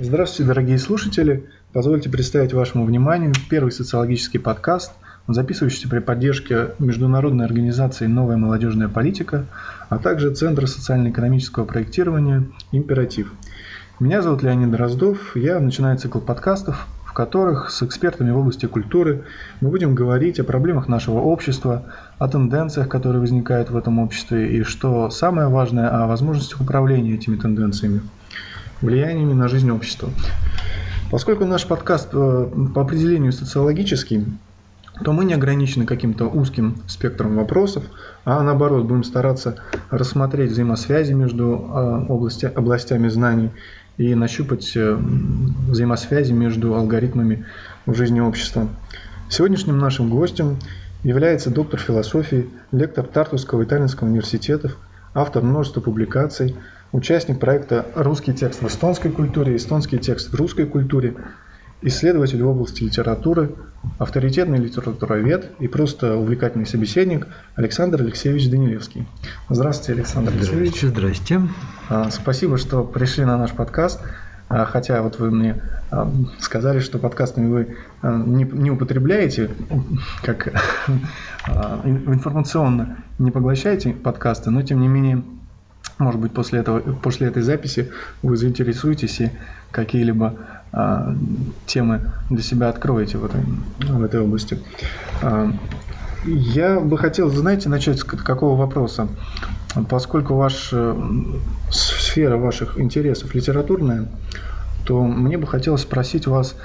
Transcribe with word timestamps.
Здравствуйте, 0.00 0.46
дорогие 0.46 0.78
слушатели. 0.78 1.46
Позвольте 1.72 2.08
представить 2.08 2.52
вашему 2.52 2.84
вниманию 2.84 3.32
первый 3.50 3.72
социологический 3.72 4.38
подкаст, 4.38 4.92
записывающийся 5.26 5.88
при 5.88 5.98
поддержке 5.98 6.68
международной 6.78 7.44
организации 7.44 8.06
«Новая 8.06 8.36
молодежная 8.36 8.86
политика», 8.86 9.46
а 9.88 9.98
также 9.98 10.32
Центра 10.32 10.66
социально-экономического 10.66 11.64
проектирования 11.64 12.44
«Императив». 12.70 13.32
Меня 13.98 14.22
зовут 14.22 14.44
Леонид 14.44 14.70
Дроздов, 14.70 15.34
я 15.34 15.58
начинаю 15.58 15.98
цикл 15.98 16.20
подкастов, 16.20 16.86
в 17.04 17.12
которых 17.12 17.68
с 17.68 17.82
экспертами 17.82 18.30
в 18.30 18.38
области 18.38 18.66
культуры 18.66 19.24
мы 19.60 19.68
будем 19.68 19.96
говорить 19.96 20.38
о 20.38 20.44
проблемах 20.44 20.86
нашего 20.86 21.18
общества, 21.18 21.82
о 22.18 22.28
тенденциях, 22.28 22.88
которые 22.88 23.18
возникают 23.18 23.70
в 23.70 23.76
этом 23.76 23.98
обществе 23.98 24.58
и, 24.58 24.62
что 24.62 25.10
самое 25.10 25.48
важное, 25.48 25.88
о 25.88 26.06
возможностях 26.06 26.60
управления 26.60 27.14
этими 27.14 27.34
тенденциями 27.34 28.00
влияниями 28.80 29.32
на 29.32 29.48
жизнь 29.48 29.70
общества. 29.70 30.10
Поскольку 31.10 31.44
наш 31.46 31.66
подкаст 31.66 32.10
э, 32.12 32.48
по 32.74 32.82
определению 32.82 33.32
социологический, 33.32 34.26
то 35.02 35.12
мы 35.12 35.24
не 35.24 35.34
ограничены 35.34 35.86
каким-то 35.86 36.26
узким 36.26 36.76
спектром 36.86 37.36
вопросов, 37.36 37.84
а 38.24 38.42
наоборот 38.42 38.84
будем 38.84 39.04
стараться 39.04 39.56
рассмотреть 39.90 40.50
взаимосвязи 40.50 41.12
между 41.12 41.44
э, 41.44 42.06
области, 42.08 42.46
областями 42.46 43.08
знаний 43.08 43.50
и 43.96 44.14
нащупать 44.14 44.76
э, 44.76 44.98
взаимосвязи 45.68 46.32
между 46.32 46.74
алгоритмами 46.74 47.46
в 47.86 47.94
жизни 47.94 48.20
общества. 48.20 48.68
Сегодняшним 49.30 49.78
нашим 49.78 50.10
гостем 50.10 50.58
является 51.04 51.50
доктор 51.50 51.80
философии, 51.80 52.48
лектор 52.72 53.06
Тартусского 53.06 53.62
и 53.62 53.66
Таллинского 53.66 54.08
университетов, 54.08 54.76
автор 55.14 55.42
множества 55.42 55.80
публикаций– 55.80 56.54
участник 56.92 57.38
проекта 57.38 57.86
«Русский 57.94 58.32
текст 58.32 58.62
в 58.62 58.66
эстонской 58.66 59.10
культуре», 59.10 59.56
«Эстонский 59.56 59.98
текст 59.98 60.30
в 60.30 60.34
русской 60.34 60.66
культуре», 60.66 61.14
исследователь 61.82 62.42
в 62.42 62.48
области 62.48 62.82
литературы, 62.82 63.54
авторитетный 63.98 64.58
литературовед 64.58 65.52
и 65.60 65.68
просто 65.68 66.16
увлекательный 66.16 66.66
собеседник 66.66 67.28
Александр 67.54 68.02
Алексеевич 68.02 68.50
Данилевский. 68.50 69.06
Здравствуйте, 69.48 69.92
Александр 69.92 70.32
Алексеевич. 70.32 70.80
Здрасте. 70.80 71.40
А, 71.88 72.10
спасибо, 72.10 72.58
что 72.58 72.82
пришли 72.82 73.24
на 73.24 73.36
наш 73.36 73.52
подкаст. 73.52 74.00
А, 74.48 74.64
хотя 74.64 75.02
вот 75.02 75.20
вы 75.20 75.30
мне 75.30 75.62
а, 75.90 76.10
сказали, 76.40 76.80
что 76.80 76.98
подкастами 76.98 77.48
вы 77.48 77.76
не, 78.02 78.44
не 78.44 78.70
употребляете, 78.72 79.50
как 80.22 80.48
информационно 81.84 82.96
не 83.20 83.30
поглощаете 83.30 83.90
подкасты, 83.90 84.50
но 84.50 84.62
тем 84.62 84.80
не 84.80 84.88
менее 84.88 85.22
может 85.98 86.20
быть, 86.20 86.32
после, 86.32 86.60
этого, 86.60 86.80
после 86.80 87.26
этой 87.28 87.42
записи 87.42 87.90
вы 88.22 88.36
заинтересуетесь 88.36 89.20
и 89.20 89.30
какие-либо 89.70 90.34
а, 90.72 91.14
темы 91.66 92.12
для 92.30 92.42
себя 92.42 92.68
откроете 92.68 93.18
в 93.18 93.24
этой, 93.24 93.42
в 93.80 94.02
этой 94.02 94.20
области. 94.20 94.58
А, 95.22 95.52
я 96.24 96.80
бы 96.80 96.98
хотел, 96.98 97.30
знаете, 97.30 97.68
начать 97.68 97.98
с 97.98 98.04
какого 98.04 98.58
вопроса? 98.58 99.08
Поскольку 99.88 100.34
ваша 100.34 100.96
сфера 101.70 102.36
ваших 102.36 102.78
интересов 102.80 103.34
литературная, 103.34 104.08
то 104.84 105.02
мне 105.04 105.36
бы 105.36 105.46
хотелось 105.46 105.82
спросить 105.82 106.26
вас 106.26 106.56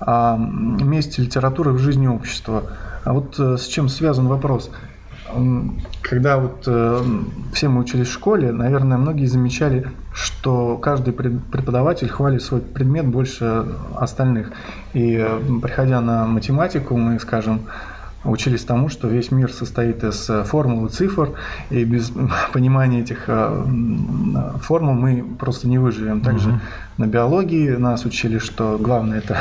о 0.00 0.36
месте 0.36 1.22
литературы 1.22 1.72
в 1.72 1.78
жизни 1.78 2.06
общества. 2.06 2.64
А 3.04 3.12
вот 3.12 3.38
э, 3.38 3.56
с 3.56 3.66
чем 3.66 3.88
связан 3.88 4.28
вопрос? 4.28 4.70
Когда 6.02 6.38
вот 6.38 6.64
э, 6.66 7.02
все 7.52 7.68
мы 7.68 7.80
учились 7.80 8.08
в 8.08 8.12
школе, 8.12 8.52
наверное, 8.52 8.96
многие 8.96 9.26
замечали, 9.26 9.86
что 10.12 10.76
каждый 10.78 11.12
преподаватель 11.12 12.08
хвалит 12.08 12.42
свой 12.42 12.60
предмет 12.60 13.06
больше 13.06 13.66
остальных. 13.94 14.52
И 14.94 15.16
э, 15.16 15.40
приходя 15.62 16.00
на 16.00 16.26
математику, 16.26 16.96
мы, 16.96 17.18
скажем, 17.20 17.62
учились 18.24 18.64
тому, 18.64 18.88
что 18.88 19.08
весь 19.08 19.30
мир 19.30 19.52
состоит 19.52 20.02
из 20.04 20.28
э, 20.28 20.44
формул 20.44 20.86
и 20.86 20.88
цифр, 20.88 21.34
и 21.70 21.84
без 21.84 22.12
понимания 22.52 23.00
этих 23.00 23.24
э, 23.28 23.64
формул 24.60 24.94
мы 24.94 25.24
просто 25.38 25.68
не 25.68 25.78
выживем. 25.78 26.20
Также 26.20 26.50
угу. 26.50 26.58
на 26.98 27.06
биологии 27.06 27.70
нас 27.70 28.04
учили, 28.04 28.38
что 28.38 28.78
главное 28.78 29.18
это 29.18 29.38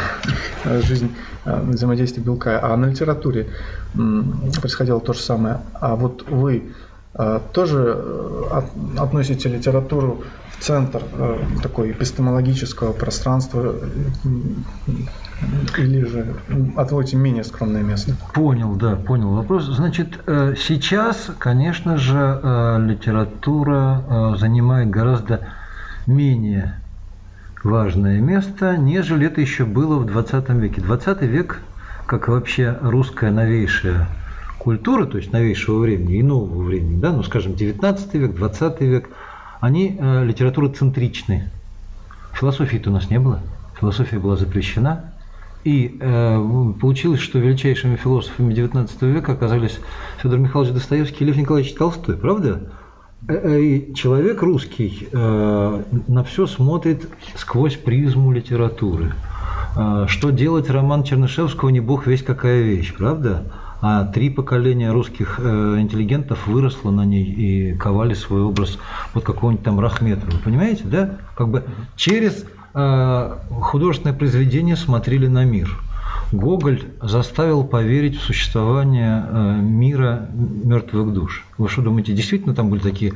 жизнь 0.64 1.12
взаимодействия 1.46 2.22
белка, 2.22 2.60
а 2.62 2.76
на 2.78 2.88
литературе 2.88 3.48
происходило 3.94 5.00
то 5.00 5.14
же 5.14 5.20
самое. 5.20 5.62
А 5.74 5.96
вот 5.96 6.26
вы 6.30 6.58
э, 6.58 6.62
тоже 7.52 7.98
относите 8.98 9.50
литературу 9.50 10.24
в 10.58 10.64
центр 10.64 11.02
такой 11.64 11.92
эпистемологического 11.92 12.94
пространства 12.94 13.76
или 15.78 16.04
же 16.06 16.36
отводите 16.76 17.18
менее 17.18 17.44
скромное 17.44 17.84
место? 17.84 18.16
Понял, 18.34 18.76
да, 18.76 18.96
понял 18.96 19.36
вопрос. 19.36 19.66
Значит, 19.66 20.20
э, 20.26 20.56
сейчас, 20.58 21.30
конечно 21.38 21.98
же, 21.98 22.40
э, 22.42 22.78
литература 22.80 24.04
э, 24.08 24.36
занимает 24.40 24.90
гораздо 24.90 25.48
менее 26.08 26.80
важное 27.64 28.20
место, 28.20 28.78
нежели 28.78 29.28
это 29.28 29.42
еще 29.42 29.66
было 29.66 29.98
в 29.98 30.06
20 30.06 30.50
веке. 30.50 30.82
20 30.82 31.22
век, 31.24 31.62
как 32.08 32.28
вообще 32.28 32.78
русская 32.82 33.32
новейшая 33.32 34.08
культура, 34.58 35.06
то 35.06 35.18
есть 35.18 35.32
новейшего 35.32 35.80
времени 35.80 36.18
и 36.18 36.24
нового 36.24 36.64
времени, 36.64 37.00
да, 37.00 37.12
ну, 37.12 37.24
скажем, 37.24 37.56
19 37.56 38.14
век, 38.16 38.36
20 38.36 38.82
век, 38.82 39.10
они 39.60 39.98
э, 40.00 40.26
литературоцентричны. 40.26 41.50
Философии-то 42.34 42.90
у 42.90 42.94
нас 42.94 43.10
не 43.10 43.20
было. 43.20 43.42
Философия 43.80 44.20
была 44.20 44.36
запрещена, 44.36 45.14
и 45.64 45.98
э, 46.00 46.74
получилось, 46.80 47.20
что 47.20 47.40
величайшими 47.40 47.96
философами 47.96 48.54
XIX 48.54 48.90
века 49.12 49.34
оказались 49.34 49.80
Федор 50.22 50.40
Михайлович 50.40 50.74
Достоевский 50.74 51.24
и 51.24 51.28
Лев 51.28 51.38
Николаевич 51.38 51.74
Толстой, 51.74 52.16
правда? 52.16 52.72
Э, 53.28 53.34
э, 53.34 53.62
и 53.62 53.94
человек 53.94 54.42
русский 54.42 55.10
э, 55.12 55.84
на 56.08 56.24
все 56.24 56.48
смотрит 56.48 57.10
сквозь 57.36 57.76
призму 57.76 58.32
литературы. 58.32 59.14
Э, 59.76 60.06
что 60.08 60.30
делать 60.30 60.70
роман 60.70 61.04
Чернышевского 61.04 61.70
не 61.70 61.80
бог 61.80 62.08
весь 62.08 62.24
какая 62.24 62.62
вещь, 62.62 62.94
правда? 62.96 63.52
А 63.82 64.06
три 64.06 64.30
поколения 64.30 64.92
русских 64.92 65.40
э, 65.40 65.78
интеллигентов 65.80 66.48
выросло 66.48 66.92
на 66.92 67.06
ней 67.06 67.24
и 67.24 67.74
ковали 67.76 68.14
свой 68.14 68.42
образ 68.42 68.80
вот 69.14 69.24
какого-нибудь 69.24 69.64
там 69.64 69.80
Рахметова. 69.80 70.32
Понимаете, 70.44 70.84
да? 70.86 71.18
Как 71.36 71.50
бы 71.50 71.64
через 71.96 72.46
Э, 72.80 73.38
художественное 73.50 74.16
произведение 74.16 74.76
смотрели 74.76 75.26
на 75.26 75.44
мир. 75.46 75.80
Гоголь 76.32 76.84
заставил 77.02 77.64
поверить 77.64 78.20
в 78.20 78.22
существование 78.22 79.26
э, 79.28 79.56
мира 79.56 80.30
мертвых 80.32 81.12
душ. 81.12 81.44
Вы 81.58 81.70
что 81.70 81.82
думаете, 81.82 82.14
действительно 82.14 82.54
там 82.54 82.70
были 82.70 82.82
такие 82.82 83.14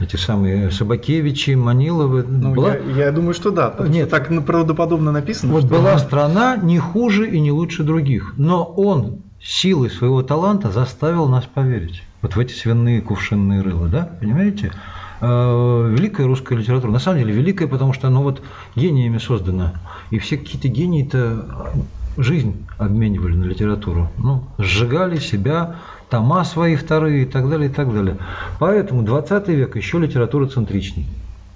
эти 0.00 0.16
самые 0.16 0.72
Собакевичи, 0.72 1.52
Маниловы? 1.52 2.24
Ну, 2.26 2.54
была... 2.54 2.74
я, 2.74 3.06
я 3.06 3.12
думаю, 3.12 3.34
что 3.34 3.52
да. 3.52 3.72
Нет, 3.86 4.10
так 4.10 4.32
правдоподобно 4.44 5.12
написано. 5.12 5.52
Вот 5.52 5.66
была 5.66 5.96
страна 5.98 6.56
не 6.56 6.80
хуже 6.80 7.30
и 7.30 7.38
не 7.38 7.52
лучше 7.52 7.84
других, 7.84 8.34
но 8.36 8.64
он 8.64 9.20
силой 9.44 9.90
своего 9.90 10.22
таланта 10.22 10.70
заставил 10.70 11.28
нас 11.28 11.44
поверить. 11.44 12.02
Вот 12.22 12.36
в 12.36 12.38
эти 12.38 12.52
свиные 12.52 13.02
кувшинные 13.02 13.60
рыла, 13.60 13.88
да, 13.88 14.10
понимаете? 14.20 14.72
Э, 15.20 15.90
великая 15.90 16.26
русская 16.26 16.56
литература. 16.56 16.90
На 16.90 16.98
самом 16.98 17.20
деле 17.20 17.34
великая, 17.34 17.66
потому 17.66 17.92
что 17.92 18.08
она 18.08 18.20
вот 18.20 18.42
гениями 18.74 19.18
создана. 19.18 19.74
И 20.10 20.18
все 20.18 20.38
какие-то 20.38 20.68
гении-то 20.68 21.72
жизнь 22.16 22.66
обменивали 22.78 23.34
на 23.34 23.44
литературу. 23.44 24.10
Ну, 24.16 24.44
сжигали 24.58 25.18
себя, 25.18 25.76
тома 26.08 26.44
свои 26.44 26.76
вторые 26.76 27.24
и 27.24 27.26
так 27.26 27.48
далее, 27.50 27.68
и 27.68 27.72
так 27.72 27.92
далее. 27.92 28.18
Поэтому 28.58 29.02
20 29.02 29.48
век 29.48 29.76
еще 29.76 29.98
литература 29.98 30.46
центричней. 30.46 31.06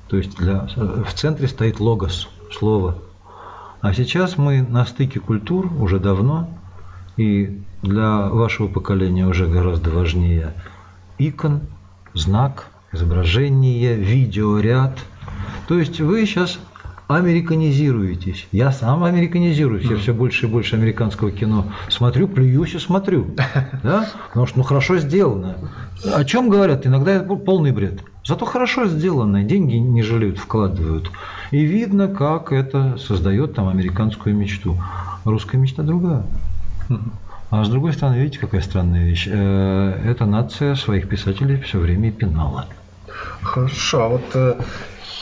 То 0.09 0.17
есть 0.17 0.37
для, 0.37 0.67
в 0.77 1.13
центре 1.15 1.49
стоит 1.49 1.81
логос, 1.81 2.29
слово. 2.53 2.99
А 3.81 3.95
сейчас 3.95 4.37
мы 4.37 4.63
на 4.63 4.85
стыке 4.85 5.21
культур 5.21 5.71
уже 5.79 6.01
давно, 6.01 6.49
и 7.19 7.61
для 7.83 8.29
вашего 8.29 8.69
поколения 8.69 9.27
уже 9.27 9.47
гораздо 9.47 9.91
важнее 9.91 10.55
икон, 11.19 11.61
знак– 12.15 12.69
изображение, 12.93 13.95
видеоряд. 13.97 14.99
То 15.67 15.79
есть 15.79 16.01
вы 16.01 16.25
сейчас 16.27 16.59
американизируетесь. 17.07 18.47
Я 18.53 18.71
сам 18.71 19.05
американизируюсь. 19.05 19.85
Я 19.85 19.97
все 19.97 20.13
больше 20.13 20.47
и 20.47 20.49
больше 20.49 20.77
американского 20.77 21.31
кино 21.31 21.67
смотрю, 21.89 22.29
плююсь 22.29 22.75
и 22.75 22.79
смотрю. 22.79 23.35
Да? 23.83 24.09
Потому 24.29 24.47
что 24.47 24.59
ну 24.59 24.65
хорошо 24.65 24.99
сделано. 24.99 25.57
О 26.05 26.25
чем 26.25 26.51
говорят? 26.51 26.87
Иногда 26.87 27.13
это 27.13 27.35
полный 27.37 27.73
бред. 27.73 28.03
Зато 28.25 28.45
хорошо 28.45 28.87
сделано, 28.87 29.43
деньги 29.43 29.77
не 29.77 30.03
жалеют, 30.03 30.39
вкладывают. 30.39 31.11
И 31.51 31.65
видно, 31.65 32.09
как 32.09 32.53
это 32.53 32.99
создает 32.99 33.55
там 33.55 33.69
американскую 33.69 34.37
мечту. 34.37 34.77
Русская 35.25 35.57
мечта 35.57 35.83
другая. 35.83 36.25
А 37.51 37.65
с 37.65 37.69
другой 37.69 37.95
стороны, 37.95 38.17
видите, 38.17 38.39
какая 38.39 38.61
странная 38.61 39.05
вещь? 39.05 39.27
Э, 39.27 40.01
эта 40.05 40.27
нация 40.27 40.75
своих 40.75 41.09
писателей 41.09 41.61
все 41.61 41.79
время 41.79 42.13
пинала. 42.13 42.67
Хорошо, 43.43 44.03
а 44.03 44.09
вот 44.09 44.23
э, 44.35 44.55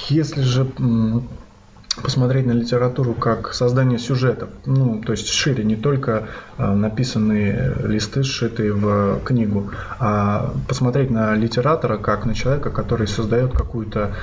если 0.09 0.43
же 0.43 0.67
посмотреть 2.03 2.47
на 2.47 2.53
литературу 2.53 3.15
как 3.15 3.55
создание 3.55 3.99
сюжетов, 3.99 4.51
ну, 4.67 5.01
то 5.01 5.13
есть 5.13 5.29
шире, 5.29 5.65
не 5.65 5.77
только 5.77 6.29
э, 6.59 6.75
написанные 6.75 7.75
листы, 7.85 8.23
сшитые 8.23 8.73
в 8.73 9.21
книгу, 9.25 9.71
а 9.99 10.53
посмотреть 10.69 11.11
на 11.11 11.35
литератора 11.35 11.97
как 11.97 12.27
на 12.27 12.35
человека, 12.35 12.71
который 12.71 13.07
создает 13.07 13.53
какую-то 13.53 14.15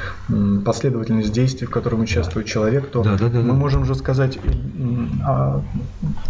последовательность 0.65 1.33
действий, 1.33 1.67
в 1.67 1.71
котором 1.71 2.01
участвует 2.01 2.45
человек, 2.45 2.89
то 2.89 3.03
да, 3.03 3.17
да, 3.17 3.29
да, 3.29 3.39
мы 3.39 3.53
можем 3.53 3.83
уже 3.83 3.95
сказать 3.95 4.37
а, 5.25 5.61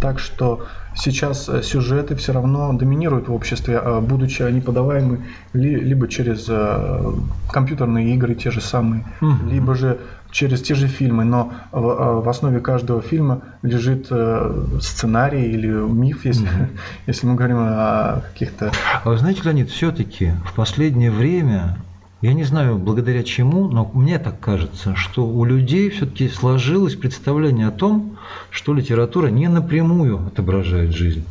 так, 0.00 0.18
что 0.18 0.66
сейчас 0.94 1.50
сюжеты 1.62 2.14
все 2.16 2.32
равно 2.32 2.72
доминируют 2.72 3.28
в 3.28 3.34
обществе, 3.34 3.78
а 3.78 4.00
будучи 4.00 4.42
они 4.42 4.60
подаваемы 4.60 5.24
либо 5.52 6.08
через 6.08 6.46
э, 6.48 7.12
компьютерные 7.50 8.14
игры 8.14 8.34
те 8.34 8.50
же 8.50 8.60
самые, 8.60 9.04
угу. 9.20 9.46
либо 9.48 9.74
же 9.74 9.98
через 10.34 10.60
те 10.62 10.74
же 10.74 10.88
фильмы, 10.88 11.24
но 11.24 11.52
в, 11.70 11.78
э, 11.78 12.20
в 12.20 12.28
основе 12.28 12.58
каждого 12.58 13.00
фильма 13.00 13.42
лежит 13.62 14.08
э, 14.10 14.78
сценарий 14.80 15.44
или 15.52 15.68
миф, 15.68 16.24
если, 16.24 16.48
mm-hmm. 16.48 16.78
если 17.06 17.26
мы 17.28 17.36
говорим 17.36 17.58
о 17.60 18.22
каких-то... 18.32 18.72
А 19.04 19.08
вы 19.08 19.16
знаете, 19.16 19.42
Леонид, 19.44 19.70
все-таки 19.70 20.32
в 20.44 20.52
последнее 20.54 21.12
время, 21.12 21.78
я 22.20 22.34
не 22.34 22.42
знаю 22.42 22.78
благодаря 22.78 23.22
чему, 23.22 23.68
но 23.68 23.88
мне 23.94 24.18
так 24.18 24.40
кажется, 24.40 24.96
что 24.96 25.24
у 25.24 25.44
людей 25.44 25.88
все-таки 25.90 26.28
сложилось 26.28 26.96
представление 26.96 27.68
о 27.68 27.70
том, 27.70 28.16
что 28.50 28.74
литература 28.74 29.28
не 29.28 29.46
напрямую 29.46 30.26
отображает 30.26 30.90
жизнь, 30.90 31.24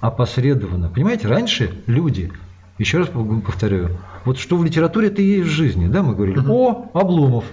а 0.00 0.10
посредованно. 0.10 0.88
Понимаете, 0.88 1.28
раньше 1.28 1.74
люди 1.86 2.32
еще 2.78 2.96
раз 2.96 3.08
повторяю, 3.44 3.98
вот 4.24 4.38
что 4.38 4.56
в 4.56 4.64
литературе 4.64 5.08
это 5.08 5.20
и 5.20 5.26
есть 5.26 5.48
в 5.48 5.52
жизни, 5.52 5.86
да, 5.86 6.02
мы 6.02 6.14
говорили, 6.14 6.40
о, 6.48 6.90
Обломов, 6.94 7.44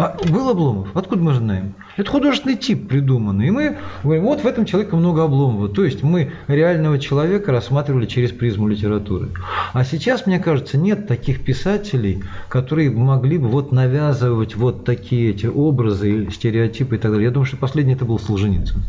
а 0.00 0.16
был 0.30 0.48
Обломов? 0.48 0.96
Откуда 0.96 1.22
мы 1.22 1.34
знаем? 1.34 1.74
Это 1.98 2.10
художественный 2.10 2.56
тип 2.56 2.88
придуманный. 2.88 3.48
И 3.48 3.50
мы 3.50 3.76
говорим, 4.02 4.24
вот 4.24 4.40
в 4.40 4.46
этом 4.46 4.64
человеке 4.64 4.96
много 4.96 5.24
Обломова. 5.24 5.68
То 5.68 5.84
есть 5.84 6.02
мы 6.02 6.32
реального 6.48 6.98
человека 6.98 7.52
рассматривали 7.52 8.06
через 8.06 8.30
призму 8.30 8.66
литературы. 8.68 9.28
А 9.74 9.84
сейчас, 9.84 10.24
мне 10.24 10.38
кажется, 10.38 10.78
нет 10.78 11.06
таких 11.06 11.44
писателей, 11.44 12.24
которые 12.48 12.90
могли 12.90 13.36
бы 13.36 13.48
вот 13.48 13.72
навязывать 13.72 14.56
вот 14.56 14.86
такие 14.86 15.32
эти 15.32 15.44
образы, 15.44 16.30
стереотипы 16.30 16.96
и 16.96 16.98
так 16.98 17.10
далее. 17.10 17.26
Я 17.26 17.30
думаю, 17.30 17.46
что 17.46 17.58
последний 17.58 17.92
это 17.92 18.06
был 18.06 18.18
Солженицын. 18.18 18.82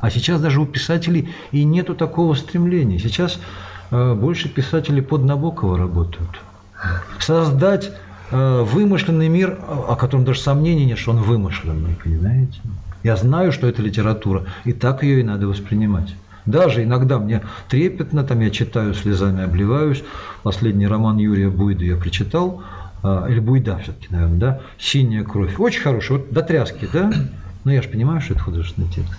А 0.00 0.10
сейчас 0.10 0.40
даже 0.40 0.62
у 0.62 0.66
писателей 0.66 1.28
и 1.52 1.62
нету 1.62 1.94
такого 1.94 2.32
стремления. 2.32 2.98
Сейчас 2.98 3.38
э, 3.90 4.14
больше 4.14 4.48
писатели 4.48 5.02
под 5.02 5.24
Набокова 5.24 5.76
работают. 5.76 6.40
Создать 7.18 7.92
вымышленный 8.30 9.28
мир, 9.28 9.58
о 9.66 9.96
котором 9.96 10.24
даже 10.24 10.40
сомнений 10.40 10.84
нет, 10.84 10.98
что 10.98 11.12
он 11.12 11.22
вымышленный, 11.22 11.96
понимаете? 12.02 12.60
Я 13.02 13.16
знаю, 13.16 13.52
что 13.52 13.66
это 13.66 13.80
литература, 13.80 14.44
и 14.64 14.72
так 14.72 15.02
ее 15.02 15.20
и 15.20 15.22
надо 15.22 15.46
воспринимать. 15.46 16.14
Даже 16.46 16.82
иногда 16.82 17.18
мне 17.18 17.42
трепетно, 17.68 18.24
там 18.24 18.40
я 18.40 18.50
читаю, 18.50 18.94
слезами 18.94 19.44
обливаюсь. 19.44 20.02
Последний 20.42 20.86
роман 20.86 21.18
Юрия 21.18 21.50
Буйда 21.50 21.84
я 21.84 21.96
прочитал, 21.96 22.62
э, 23.02 23.26
или 23.28 23.38
Буйда 23.38 23.78
все-таки, 23.82 24.06
наверное, 24.08 24.38
да, 24.38 24.60
«Синяя 24.78 25.24
кровь». 25.24 25.60
Очень 25.60 25.82
хороший, 25.82 26.12
вот 26.16 26.32
до 26.32 26.42
тряски, 26.42 26.88
да? 26.90 27.12
Но 27.64 27.72
я 27.72 27.82
же 27.82 27.88
понимаю, 27.88 28.22
что 28.22 28.32
это 28.32 28.42
художественный 28.42 28.88
текст. 28.88 29.12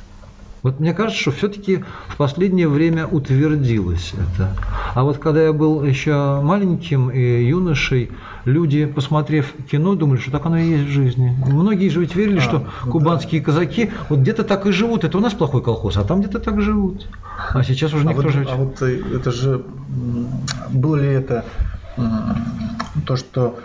Вот 0.61 0.79
мне 0.79 0.93
кажется, 0.93 1.21
что 1.21 1.31
все-таки 1.31 1.83
в 2.07 2.17
последнее 2.17 2.67
время 2.67 3.07
утвердилось 3.07 4.13
это. 4.13 4.55
А 4.93 5.03
вот 5.03 5.17
когда 5.17 5.43
я 5.43 5.53
был 5.53 5.83
еще 5.83 6.41
маленьким 6.41 7.09
и 7.09 7.45
юношей, 7.45 8.11
люди, 8.45 8.85
посмотрев 8.85 9.53
кино, 9.71 9.95
думали, 9.95 10.19
что 10.19 10.31
так 10.31 10.45
оно 10.45 10.57
и 10.57 10.69
есть 10.69 10.85
в 10.85 10.91
жизни. 10.91 11.35
Многие 11.45 11.89
же 11.89 12.01
ведь 12.01 12.15
верили, 12.15 12.39
а, 12.39 12.41
что 12.41 12.67
ну 12.85 12.91
кубанские 12.91 13.41
да. 13.41 13.45
казаки 13.45 13.91
вот 14.09 14.19
где-то 14.19 14.43
так 14.43 14.65
и 14.65 14.71
живут. 14.71 15.03
Это 15.03 15.17
у 15.17 15.21
нас 15.21 15.33
плохой 15.33 15.63
колхоз, 15.63 15.95
а 15.97 16.03
там 16.03 16.19
где-то 16.19 16.39
так 16.39 16.61
живут. 16.61 17.07
А 17.51 17.63
сейчас 17.63 17.93
уже 17.93 18.05
никто 18.05 18.21
а 18.21 18.25
вот, 18.25 18.33
же... 18.33 18.47
А 18.49 18.55
вот 18.55 18.81
э, 18.81 19.01
это 19.15 19.31
же... 19.31 19.63
Было 20.69 20.97
ли 20.97 21.07
это 21.07 21.45
то, 23.05 23.15
что 23.15 23.59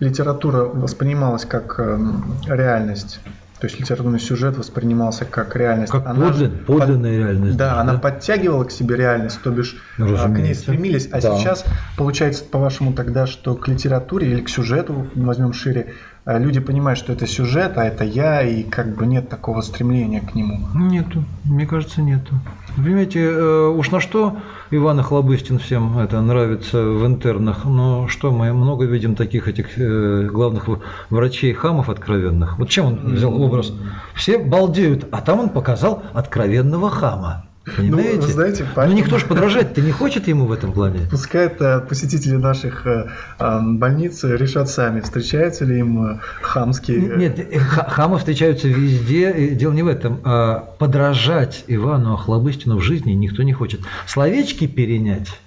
литература 0.00 0.64
воспринималась 0.64 1.44
как 1.44 1.78
эм, 1.78 2.24
реальность 2.46 3.20
то 3.58 3.66
есть 3.66 3.78
литературный 3.78 4.18
сюжет 4.18 4.56
воспринимался 4.56 5.24
как 5.24 5.54
реальность. 5.54 5.92
Как 5.92 6.06
она 6.06 6.28
подлин, 6.28 6.64
подлинная 6.66 7.18
под, 7.18 7.26
реальность. 7.26 7.56
Да, 7.56 7.74
да, 7.74 7.80
она 7.80 7.98
подтягивала 7.98 8.64
к 8.64 8.72
себе 8.72 8.96
реальность, 8.96 9.40
то 9.42 9.50
бишь 9.50 9.76
Разумеется. 9.96 10.28
к 10.28 10.38
ней 10.38 10.54
стремились. 10.54 11.08
А 11.12 11.20
да. 11.20 11.36
сейчас 11.38 11.64
получается, 11.96 12.44
по-вашему, 12.44 12.92
тогда, 12.92 13.26
что 13.26 13.54
к 13.54 13.68
литературе 13.68 14.32
или 14.32 14.40
к 14.40 14.48
сюжету, 14.48 15.08
возьмем 15.14 15.52
шире, 15.52 15.94
люди 16.26 16.60
понимают, 16.60 16.98
что 16.98 17.12
это 17.12 17.26
сюжет, 17.26 17.76
а 17.76 17.84
это 17.84 18.04
я, 18.04 18.42
и 18.42 18.62
как 18.62 18.96
бы 18.96 19.06
нет 19.06 19.28
такого 19.28 19.60
стремления 19.60 20.20
к 20.20 20.34
нему. 20.34 20.66
Нету, 20.74 21.24
мне 21.44 21.66
кажется, 21.66 22.00
нету. 22.00 22.34
Понимаете, 22.76 23.20
э, 23.20 23.68
уж 23.68 23.90
на 23.90 24.00
что 24.00 24.38
Иван 24.70 24.98
Охлобыстин 24.98 25.58
всем 25.58 25.98
это 25.98 26.20
нравится 26.20 26.82
в 26.82 27.06
интернах, 27.06 27.64
но 27.64 28.08
что 28.08 28.32
мы 28.32 28.52
много 28.52 28.84
видим 28.84 29.14
таких 29.14 29.46
этих 29.48 29.78
э, 29.78 30.28
главных 30.32 30.68
врачей 31.10 31.52
хамов 31.52 31.88
откровенных. 31.88 32.58
Вот 32.58 32.68
чем 32.70 32.86
он 32.86 33.14
взял 33.14 33.40
образ? 33.40 33.72
Все 34.14 34.38
балдеют, 34.38 35.06
а 35.12 35.20
там 35.20 35.40
он 35.40 35.48
показал 35.50 36.02
откровенного 36.14 36.90
хама. 36.90 37.44
Понимаете? 37.64 38.16
Ну, 38.16 38.22
знаете, 38.22 38.66
ну 38.76 38.92
никто 38.92 39.18
же 39.18 39.26
подражать-то 39.26 39.80
не 39.80 39.90
хочет 39.90 40.28
ему 40.28 40.44
в 40.44 40.52
этом 40.52 40.72
плане. 40.72 41.00
Пускай 41.10 41.46
это 41.46 41.80
посетители 41.80 42.36
наших 42.36 42.86
э, 42.86 43.08
э, 43.38 43.60
больниц 43.62 44.22
решат 44.22 44.68
сами, 44.68 45.00
встречаются 45.00 45.64
ли 45.64 45.78
им 45.78 46.04
э, 46.04 46.18
хамские... 46.42 47.16
Нет, 47.16 47.40
хамы 47.58 48.18
встречаются 48.18 48.68
везде. 48.68 49.50
Дело 49.54 49.72
не 49.72 49.82
в 49.82 49.88
этом. 49.88 50.20
А 50.24 50.74
подражать 50.78 51.64
Ивану 51.66 52.14
Охлобыстину 52.14 52.76
в 52.76 52.82
жизни 52.82 53.12
никто 53.12 53.42
не 53.42 53.54
хочет. 53.54 53.80
Словечки 54.06 54.66
перенять, 54.66 55.40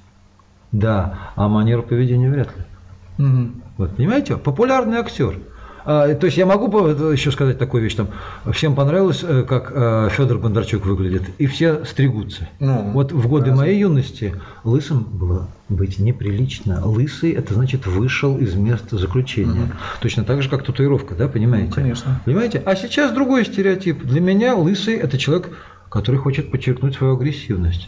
да, 0.71 1.31
а 1.35 1.47
манеру 1.47 1.83
поведения 1.83 2.31
вряд 2.31 2.49
ли. 2.57 3.25
Угу. 3.25 3.51
Вот, 3.77 3.95
понимаете? 3.95 4.37
Популярный 4.37 4.97
актер– 4.97 5.35
а, 5.47 5.56
то 5.87 6.25
есть 6.25 6.35
я 6.35 6.45
могу 6.45 6.67
еще 7.11 7.31
сказать 7.31 7.57
такую 7.57 7.81
вещь, 7.81 7.95
там, 7.95 8.09
всем 8.51 8.75
понравилось, 8.75 9.23
э, 9.23 9.45
как 9.47 9.71
э, 9.73 10.09
Федор 10.11 10.37
Бондарчук 10.37 10.85
выглядит, 10.85 11.23
и 11.37 11.47
все 11.47 11.85
стригутся. 11.85 12.49
Ну, 12.59 12.91
вот 12.91 13.13
в 13.13 13.25
годы 13.29 13.51
разве? 13.51 13.55
моей 13.55 13.79
юности 13.79 14.35
лысым 14.65 15.03
было 15.03 15.47
быть 15.69 15.97
неприлично. 15.99 16.85
Лысый– 16.85 17.31
это 17.33 17.53
значит 17.53 17.87
вышел 17.87 18.37
из 18.37 18.53
места 18.55 18.97
заключения. 18.97 19.61
Угу. 19.61 19.71
Точно 20.01 20.25
так 20.25 20.41
же, 20.41 20.49
как 20.49 20.63
татуировка, 20.63 21.15
да, 21.15 21.29
понимаете? 21.29 21.69
Ну, 21.69 21.75
конечно. 21.75 22.21
Понимаете? 22.25 22.61
А 22.65 22.75
сейчас 22.75 23.13
другой 23.13 23.45
стереотип. 23.45 24.03
Для 24.03 24.19
меня 24.19 24.55
лысый– 24.55 24.95
это 24.97 25.17
человек, 25.17 25.51
который 25.87 26.17
хочет 26.17 26.51
подчеркнуть 26.51 26.95
свою 26.95 27.13
агрессивность. 27.13 27.87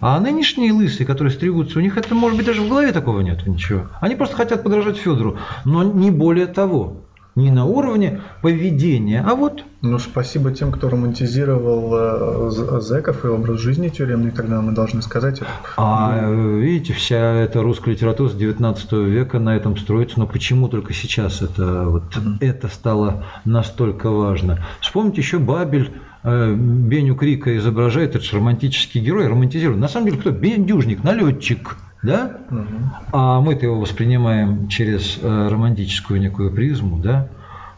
А 0.00 0.20
нынешние 0.20 0.72
лысые, 0.72 1.06
которые 1.06 1.32
стригутся, 1.32 1.78
у 1.78 1.82
них 1.82 1.96
это, 1.96 2.14
может 2.14 2.36
быть, 2.36 2.46
даже 2.46 2.62
в 2.62 2.68
голове 2.68 2.92
такого 2.92 3.20
нет 3.20 3.44
ничего. 3.46 3.88
Они 4.00 4.14
просто 4.14 4.36
хотят 4.36 4.62
подражать 4.62 4.96
Федору, 4.96 5.38
но 5.64 5.82
не 5.82 6.12
более 6.12 6.46
того 6.46 7.02
не 7.34 7.50
на 7.50 7.64
уровне 7.64 8.20
поведения, 8.42 9.24
а 9.26 9.34
вот... 9.34 9.64
Ну, 9.80 9.98
спасибо 9.98 10.52
тем, 10.52 10.70
кто 10.70 10.88
романтизировал 10.88 12.50
э, 12.50 12.80
зэков 12.80 13.24
и 13.24 13.28
образ 13.28 13.58
жизни 13.58 13.88
тюремный, 13.88 14.30
тогда 14.30 14.60
мы 14.60 14.72
должны 14.72 15.02
сказать 15.02 15.38
это. 15.38 15.48
А 15.76 16.30
видите, 16.30 16.92
вся 16.92 17.16
эта 17.16 17.62
русская 17.62 17.92
литература 17.92 18.28
с 18.28 18.34
19 18.34 18.92
века 18.92 19.38
на 19.38 19.56
этом 19.56 19.76
строится, 19.76 20.20
но 20.20 20.26
почему 20.26 20.68
только 20.68 20.92
сейчас 20.92 21.42
это, 21.42 21.84
вот, 21.84 22.04
mm-hmm. 22.14 22.36
это 22.40 22.68
стало 22.68 23.24
настолько 23.44 24.10
важно? 24.10 24.64
Вспомните 24.80 25.22
еще 25.22 25.38
Бабель, 25.38 25.90
э, 26.22 26.54
Беню 26.54 27.16
Крика 27.16 27.56
изображает, 27.56 28.14
это 28.14 28.24
же 28.24 28.36
романтический 28.36 29.00
герой, 29.00 29.26
романтизирует. 29.26 29.80
На 29.80 29.88
самом 29.88 30.06
деле 30.06 30.18
кто? 30.18 30.30
Бендюжник, 30.30 31.02
налетчик– 31.02 31.76
да? 32.02 32.38
Угу. 32.50 32.66
А 33.12 33.40
мы-то 33.40 33.66
его 33.66 33.80
воспринимаем 33.80 34.68
через 34.68 35.18
э, 35.20 35.48
романтическую 35.48 36.20
некую 36.20 36.50
призму, 36.50 36.98
да? 36.98 37.28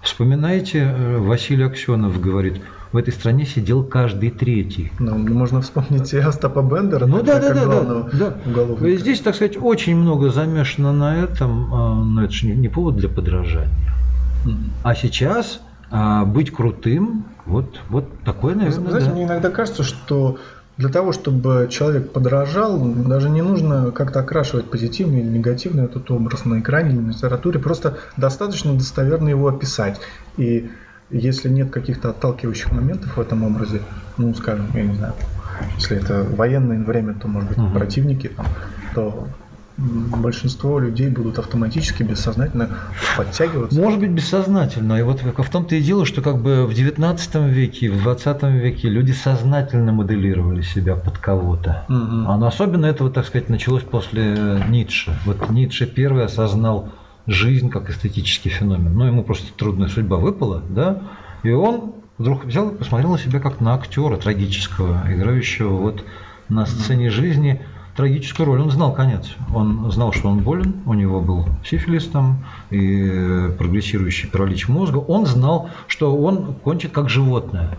Вспоминайте, 0.02 0.80
э, 0.80 1.18
Василий 1.18 1.64
Аксенов 1.64 2.20
говорит, 2.20 2.60
в 2.92 2.96
этой 2.96 3.12
стране 3.12 3.44
сидел 3.44 3.82
каждый 3.82 4.30
третий. 4.30 4.92
Ну, 5.00 5.18
можно 5.18 5.60
вспомнить 5.62 6.12
и 6.12 6.18
Остапа 6.18 6.62
Бендера, 6.62 7.06
ну, 7.06 7.22
да, 7.22 7.40
да, 7.40 7.52
да, 7.52 8.08
да, 8.12 8.34
да. 8.44 8.96
Здесь, 8.96 9.20
так 9.20 9.34
сказать, 9.34 9.56
очень 9.60 9.96
много 9.96 10.30
замешано 10.30 10.92
на 10.92 11.16
этом, 11.16 11.74
а, 11.74 12.04
но 12.04 12.22
это 12.22 12.32
же 12.32 12.46
не 12.46 12.68
повод 12.68 12.96
для 12.96 13.08
подражания. 13.08 13.74
А 14.84 14.94
сейчас 14.94 15.60
а, 15.90 16.24
быть 16.24 16.52
крутым, 16.52 17.24
вот, 17.46 17.80
вот 17.88 18.06
такое, 18.24 18.54
наверное, 18.54 18.90
Знаете, 18.90 19.08
да. 19.08 19.12
мне 19.12 19.24
иногда 19.24 19.50
кажется, 19.50 19.82
что 19.82 20.38
для 20.76 20.88
того, 20.88 21.12
чтобы 21.12 21.68
человек 21.70 22.10
подражал, 22.12 22.80
даже 22.80 23.30
не 23.30 23.42
нужно 23.42 23.92
как-то 23.92 24.20
окрашивать 24.20 24.70
позитивный 24.70 25.20
или 25.20 25.28
негативный 25.28 25.84
этот 25.84 26.10
образ 26.10 26.44
на 26.44 26.60
экране 26.60 26.90
или 26.90 27.00
на 27.00 27.10
литературе, 27.10 27.60
просто 27.60 27.98
достаточно 28.16 28.74
достоверно 28.74 29.28
его 29.28 29.48
описать. 29.48 30.00
И 30.36 30.70
если 31.10 31.48
нет 31.48 31.70
каких-то 31.70 32.10
отталкивающих 32.10 32.72
моментов 32.72 33.16
в 33.16 33.20
этом 33.20 33.44
образе, 33.44 33.82
ну, 34.16 34.34
скажем, 34.34 34.66
я 34.74 34.82
не 34.82 34.94
знаю, 34.94 35.14
если 35.76 35.96
это 35.96 36.24
военное 36.24 36.82
время, 36.82 37.14
то, 37.14 37.28
может 37.28 37.50
быть, 37.50 37.58
угу. 37.58 37.72
противники, 37.72 38.28
там, 38.28 38.46
то 38.94 39.28
большинство 39.76 40.78
людей 40.78 41.08
будут 41.08 41.38
автоматически, 41.38 42.02
бессознательно 42.04 42.70
подтягиваться. 43.16 43.80
Может 43.80 44.00
быть, 44.00 44.10
бессознательно. 44.10 44.94
И 44.94 45.02
вот 45.02 45.22
в 45.22 45.50
том-то 45.50 45.74
и 45.74 45.82
дело, 45.82 46.06
что 46.06 46.22
как 46.22 46.40
бы 46.40 46.66
в 46.66 46.74
19 46.74 47.34
веке, 47.46 47.90
в 47.90 48.02
20 48.02 48.42
веке 48.44 48.88
люди 48.88 49.12
сознательно 49.12 49.92
моделировали 49.92 50.62
себя 50.62 50.94
под 50.94 51.18
кого-то. 51.18 51.84
Угу. 51.88 52.24
А 52.28 52.46
особенно 52.46 52.86
это, 52.86 53.04
вот, 53.04 53.14
так 53.14 53.26
сказать, 53.26 53.48
началось 53.48 53.82
после 53.82 54.62
Ницше. 54.68 55.16
Вот 55.24 55.50
Ницше 55.50 55.86
первый 55.86 56.24
осознал 56.24 56.90
жизнь 57.26 57.70
как 57.70 57.90
эстетический 57.90 58.50
феномен. 58.50 58.94
Ну, 58.94 59.06
ему 59.06 59.24
просто 59.24 59.52
трудная 59.56 59.88
судьба 59.88 60.16
выпала, 60.16 60.62
да, 60.68 61.02
и 61.42 61.50
он 61.50 61.94
вдруг 62.18 62.44
взял 62.44 62.68
и 62.68 62.76
посмотрел 62.76 63.12
на 63.12 63.18
себя 63.18 63.40
как 63.40 63.60
на 63.60 63.74
актера 63.74 64.16
трагического, 64.16 65.02
играющего 65.08 65.70
вот 65.70 66.04
на 66.48 66.66
сцене 66.66 67.10
жизни 67.10 67.60
трагическую 67.96 68.46
роль. 68.46 68.60
Он 68.60 68.70
знал 68.70 68.92
конец. 68.92 69.34
Он 69.54 69.90
знал, 69.90 70.12
что 70.12 70.28
он 70.28 70.40
болен, 70.40 70.82
у 70.86 70.94
него 70.94 71.20
был 71.20 71.46
сифилис 71.64 72.06
там 72.06 72.44
и 72.70 73.50
прогрессирующий 73.58 74.28
паралич 74.28 74.68
мозга. 74.68 74.98
Он 74.98 75.26
знал, 75.26 75.70
что 75.86 76.16
он 76.16 76.54
кончит 76.54 76.92
как 76.92 77.08
животное. 77.08 77.78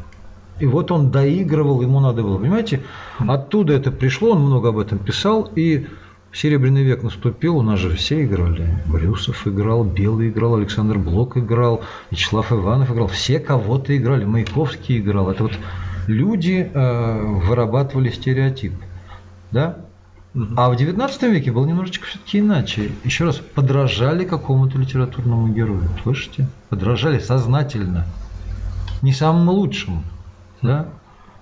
И 0.60 0.66
вот 0.66 0.92
он 0.92 1.12
доигрывал, 1.12 1.82
ему 1.82 2.00
надо 2.00 2.24
было, 2.24 2.38
понимаете? 2.38 2.82
Оттуда 3.20 3.74
это 3.74 3.92
пришло, 3.92 4.32
он 4.32 4.42
много 4.42 4.70
об 4.70 4.78
этом 4.78 5.00
писал, 5.00 5.50
и 5.56 5.88
Серебряный 6.36 6.84
век 6.84 7.02
наступил, 7.02 7.58
у 7.58 7.62
нас 7.62 7.80
же 7.80 7.96
все 7.96 8.26
играли. 8.26 8.68
Брюсов 8.88 9.48
играл, 9.48 9.86
Белый 9.86 10.28
играл, 10.28 10.56
Александр 10.56 10.98
Блок 10.98 11.38
играл, 11.38 11.82
Вячеслав 12.12 12.52
Иванов 12.52 12.92
играл. 12.92 13.08
Все 13.08 13.40
кого-то 13.40 13.96
играли, 13.96 14.26
Маяковский 14.26 15.00
играл. 15.00 15.30
Это 15.32 15.44
вот 15.44 15.54
люди 16.08 16.70
э, 16.74 17.22
вырабатывали 17.46 18.10
стереотип. 18.10 18.74
Да? 19.52 19.78
А 20.58 20.70
в 20.70 20.76
19 20.76 21.24
веке 21.24 21.52
было 21.52 21.66
немножечко 21.66 22.06
все-таки 22.08 22.40
иначе. 22.40 22.92
Еще 23.06 23.24
раз, 23.24 23.38
подражали 23.38 24.26
какому-то 24.26 24.78
литературному 24.78 25.48
герою. 25.48 25.88
Слышите? 26.04 26.48
Подражали 26.70 27.20
сознательно. 27.20 28.06
Не 29.02 29.14
самым 29.14 29.50
лучшим. 29.50 30.04
Да? 30.62 30.88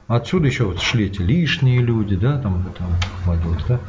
Отсюда 0.07 0.47
еще 0.47 0.65
вот 0.65 0.79
шли 0.79 1.05
эти 1.05 1.21
лишние 1.21 1.81
люди, 1.81 2.15
да, 2.15 2.37
там 2.37 2.67
это 2.67 2.83
водилось, 3.25 3.63
да. 3.67 3.79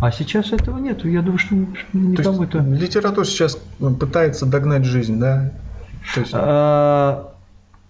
А 0.00 0.10
сейчас 0.10 0.52
этого 0.52 0.78
нет. 0.78 1.04
Я 1.04 1.22
думаю, 1.22 1.38
что 1.38 1.54
никому 1.92 2.42
это... 2.42 2.58
Литература 2.58 3.24
сейчас 3.24 3.58
пытается 4.00 4.46
догнать 4.46 4.84
жизнь, 4.84 5.20
да? 5.20 5.52
есть... 6.16 6.30
а, 6.32 7.32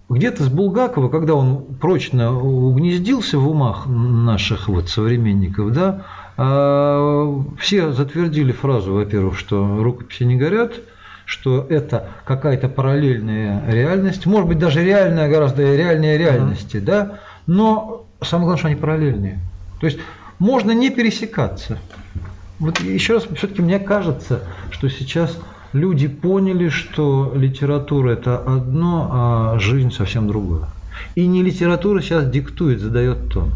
где-то 0.09 0.43
с 0.43 0.49
Булгакова, 0.49 1.09
когда 1.09 1.35
он 1.35 1.63
прочно 1.79 2.31
угнездился 2.31 3.37
в 3.39 3.47
умах 3.47 3.85
наших 3.87 4.67
вот 4.67 4.89
современников, 4.89 5.71
да, 5.71 6.05
все 6.39 7.91
затвердили 7.91 8.53
фразу, 8.53 8.93
во-первых, 8.93 9.37
что 9.37 9.83
рукописи 9.83 10.23
не 10.23 10.37
горят, 10.37 10.73
что 11.25 11.67
это 11.69 12.07
какая-то 12.25 12.69
параллельная 12.69 13.61
реальность, 13.69 14.25
может 14.25 14.47
быть, 14.47 14.57
даже 14.57 14.83
реальная, 14.83 15.29
гораздо 15.29 15.75
реальнее 15.75 16.17
реальности, 16.17 16.77
uh-huh. 16.77 16.81
да, 16.81 17.19
но 17.45 18.05
самое 18.21 18.45
главное, 18.45 18.57
что 18.57 18.67
они 18.67 18.75
параллельные. 18.77 19.39
То 19.79 19.85
есть 19.85 19.99
можно 20.39 20.71
не 20.71 20.89
пересекаться. 20.89 21.77
Вот 22.59 22.79
еще 22.79 23.15
раз, 23.15 23.27
все-таки 23.35 23.61
мне 23.61 23.79
кажется, 23.79 24.41
что 24.71 24.89
сейчас 24.89 25.37
люди 25.73 26.07
поняли, 26.07 26.69
что 26.69 27.33
литература 27.35 28.11
это 28.11 28.37
одно, 28.37 29.09
а 29.11 29.59
жизнь 29.59 29.91
совсем 29.91 30.27
другое. 30.27 30.67
И 31.15 31.27
не 31.27 31.43
литература 31.43 32.01
сейчас 32.01 32.29
диктует, 32.29 32.79
задает 32.79 33.29
тон. 33.29 33.51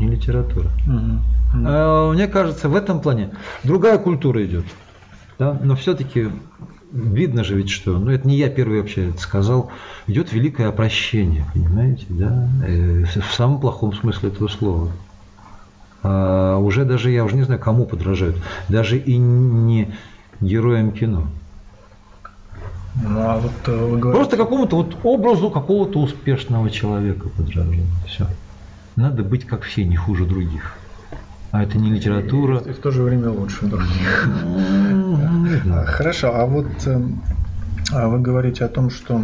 Не 0.00 0.08
литература. 0.08 0.70
Угу. 0.86 1.35
А, 1.64 2.12
мне 2.12 2.26
кажется, 2.26 2.68
в 2.68 2.76
этом 2.76 3.00
плане 3.00 3.30
другая 3.64 3.98
культура 3.98 4.44
идет. 4.44 4.64
Да? 5.38 5.58
Но 5.62 5.76
все-таки 5.76 6.30
видно 6.92 7.44
же 7.44 7.56
ведь, 7.56 7.70
что, 7.70 7.98
ну 7.98 8.10
это 8.10 8.26
не 8.26 8.36
я 8.36 8.48
первый 8.48 8.80
вообще 8.80 9.10
это 9.10 9.20
сказал, 9.20 9.70
идет 10.06 10.32
великое 10.32 10.68
опрощение, 10.68 11.44
понимаете, 11.52 12.06
да, 12.08 12.48
э, 12.66 13.04
в 13.04 13.34
самом 13.34 13.60
плохом 13.60 13.92
смысле 13.92 14.30
этого 14.30 14.48
слова. 14.48 14.90
А 16.02 16.56
уже 16.58 16.84
даже, 16.84 17.10
я 17.10 17.24
уже 17.24 17.36
не 17.36 17.42
знаю, 17.42 17.60
кому 17.60 17.84
подражают, 17.84 18.36
даже 18.68 18.98
и 18.98 19.16
не 19.16 19.92
героям 20.40 20.92
кино. 20.92 21.26
Ну, 23.02 23.20
а 23.20 23.38
вот 23.38 23.52
э, 23.66 23.76
вы 23.76 23.98
говорите... 23.98 24.18
Просто 24.18 24.36
какому-то 24.36 24.76
вот 24.76 24.96
образу 25.02 25.50
какого-то 25.50 26.00
успешного 26.00 26.70
человека 26.70 27.28
подражают. 27.28 27.84
Все. 28.06 28.26
Надо 28.94 29.22
быть 29.22 29.44
как 29.44 29.62
все, 29.62 29.84
не 29.84 29.96
хуже 29.96 30.24
других. 30.24 30.78
А 31.56 31.62
это 31.62 31.78
не 31.78 31.90
литература. 31.90 32.58
И, 32.58 32.72
в 32.72 32.78
то 32.78 32.90
же 32.90 33.02
время 33.02 33.30
лучше 33.30 33.64
других. 33.64 34.28
Хорошо, 35.86 36.34
а 36.34 36.44
вот 36.44 36.66
эм, 36.84 37.22
а 37.92 38.08
вы 38.08 38.20
говорите 38.20 38.62
о 38.62 38.68
том, 38.68 38.90
что 38.90 39.22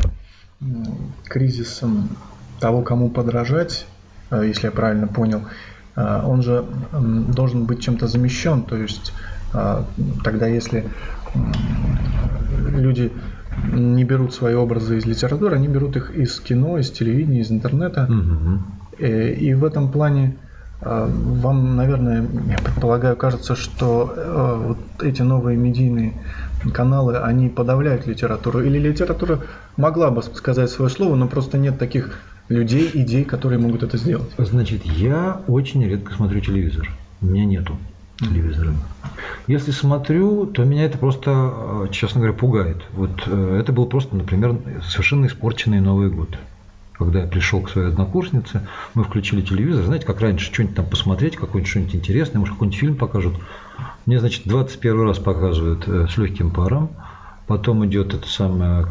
кризисом 1.25 2.09
того, 2.59 2.81
кому 2.81 3.11
подражать, 3.11 3.87
э, 4.31 4.45
если 4.47 4.69
я 4.69 4.71
правильно 4.73 5.09
понял, 5.09 5.43
э, 5.95 6.23
он 6.25 6.43
же 6.43 6.65
должен 6.93 7.67
быть 7.67 7.83
чем-то 7.83 8.07
замещен. 8.07 8.63
То 8.63 8.77
есть 8.77 9.13
э, 9.53 9.83
тогда, 10.25 10.47
если 10.47 10.89
люди 12.71 13.13
не 13.75 14.05
берут 14.05 14.33
свои 14.33 14.55
образы 14.55 14.97
из 14.97 15.05
литературы, 15.05 15.57
они 15.57 15.69
берут 15.69 15.97
их 15.97 16.11
из 16.17 16.41
кино, 16.41 16.79
из 16.79 16.91
телевидения, 16.91 17.41
из 17.41 17.51
интернета. 17.51 18.09
Угу. 18.09 19.05
И 19.05 19.53
в 19.53 19.65
этом 19.65 19.93
плане 19.93 20.37
вам, 20.85 21.77
наверное, 21.77 22.27
я 22.49 22.59
предполагаю, 22.59 23.17
кажется, 23.17 23.55
что 23.55 24.13
э, 24.17 24.63
вот 24.67 25.03
эти 25.03 25.23
новые 25.23 25.57
медийные 25.57 26.15
каналы, 26.75 27.19
они 27.19 27.49
подавляют 27.49 28.07
литературу. 28.07 28.61
Или 28.61 28.79
литература 28.79 29.41
могла 29.77 30.11
бы 30.11 30.23
сказать 30.23 30.71
свое 30.71 30.91
слово, 30.91 31.15
но 31.15 31.29
просто 31.29 31.59
нет 31.59 31.79
таких 31.79 32.19
людей, 32.49 32.91
идей, 32.93 33.25
которые 33.25 33.59
могут 33.59 33.83
это 33.83 33.97
сделать. 33.97 34.31
Значит, 34.39 34.85
я 34.85 35.41
очень 35.47 35.85
редко 35.85 36.15
смотрю 36.15 36.41
телевизор. 36.41 36.91
У 37.21 37.27
меня 37.27 37.45
нету 37.45 37.77
телевизора. 38.19 38.75
Если 39.47 39.71
смотрю, 39.71 40.47
то 40.47 40.65
меня 40.65 40.85
это 40.85 40.99
просто, 40.99 41.31
э, 41.31 41.87
честно 41.91 42.21
говоря, 42.21 42.37
пугает. 42.37 42.83
Вот 42.93 43.23
э, 43.27 43.59
это 43.61 43.73
был 43.73 43.87
просто, 43.87 44.17
например, 44.17 44.57
совершенно 44.85 45.27
испорченный 45.27 45.81
Новый 45.81 46.11
год 46.11 46.37
когда 47.05 47.21
я 47.21 47.27
пришел 47.27 47.61
к 47.61 47.71
своей 47.71 47.89
однокурснице, 47.89 48.67
мы 48.95 49.05
включили 49.05 49.43
телевизор, 49.43 49.85
знаете, 49.85 50.07
как 50.07 50.21
раньше, 50.21 50.47
что-нибудь 50.53 50.77
там 50.77 50.87
посмотреть, 50.87 51.37
какое-нибудь 51.37 51.71
что-нибудь 51.71 51.95
интересное, 51.95 52.39
может, 52.39 52.55
какой-нибудь 52.55 52.79
фильм 52.79 52.97
покажут. 52.97 53.35
Мне, 54.07 54.21
значит, 54.21 54.43
21 54.47 55.03
раз 55.03 55.19
показывают 55.19 55.87
э, 55.87 56.07
с 56.09 56.17
легким 56.19 56.51
паром, 56.51 56.91
потом 57.47 57.85
идет 57.87 58.15
это 58.15 58.27
самое, 58.29 58.87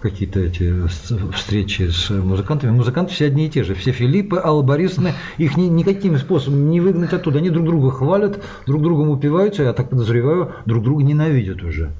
какие-то 0.00 0.40
эти 0.40 0.86
встречи 1.32 1.88
с 1.90 2.10
музыкантами. 2.10 2.70
Музыканты 2.70 3.12
все 3.12 3.26
одни 3.26 3.46
и 3.46 3.50
те 3.50 3.62
же, 3.62 3.74
все 3.74 3.92
Филиппы, 3.92 4.40
Алла 4.42 4.62
Борисовна, 4.62 5.12
их 5.38 5.56
ни, 5.56 5.64
никакими 5.66 6.16
способами 6.16 6.68
не 6.68 6.80
выгнать 6.80 7.12
оттуда. 7.12 7.38
Они 7.38 7.50
друг 7.50 7.66
друга 7.66 7.90
хвалят, 7.90 8.42
друг 8.66 8.82
другом 8.82 9.10
упиваются, 9.10 9.64
я 9.64 9.72
так 9.72 9.90
подозреваю, 9.90 10.52
друг 10.64 10.82
друга 10.82 11.04
ненавидят 11.04 11.62
уже. 11.62 11.92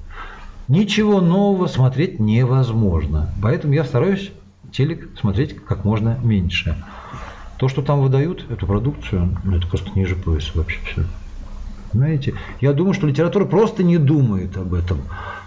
Ничего 0.67 1.21
нового 1.21 1.67
смотреть 1.67 2.19
невозможно. 2.19 3.29
Поэтому 3.41 3.73
я 3.73 3.85
стараюсь 3.85 4.31
телек 4.77 5.09
смотреть 5.19 5.55
как 5.65 5.83
можно 5.83 6.19
меньше. 6.21 6.75
То, 7.57 7.67
что 7.67 7.81
там 7.81 8.01
выдают, 8.01 8.45
эту 8.51 8.67
продукцию, 8.67 9.35
ну, 9.43 9.57
это 9.57 9.65
просто 9.67 9.89
ниже 9.95 10.15
пояса 10.15 10.51
вообще 10.53 10.77
все. 10.85 11.03
Понимаете? 11.91 12.35
Я 12.61 12.73
думаю, 12.73 12.93
что 12.93 13.07
литература 13.07 13.45
просто 13.45 13.83
не 13.83 13.97
думает 13.97 14.55
об 14.57 14.73
этом. 14.75 14.99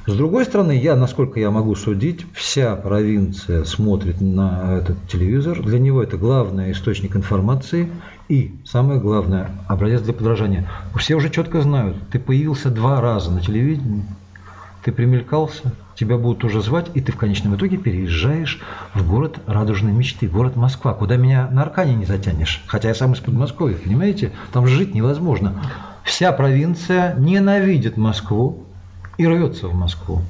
С 0.07 0.15
другой 0.15 0.45
стороны, 0.45 0.73
я, 0.73 0.97
насколько 0.97 1.39
я 1.39 1.51
могу 1.51 1.77
судить, 1.77 2.27
вся 2.33 2.75
провинция 2.75 3.65
смотрит 3.65 4.21
на 4.21 4.79
этот 4.79 4.97
телевизор. 5.07 5.63
Для 5.63 5.79
него 5.79 6.03
это 6.03 6.17
главный 6.17 6.73
источник 6.73 7.15
информации 7.15 7.91
и, 8.29 8.55
самое 8.65 8.99
главное, 8.99 9.51
образец 9.69 10.01
для 10.01 10.15
подражания. 10.15 10.69
Все 10.97 11.15
уже 11.15 11.31
четко 11.31 11.61
знают, 11.61 11.97
ты 12.11 12.19
появился 12.19 12.71
два 12.71 13.01
раза 13.01 13.31
на 13.31 13.41
телевидении, 13.41 14.05
ты 14.85 14.93
примелькался, 14.93 15.73
тебя 15.95 16.17
будут 16.17 16.45
уже 16.45 16.63
звать, 16.63 16.87
и 16.95 17.01
ты 17.01 17.13
в 17.13 17.17
конечном 17.17 17.57
итоге 17.57 17.77
переезжаешь 17.77 18.61
в 18.95 19.09
город 19.09 19.39
радужной 19.47 19.93
мечты, 19.93 20.27
город 20.29 20.57
Москва, 20.57 20.95
куда 20.95 21.17
меня 21.17 21.49
на 21.51 21.63
Аркане 21.63 21.95
не 21.95 22.07
затянешь. 22.07 22.63
Хотя 22.67 22.89
я 22.89 22.95
сам 22.95 23.13
из 23.13 23.21
Подмосковья, 23.21 23.77
понимаете? 23.77 24.33
Там 24.53 24.67
жить 24.67 24.95
невозможно. 24.95 25.63
Вся 26.05 26.33
провинция 26.33 27.15
ненавидит 27.17 27.97
Москву 27.97 28.65
и 29.19 29.27
рвется 29.27 29.69
в 29.69 29.75
Москву. 29.75 30.23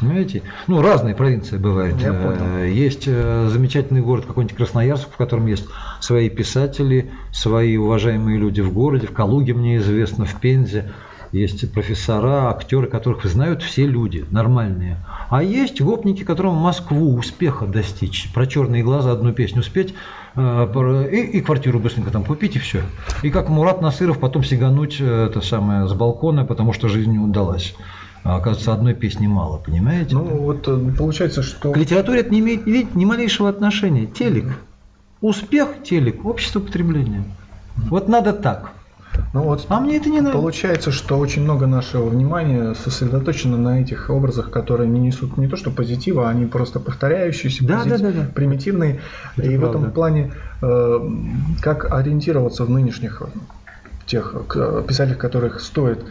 Понимаете? 0.00 0.42
Ну, 0.66 0.82
разные 0.82 1.14
провинции 1.14 1.58
бывают. 1.58 2.00
Я 2.00 2.12
понял. 2.12 2.40
Э, 2.58 2.70
есть 2.70 3.04
э, 3.06 3.48
замечательный 3.50 4.00
город 4.00 4.26
какой-нибудь 4.26 4.56
Красноярск, 4.56 5.08
в 5.10 5.16
котором 5.16 5.46
есть 5.46 5.66
свои 6.00 6.28
писатели, 6.28 7.10
свои 7.32 7.76
уважаемые 7.76 8.38
люди 8.38 8.60
в 8.60 8.72
городе, 8.72 9.06
в 9.06 9.12
Калуге 9.12 9.54
мне 9.54 9.76
известно, 9.76 10.24
в 10.24 10.40
Пензе. 10.40 10.92
Есть 11.32 11.72
профессора, 11.72 12.50
актеры, 12.50 12.86
которых 12.86 13.24
знают 13.24 13.62
все 13.62 13.86
люди, 13.86 14.24
нормальные. 14.30 14.98
А 15.28 15.42
есть 15.42 15.80
гопники, 15.80 16.24
которым 16.24 16.54
Москву 16.54 17.14
успеха 17.14 17.66
достичь, 17.66 18.32
про 18.32 18.46
черные 18.46 18.82
глаза 18.82 19.12
одну 19.12 19.32
песню 19.32 19.62
спеть, 19.62 19.94
э, 20.34 21.08
и, 21.12 21.38
и 21.38 21.40
квартиру 21.40 21.78
быстренько 21.78 22.10
там 22.10 22.24
купить, 22.24 22.56
и 22.56 22.58
все. 22.58 22.82
И 23.22 23.30
как 23.30 23.48
Мурат 23.48 23.80
Насыров 23.82 24.18
потом 24.18 24.44
сигануть 24.44 24.96
э, 25.00 25.26
это 25.30 25.40
самое, 25.40 25.88
с 25.88 25.92
балкона, 25.92 26.44
потому 26.44 26.72
что 26.72 26.88
жизнь 26.88 27.10
не 27.10 27.18
удалась. 27.18 27.74
А 28.24 28.36
оказывается, 28.36 28.72
одной 28.72 28.94
песни 28.94 29.28
мало, 29.28 29.58
понимаете? 29.58 30.14
Ну, 30.14 30.24
вот 30.24 30.66
э, 30.66 30.78
получается, 30.98 31.42
что... 31.42 31.72
К 31.72 31.76
литературе 31.76 32.20
это 32.20 32.30
не 32.30 32.40
имеет 32.40 32.66
видите, 32.66 32.90
ни 32.94 33.04
малейшего 33.04 33.48
отношения. 33.48 34.06
Телек. 34.06 34.58
Успех 35.20 35.82
телек, 35.84 36.24
общество 36.24 36.60
потребления. 36.60 37.24
Вот 37.76 38.08
надо 38.08 38.32
так. 38.32 38.72
Ну 39.32 39.42
вот, 39.42 39.66
а 39.68 39.80
мне 39.80 39.96
это 39.96 40.08
не 40.08 40.20
надо. 40.20 40.36
Получается, 40.36 40.90
что 40.92 41.18
очень 41.18 41.42
много 41.42 41.66
нашего 41.66 42.08
внимания 42.08 42.74
сосредоточено 42.74 43.56
на 43.56 43.80
этих 43.80 44.10
образах, 44.10 44.50
которые 44.50 44.88
не 44.88 45.00
несут 45.00 45.36
не 45.36 45.46
то 45.48 45.56
что 45.56 45.70
позитива, 45.70 46.28
а 46.28 46.30
они 46.30 46.46
просто 46.46 46.80
повторяющиеся, 46.80 47.66
да, 47.66 47.78
позитив, 47.78 48.00
да, 48.00 48.12
да, 48.12 48.20
да. 48.20 48.26
примитивные. 48.34 49.00
Это 49.36 49.46
и 49.46 49.56
правда. 49.58 49.66
в 49.66 49.80
этом 49.80 49.92
плане, 49.92 50.32
э, 50.62 51.10
как 51.60 51.92
ориентироваться 51.92 52.64
в 52.64 52.70
нынешних 52.70 53.22
тех 54.06 54.34
писателях, 54.86 55.18
которых 55.18 55.60
стоит 55.60 56.04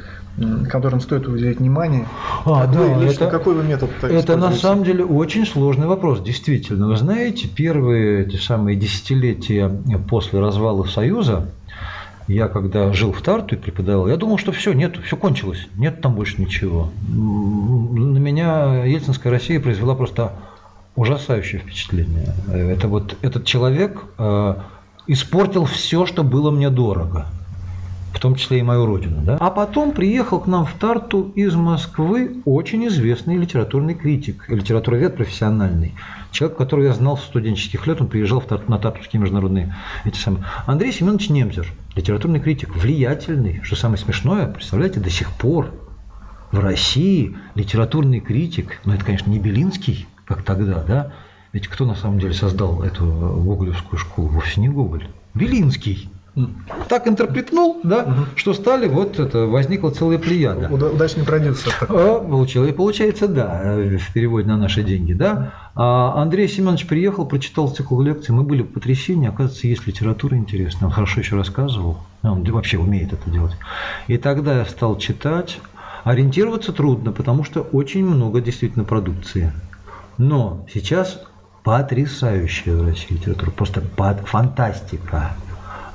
которым 0.69 0.99
стоит 0.99 1.27
уделить 1.27 1.59
внимание. 1.59 2.07
А, 2.45 2.67
какой, 2.67 2.89
да, 2.89 2.97
лично, 2.97 3.23
это, 3.23 3.27
какой 3.31 3.55
вы 3.55 3.63
метод 3.63 3.89
Это 4.01 4.35
на 4.35 4.51
самом 4.51 4.83
деле 4.83 5.05
очень 5.05 5.45
сложный 5.45 5.87
вопрос, 5.87 6.21
действительно. 6.21 6.87
Вы 6.87 6.97
знаете, 6.97 7.47
первые 7.47 8.25
эти 8.25 8.35
самые 8.35 8.75
десятилетия 8.75 9.71
после 10.09 10.39
развала 10.39 10.83
Союза, 10.83 11.47
я 12.27 12.47
когда 12.47 12.91
жил 12.93 13.11
в 13.11 13.21
Тарту 13.21 13.55
и 13.55 13.57
преподавал, 13.57 14.07
я 14.07 14.17
думал, 14.17 14.37
что 14.37 14.51
все, 14.51 14.73
нет, 14.73 14.97
все 15.03 15.15
кончилось, 15.15 15.67
нет 15.75 16.01
там 16.01 16.15
больше 16.15 16.41
ничего. 16.41 16.89
На 17.07 18.17
меня 18.17 18.85
Ельцинская 18.85 19.31
Россия 19.31 19.59
произвела 19.59 19.95
просто 19.95 20.33
ужасающее 20.95 21.59
впечатление. 21.61 22.33
Это 22.47 22.87
вот 22.87 23.17
этот 23.21 23.45
человек 23.45 24.05
э, 24.17 24.55
испортил 25.07 25.65
все, 25.65 26.05
что 26.05 26.23
было 26.23 26.51
мне 26.51 26.69
дорого 26.69 27.27
в 28.15 28.19
том 28.19 28.35
числе 28.35 28.59
и 28.59 28.63
мою 28.63 28.85
родину. 28.85 29.21
Да? 29.21 29.37
А 29.41 29.51
потом 29.51 29.91
приехал 29.91 30.39
к 30.39 30.47
нам 30.47 30.65
в 30.65 30.73
Тарту 30.73 31.33
из 31.35 31.53
Москвы 31.53 32.37
очень 32.45 32.87
известный 32.87 33.35
литературный 33.35 33.93
критик, 33.93 34.45
литературовед 34.47 35.17
профессиональный. 35.17 35.95
Человек, 36.31 36.57
которого 36.57 36.85
я 36.85 36.93
знал 36.93 37.17
с 37.17 37.23
студенческих 37.23 37.85
лет, 37.87 37.99
он 37.99 38.07
приезжал 38.07 38.39
в 38.39 38.45
Тарту, 38.45 38.71
на 38.71 38.79
Тартовские 38.79 39.21
международные 39.21 39.75
эти 40.05 40.17
самые. 40.17 40.45
Андрей 40.65 40.93
Семенович 40.93 41.29
Немзер, 41.29 41.67
литературный 41.95 42.39
критик, 42.39 42.75
влиятельный, 42.75 43.61
что 43.63 43.75
самое 43.75 43.97
смешное, 43.97 44.47
представляете, 44.47 44.99
до 44.99 45.09
сих 45.09 45.31
пор 45.31 45.73
в 46.51 46.59
России 46.59 47.37
литературный 47.55 48.19
критик, 48.19 48.79
но 48.85 48.93
это, 48.93 49.05
конечно, 49.05 49.29
не 49.29 49.39
Белинский, 49.39 50.07
как 50.25 50.43
тогда, 50.43 50.83
да, 50.83 51.13
ведь 51.53 51.67
кто 51.67 51.85
на 51.85 51.95
самом 51.95 52.19
деле 52.19 52.33
создал 52.33 52.83
эту 52.83 53.05
гоголевскую 53.05 53.97
школу? 53.97 54.27
Вовсе 54.27 54.59
не 54.59 54.67
Гоголь. 54.67 55.07
Белинский 55.33 56.09
так 56.89 57.07
интерпретнул, 57.07 57.79
да, 57.83 58.03
угу. 58.03 58.25
что 58.35 58.53
стали, 58.53 58.87
вот 58.87 59.19
это, 59.19 59.45
возникла 59.45 59.91
целая 59.91 60.17
плеяда. 60.19 60.67
Удачный 60.69 61.23
продюсер. 61.23 61.73
А, 61.87 62.19
получил, 62.19 62.65
и 62.65 62.73
получается, 62.73 63.27
да, 63.27 63.77
в 63.97 64.13
переводе 64.13 64.47
на 64.47 64.57
наши 64.57 64.83
деньги, 64.83 65.13
да. 65.13 65.53
А 65.75 66.21
Андрей 66.21 66.49
Семенович 66.49 66.87
приехал, 66.87 67.25
прочитал 67.25 67.69
цикл 67.69 68.01
лекций, 68.01 68.35
мы 68.35 68.43
были 68.43 68.63
в 68.63 68.67
потрясении, 68.67 69.29
оказывается, 69.29 69.67
есть 69.67 69.87
литература 69.87 70.35
интересная, 70.35 70.87
он 70.87 70.91
хорошо 70.91 71.21
еще 71.21 71.37
рассказывал, 71.37 71.99
он 72.21 72.43
вообще 72.43 72.77
умеет 72.77 73.13
это 73.13 73.29
делать. 73.29 73.55
И 74.07 74.17
тогда 74.17 74.59
я 74.59 74.65
стал 74.65 74.97
читать, 74.97 75.59
ориентироваться 76.03 76.73
трудно, 76.73 77.13
потому 77.13 77.45
что 77.45 77.61
очень 77.61 78.05
много 78.05 78.41
действительно 78.41 78.83
продукции. 78.83 79.53
Но 80.17 80.65
сейчас 80.73 81.21
потрясающая 81.63 82.75
в 82.75 82.85
России 82.85 83.13
литература, 83.13 83.51
просто 83.51 83.81
фантастика. 84.25 85.31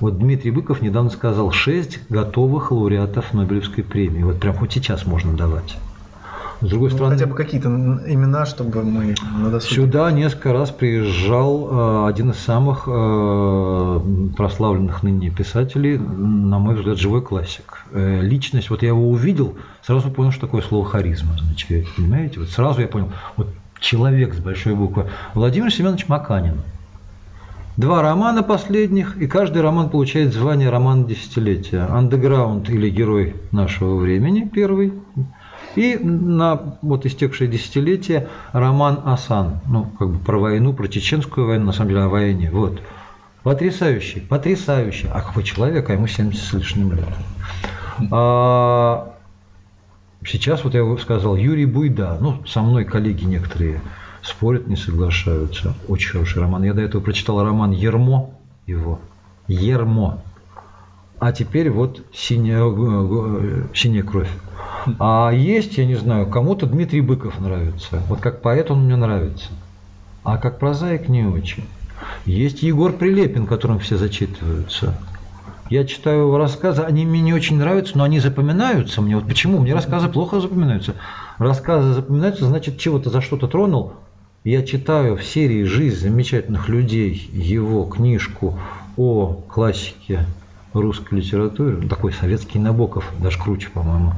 Вот 0.01 0.19
Дмитрий 0.19 0.51
Быков 0.51 0.81
недавно 0.81 1.11
сказал, 1.11 1.53
шесть 1.53 2.01
готовых 2.09 2.73
лауреатов 2.73 3.35
Нобелевской 3.35 3.85
премии. 3.85 4.23
Вот 4.23 4.41
прям 4.41 4.55
хоть 4.55 4.73
сейчас 4.73 5.07
можно 5.07 5.35
давать. 5.35 5.77
С 6.63 6.69
другой 6.69 6.91
ну, 6.91 6.97
стороны, 6.97 7.15
хотя 7.15 7.27
бы 7.27 7.35
какие-то 7.35 7.69
имена, 7.69 8.45
чтобы 8.45 8.83
мы 8.83 9.15
на 9.39 9.51
досуге. 9.51 9.75
Сюда 9.75 10.11
несколько 10.11 10.53
раз 10.53 10.71
приезжал 10.71 12.05
э, 12.07 12.09
один 12.11 12.31
из 12.31 12.39
самых 12.39 12.85
э, 12.87 14.01
прославленных 14.37 15.03
ныне 15.03 15.31
писателей, 15.31 15.97
на 15.97 16.59
мой 16.59 16.75
взгляд, 16.75 16.99
живой 16.99 17.23
классик. 17.23 17.85
Э, 17.93 18.21
личность, 18.21 18.69
вот 18.69 18.83
я 18.83 18.89
его 18.89 19.09
увидел, 19.11 19.57
сразу 19.83 20.11
понял, 20.11 20.33
что 20.33 20.43
такое 20.43 20.61
слово 20.61 20.85
харизма 20.85 21.35
означает. 21.35 21.87
Понимаете? 21.97 22.41
Вот 22.41 22.51
сразу 22.51 22.83
я 22.83 22.89
понял, 22.89 23.11
вот 23.39 23.49
человек 23.81 24.35
с 24.35 24.39
большой 24.39 24.75
буквы. 24.75 25.07
Владимир 25.33 25.73
Семенович 25.73 26.09
Маканин 26.09 26.61
два 27.77 28.03
романа 28.03 28.43
последних, 28.43 29.17
и 29.17 29.27
каждый 29.27 29.63
роман 29.63 29.91
получает 29.91 30.33
звание 30.33 30.71
роман 30.71 31.07
десятилетия. 31.07 31.87
Андеграунд 31.89 32.69
или 32.71 32.91
герой 32.91 33.37
нашего 33.53 33.97
времени 33.97 34.49
первый. 34.53 34.93
И 35.77 35.97
на 35.97 36.79
вот 36.83 37.07
истекшее 37.07 37.49
десятилетие 37.49 38.29
роман 38.53 39.03
Асан, 39.05 39.61
ну, 39.67 39.85
как 39.99 40.11
бы 40.11 40.19
про 40.19 40.39
войну, 40.39 40.73
про 40.73 40.89
чеченскую 40.89 41.47
войну, 41.47 41.67
на 41.67 41.73
самом 41.73 41.91
деле 41.91 42.03
о 42.03 42.09
войне. 42.09 42.51
Вот. 42.53 42.81
Потрясающий, 43.43 44.21
потрясающий. 44.21 45.09
А 45.13 45.23
какой 45.23 45.45
человек, 45.45 45.89
а 45.89 45.93
ему 45.93 46.07
70 46.07 46.43
с 46.43 46.53
лишним 46.53 46.93
лет. 46.93 47.09
А, 48.11 49.15
сейчас, 50.27 50.65
вот 50.65 50.75
я 50.75 50.97
сказал, 50.99 51.37
Юрий 51.37 51.67
Буйда, 51.67 52.19
ну, 52.21 52.45
со 52.47 52.63
мной 52.63 52.85
коллеги 52.85 53.25
некоторые 53.25 53.81
спорят, 54.23 54.67
не 54.67 54.77
соглашаются. 54.77 55.75
Очень 55.89 56.13
хороший 56.13 56.41
роман. 56.41 56.63
Я 56.63 56.75
до 56.75 56.83
этого 56.83 57.03
прочитал 57.03 57.43
роман 57.45 57.71
Ермо 57.71 58.31
его. 58.67 59.01
Ермо. 59.49 60.23
А 61.19 61.33
теперь 61.33 61.71
вот 61.71 62.03
синяя, 62.15 62.63
э, 62.65 63.63
синяя 63.75 64.03
кровь. 64.03 64.31
А 64.99 65.31
есть, 65.31 65.77
я 65.77 65.85
не 65.85 65.97
знаю, 65.97 66.27
кому-то 66.27 66.67
Дмитрий 66.67 67.03
Быков 67.03 67.39
нравится. 67.41 68.03
Вот 68.09 68.21
как 68.21 68.41
поэт 68.41 68.71
он 68.71 68.85
мне 68.87 68.97
нравится. 68.97 69.51
А 70.25 70.39
как 70.39 70.59
прозаик 70.59 71.09
не 71.09 71.25
очень. 71.25 71.65
Есть 72.25 72.63
Егор 72.63 72.93
Прилепин, 72.93 73.47
которым 73.47 73.79
все 73.79 73.97
зачитываются. 73.97 74.95
Я 75.69 75.85
читаю 75.85 76.23
его 76.23 76.39
рассказы, 76.39 76.83
они 76.83 77.07
мне 77.07 77.21
не 77.21 77.33
очень 77.33 77.57
нравятся, 77.57 77.97
но 77.97 78.05
они 78.05 78.19
запоминаются 78.19 79.01
мне. 79.01 79.15
Вот 79.15 79.29
почему? 79.29 79.59
Мне 79.59 79.73
рассказы 79.73 80.09
плохо 80.09 80.41
запоминаются. 80.41 80.95
Рассказы 81.39 81.93
запоминаются, 81.93 82.47
значит, 82.47 82.79
чего-то 82.79 83.11
за 83.11 83.21
что-то 83.21 83.47
тронул, 83.47 83.93
я 84.45 84.63
читаю 84.63 85.17
в 85.17 85.25
серии 85.25 85.65
«Жизнь 85.65 86.01
замечательных 86.01 86.69
людей» 86.69 87.29
его 87.33 87.85
книжку 87.85 88.59
о 88.97 89.43
классике 89.49 90.25
русской 90.73 91.17
литературы, 91.17 91.87
такой 91.89 92.13
советский 92.13 92.59
Набоков, 92.59 93.05
даже 93.19 93.39
круче, 93.39 93.69
по-моему. 93.69 94.15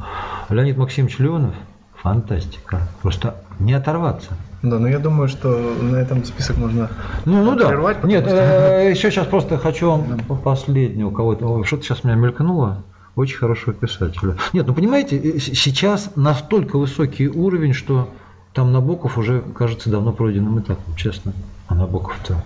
Леонид 0.49 0.77
Максимович 0.77 1.19
Леонов– 1.19 1.55
фантастика. 2.03 2.89
Просто 3.01 3.37
не 3.59 3.73
оторваться. 3.73 4.33
Да, 4.63 4.79
но 4.79 4.89
я 4.89 4.99
думаю, 4.99 5.29
что 5.29 5.49
на 5.81 5.97
этом 5.97 6.25
список 6.25 6.57
можно 6.57 6.91
ну, 7.25 7.43
ну 7.43 7.57
прервать. 7.57 8.01
Да. 8.01 8.09
Нет, 8.09 8.25
что... 8.25 8.37
э, 8.37 8.91
еще 8.91 9.11
сейчас 9.11 9.27
просто 9.27 9.59
хочу 9.59 10.05
последнего 10.45 11.11
кого-то. 11.11 11.65
Что-то 11.65 11.83
сейчас 11.83 12.05
меня 12.05 12.15
мелькнуло. 12.17 12.83
Очень 13.15 13.39
хорошего 13.39 13.75
писателя. 13.75 14.37
Нет, 14.53 14.67
ну 14.67 14.75
понимаете, 14.75 15.19
э, 15.19 15.39
сейчас 15.39 16.13
настолько 16.17 16.79
высокий 16.79 17.29
уровень, 17.29 17.73
что 17.73 18.09
там 18.53 18.73
Набоков 18.73 19.19
уже, 19.19 19.43
кажется, 19.55 19.91
давно 19.91 20.13
пройденным 20.13 20.61
этапом, 20.61 20.95
честно. 20.97 21.33
А 21.69 21.75
Набоков-то 21.75 22.43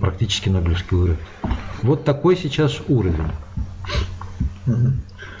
практически 0.00 0.48
Нобелевский 0.48 0.96
лауреат. 0.96 1.18
Вот 1.82 2.04
такой 2.04 2.36
сейчас 2.36 2.80
уровень. 2.88 3.30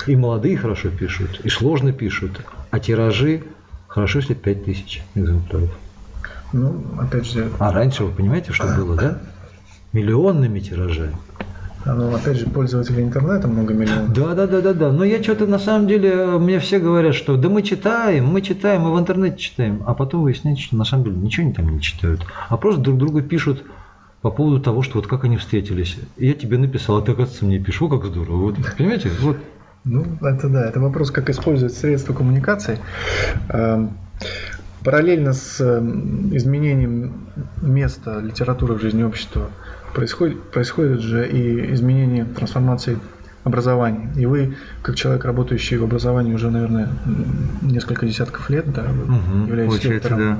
И 0.06 0.14
молодые 0.14 0.56
хорошо 0.56 0.90
пишут, 0.90 1.40
и 1.42 1.48
сложно 1.48 1.92
пишут, 1.92 2.40
а 2.70 2.78
тиражи 2.78 3.42
хорошо, 3.88 4.20
если 4.20 4.34
5000 4.34 5.02
экземпляров. 5.16 5.70
Ну, 6.52 6.84
опять 7.00 7.26
же... 7.26 7.50
А 7.58 7.72
раньше, 7.72 8.04
вы 8.04 8.12
понимаете, 8.12 8.52
что 8.52 8.68
было, 8.76 8.94
да? 8.94 9.18
Миллионными 9.92 10.60
тиражами. 10.60 11.16
Ну, 11.86 12.14
опять 12.14 12.36
же, 12.36 12.46
пользователей 12.46 13.04
интернета 13.04 13.46
много 13.46 13.72
миллионов. 13.72 14.12
Да, 14.12 14.34
да, 14.34 14.46
да, 14.48 14.60
да, 14.60 14.74
да. 14.74 14.92
Но 14.92 15.04
я 15.04 15.22
что-то 15.22 15.46
на 15.46 15.58
самом 15.58 15.86
деле, 15.86 16.26
мне 16.38 16.58
все 16.58 16.80
говорят, 16.80 17.14
что 17.14 17.36
да 17.36 17.48
мы 17.48 17.62
читаем, 17.62 18.26
мы 18.26 18.42
читаем, 18.42 18.82
мы 18.82 18.92
в 18.92 18.98
интернете 18.98 19.38
читаем. 19.38 19.82
А 19.86 19.94
потом 19.94 20.22
выясняется, 20.22 20.64
что 20.64 20.76
на 20.76 20.84
самом 20.84 21.04
деле 21.04 21.16
ничего 21.16 21.46
они 21.46 21.54
там 21.54 21.68
не 21.68 21.80
читают. 21.80 22.26
А 22.48 22.56
просто 22.56 22.80
друг 22.80 22.98
другу 22.98 23.22
пишут 23.22 23.64
по 24.20 24.30
поводу 24.30 24.60
того, 24.60 24.82
что 24.82 24.96
вот 24.96 25.06
как 25.06 25.24
они 25.24 25.36
встретились. 25.36 25.96
Я 26.16 26.34
тебе 26.34 26.58
написал, 26.58 26.96
а 26.96 27.02
ты, 27.02 27.12
оказывается, 27.12 27.44
мне. 27.44 27.64
О, 27.80 27.88
как 27.88 28.04
здорово. 28.04 28.36
Вот, 28.36 28.56
понимаете? 28.76 29.10
Вот. 29.20 29.36
Ну, 29.84 30.04
это 30.22 30.48
да, 30.48 30.68
это 30.68 30.80
вопрос, 30.80 31.12
как 31.12 31.30
использовать 31.30 31.74
средства 31.74 32.12
коммуникации. 32.12 32.80
Эм, 33.48 33.90
параллельно 34.82 35.32
с 35.32 35.60
эм, 35.60 36.36
изменением 36.36 37.28
места 37.62 38.18
литературы 38.18 38.74
в 38.74 38.80
жизни 38.80 39.04
общества– 39.04 39.50
происходит, 39.94 40.42
происходит 40.50 41.00
же 41.00 41.28
и 41.28 41.72
изменение 41.74 42.24
трансформации 42.24 42.98
образования. 43.44 44.10
И 44.16 44.26
вы, 44.26 44.56
как 44.82 44.96
человек, 44.96 45.24
работающий 45.24 45.76
в 45.76 45.84
образовании 45.84 46.34
уже, 46.34 46.50
наверное, 46.50 46.88
несколько 47.62 48.04
десятков 48.06 48.50
лет, 48.50 48.72
да, 48.72 48.82
угу, 48.82 49.46
являетесь 49.46 49.84
лектором. 49.84 50.18
Да. 50.18 50.38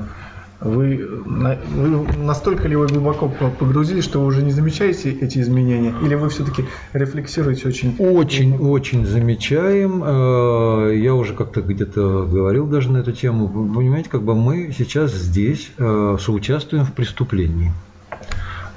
Вы, 0.59 1.07
вы 1.25 2.07
настолько 2.17 2.67
ли 2.67 2.75
вы 2.75 2.87
глубоко 2.87 3.29
погрузились, 3.29 4.03
что 4.03 4.19
вы 4.19 4.25
уже 4.25 4.41
не 4.41 4.51
замечаете 4.51 5.11
эти 5.11 5.37
изменения? 5.39 5.93
Или 6.01 6.15
вы 6.15 6.29
все-таки 6.29 6.65
рефлексируете 6.93 7.67
очень? 7.67 7.95
Очень, 7.99 8.57
очень 8.57 9.05
замечаем. 9.05 10.03
Э, 10.03 10.95
я 10.95 11.13
уже 11.13 11.35
как-то 11.35 11.61
где-то 11.61 12.25
говорил 12.25 12.65
даже 12.65 12.91
на 12.91 12.97
эту 12.97 13.11
тему. 13.11 13.45
Вы 13.45 13.71
понимаете, 13.75 14.09
как 14.09 14.23
бы 14.23 14.33
мы 14.33 14.73
сейчас 14.75 15.13
здесь 15.13 15.71
э, 15.77 16.17
соучаствуем 16.19 16.85
в 16.85 16.93
преступлении. 16.93 17.71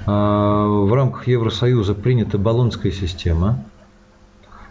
Э, 0.05 0.11
в 0.11 0.93
рамках 0.93 1.27
Евросоюза 1.27 1.93
принята 1.93 2.37
баллонская 2.37 2.91
система. 2.91 3.63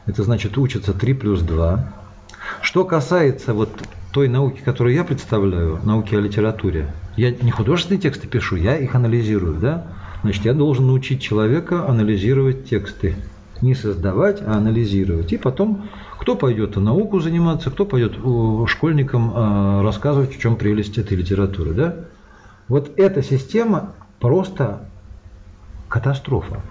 Это 0.07 0.23
значит 0.23 0.59
учатся 0.59 0.93
3 0.93 1.15
плюс 1.15 1.43
2. 1.43 1.93
Что 2.63 2.85
касается 2.85 3.55
вот 3.55 3.71
той 4.13 4.29
науки, 4.29 4.61
которую 4.65 4.95
я 4.95 5.05
представляю, 5.05 5.79
науки 5.85 6.15
о 6.15 6.21
литературе, 6.21 6.93
я 7.17 7.31
не 7.31 7.51
художественные 7.51 8.01
тексты 8.01 8.27
пишу, 8.27 8.57
я 8.57 8.77
их 8.77 8.95
анализирую, 8.95 9.55
да? 9.61 9.87
Значит, 10.23 10.45
я 10.45 10.53
должен 10.53 10.87
научить 10.87 11.23
человека 11.23 11.89
анализировать 11.89 12.69
тексты. 12.69 13.17
Не 13.63 13.75
создавать, 13.75 14.43
а 14.43 14.55
анализировать. 14.57 15.33
И 15.33 15.37
потом, 15.37 15.89
кто 16.19 16.35
пойдет 16.35 16.77
науку 16.77 17.21
заниматься, 17.21 17.71
кто 17.71 17.85
пойдет 17.85 18.15
школьникам 18.67 19.33
а, 19.35 19.83
рассказывать, 19.83 20.35
в 20.35 20.41
чем 20.41 20.57
прелесть 20.57 20.99
этой 20.99 21.17
литературы, 21.17 21.73
да? 21.73 21.97
Вот 22.69 22.91
эта 22.97 23.23
система 23.23 23.93
просто 24.19 24.90
катастрофа. 25.91 26.63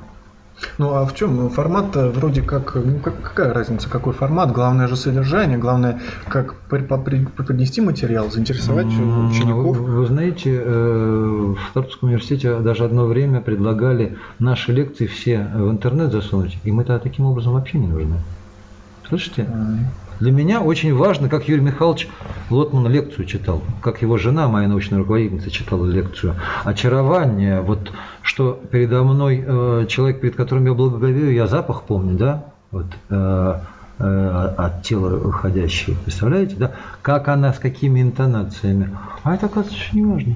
Ну 0.77 0.93
а 0.93 1.05
в 1.05 1.13
чем 1.13 1.49
формат 1.49 1.95
вроде 1.95 2.41
как, 2.41 2.75
ну 2.75 2.99
как, 2.99 3.21
какая 3.21 3.53
разница, 3.53 3.89
какой 3.89 4.13
формат? 4.13 4.51
Главное 4.51 4.87
же 4.87 4.95
содержание, 4.95 5.57
главное 5.57 6.01
как 6.27 6.55
преподнести 6.69 7.81
материал, 7.81 8.29
заинтересовать 8.29 8.87
учеников. 8.87 9.77
Вы, 9.77 9.99
вы 10.01 10.05
знаете, 10.07 10.61
э, 10.61 11.55
в 11.55 11.69
Стартовском 11.69 12.09
университете 12.09 12.59
даже 12.59 12.85
одно 12.85 13.05
время 13.05 13.39
предлагали 13.41 14.17
наши 14.39 14.73
лекции 14.73 15.05
все 15.05 15.47
в 15.53 15.69
интернет 15.69 16.11
засунуть, 16.11 16.57
и 16.63 16.71
мы-то 16.71 16.97
таким 16.99 17.25
образом 17.25 17.53
вообще 17.53 17.77
не 17.77 17.87
нужны. 17.87 18.15
Слышите? 19.07 19.47
Для 20.19 20.31
меня 20.31 20.61
очень 20.61 20.93
важно, 20.93 21.29
как 21.29 21.47
Юрий 21.47 21.61
Михайлович 21.61 22.09
Лотман 22.49 22.87
лекцию 22.87 23.25
читал, 23.25 23.61
как 23.81 24.01
его 24.01 24.17
жена, 24.17 24.47
моя 24.49 24.67
научная 24.67 24.99
руководительница, 24.99 25.49
читала 25.49 25.85
лекцию. 25.85 26.35
Очарование, 26.65 27.61
вот 27.61 27.91
что 28.21 28.59
передо 28.69 29.03
мной 29.03 29.43
э, 29.45 29.85
человек, 29.87 30.19
перед 30.19 30.35
которым 30.35 30.65
я 30.65 30.73
благоговею, 30.73 31.33
я 31.33 31.47
запах 31.47 31.83
помню, 31.83 32.17
да, 32.17 32.45
вот, 32.71 32.87
э, 33.09 33.59
э, 33.99 34.53
от 34.57 34.83
тела 34.83 35.09
выходящий, 35.15 35.95
представляете, 36.03 36.55
да, 36.57 36.71
как 37.01 37.29
она, 37.29 37.53
с 37.53 37.59
какими 37.59 38.01
интонациями. 38.01 38.89
А 39.23 39.35
это, 39.35 39.45
оказывается, 39.45 39.83
не 39.93 40.03
важно. 40.03 40.35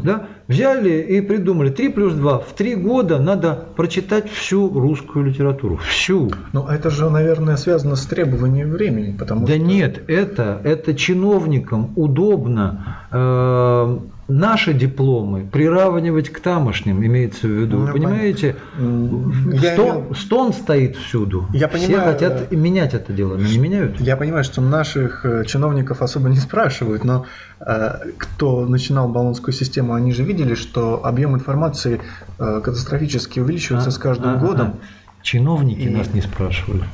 Да? 0.00 0.28
Взяли 0.48 1.00
и 1.02 1.20
придумали 1.20 1.70
3 1.70 1.90
плюс 1.90 2.14
2. 2.14 2.38
В 2.38 2.52
3 2.54 2.76
года 2.76 3.18
надо 3.18 3.66
прочитать 3.76 4.30
всю 4.30 4.68
русскую 4.68 5.26
литературу. 5.26 5.76
Всю. 5.76 6.30
Ну, 6.52 6.66
это 6.66 6.88
же, 6.88 7.10
наверное, 7.10 7.56
связано 7.56 7.96
с 7.96 8.06
требованием 8.06 8.70
времени. 8.70 9.14
Потому 9.16 9.46
да 9.46 9.54
что... 9.54 9.62
нет, 9.62 10.02
это, 10.08 10.60
это 10.64 10.94
чиновникам 10.94 11.92
удобно. 11.96 13.06
Э, 13.10 13.98
наши 14.28 14.72
дипломы 14.72 15.46
приравнивать 15.50 16.30
к 16.30 16.40
тамошним, 16.40 17.04
имеется 17.04 17.46
в 17.46 17.50
виду. 17.50 17.78
Ну, 17.78 17.92
понимаете, 17.92 18.56
я 18.78 19.72
стон, 19.74 19.88
имел... 19.88 20.14
стон 20.14 20.52
стоит 20.52 20.96
всюду. 20.96 21.46
Я 21.52 21.68
Все 21.68 21.86
понимаю, 21.86 22.12
хотят 22.12 22.52
менять 22.52 22.94
это 22.94 23.12
дело, 23.12 23.36
но 23.36 23.46
не 23.46 23.58
меняют. 23.58 24.00
Я 24.00 24.16
понимаю, 24.16 24.44
что 24.44 24.60
наших 24.60 25.24
э, 25.24 25.44
чиновников 25.44 26.02
особо 26.02 26.28
не 26.28 26.36
спрашивают, 26.36 27.04
но 27.04 27.26
э, 27.60 28.10
кто 28.16 28.64
начинал 28.66 29.08
баллонскую 29.08 29.52
систему, 29.52 29.94
они 29.94 30.12
же 30.12 30.22
видели, 30.22 30.54
что 30.54 31.04
объем 31.04 31.34
информации 31.34 32.00
э, 32.38 32.60
катастрофически 32.62 33.40
увеличивается 33.40 33.88
а, 33.88 33.92
с 33.92 33.98
каждым 33.98 34.34
а, 34.34 34.36
годом. 34.36 34.68
А, 34.68 35.22
чиновники 35.22 35.80
и... 35.80 35.88
нас 35.88 36.12
не 36.14 36.20
спрашивали. 36.20 36.84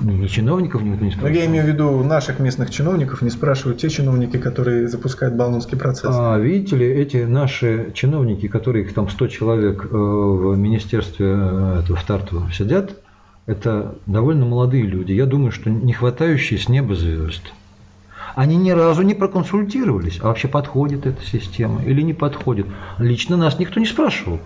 Ни 0.00 0.26
чиновников 0.26 0.82
никто 0.82 1.04
не 1.04 1.12
спрашивает. 1.12 1.34
Но 1.34 1.40
я 1.40 1.46
имею 1.46 1.64
в 1.64 1.68
виду 1.68 2.02
наших 2.02 2.40
местных 2.40 2.70
чиновников, 2.70 3.22
не 3.22 3.30
спрашивают 3.30 3.78
те 3.78 3.88
чиновники, 3.88 4.38
которые 4.38 4.88
запускают 4.88 5.36
баллонский 5.36 5.78
процесс. 5.78 6.10
А 6.10 6.38
видите 6.38 6.76
ли, 6.76 6.86
эти 6.86 7.18
наши 7.18 7.92
чиновники, 7.94 8.48
которые 8.48 8.84
их 8.84 8.94
там 8.94 9.08
100 9.08 9.28
человек 9.28 9.84
э, 9.84 9.96
в 9.96 10.56
министерстве 10.56 11.26
э, 11.28 11.82
в 11.88 12.04
Тарту 12.06 12.48
сидят, 12.52 12.96
это 13.46 13.94
довольно 14.06 14.46
молодые 14.46 14.84
люди. 14.84 15.12
Я 15.12 15.26
думаю, 15.26 15.52
что 15.52 15.70
не 15.70 15.92
хватающие 15.92 16.58
с 16.58 16.68
неба 16.68 16.94
звезд. 16.94 17.52
Они 18.34 18.56
ни 18.56 18.70
разу 18.70 19.02
не 19.02 19.14
проконсультировались, 19.14 20.18
а 20.20 20.26
вообще 20.26 20.48
подходит 20.48 21.06
эта 21.06 21.22
система 21.24 21.84
или 21.84 22.02
не 22.02 22.14
подходит. 22.14 22.66
Лично 22.98 23.36
нас 23.36 23.58
никто 23.60 23.78
не 23.78 23.86
спрашивал. 23.86 24.40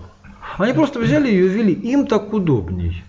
Они 0.57 0.73
просто 0.73 0.99
взяли 0.99 1.27
ее 1.27 1.45
и 1.45 1.49
ввели. 1.49 1.73
Им 1.73 2.05
так 2.05 2.33
удобней. 2.33 3.03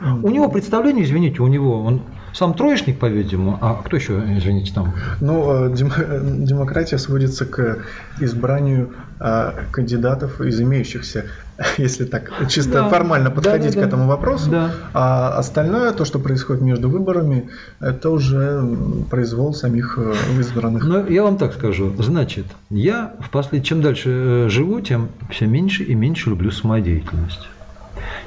У 0.00 0.30
него 0.30 0.48
представление, 0.48 1.04
извините, 1.04 1.42
у 1.42 1.46
него, 1.46 1.82
он 1.82 2.02
сам 2.32 2.54
троечник, 2.54 2.98
по-видимому, 2.98 3.58
а 3.60 3.74
кто 3.74 3.96
еще, 3.96 4.22
извините, 4.36 4.72
там? 4.72 4.94
Ну, 5.20 5.66
э, 5.66 5.74
демократия 5.74 6.98
сводится 6.98 7.44
к 7.44 7.78
избранию 8.20 8.90
э, 9.18 9.52
кандидатов 9.70 10.40
из 10.40 10.60
имеющихся, 10.60 11.26
если 11.76 12.04
так 12.04 12.30
чисто 12.48 12.72
да, 12.72 12.88
формально 12.88 13.30
подходить 13.30 13.74
да, 13.74 13.80
да, 13.80 13.84
к 13.84 13.88
этому 13.88 14.06
вопросу. 14.06 14.50
Да. 14.50 14.70
А 14.94 15.38
остальное, 15.38 15.92
то, 15.92 16.04
что 16.04 16.18
происходит 16.18 16.62
между 16.62 16.88
выборами, 16.88 17.50
это 17.80 18.10
уже 18.10 18.62
произвол 19.10 19.52
самих 19.52 19.98
э, 19.98 20.14
избранных. 20.38 20.84
Ну, 20.84 21.06
я 21.08 21.24
вам 21.24 21.36
так 21.36 21.52
скажу. 21.52 21.92
Значит, 21.98 22.46
я 22.70 23.12
в 23.20 23.30
послед... 23.30 23.64
чем 23.64 23.82
дальше 23.82 24.46
живу, 24.48 24.80
тем 24.80 25.08
все 25.30 25.46
меньше 25.46 25.82
и 25.82 25.94
меньше 25.94 26.30
люблю 26.30 26.50
самодеятельность. 26.50 27.48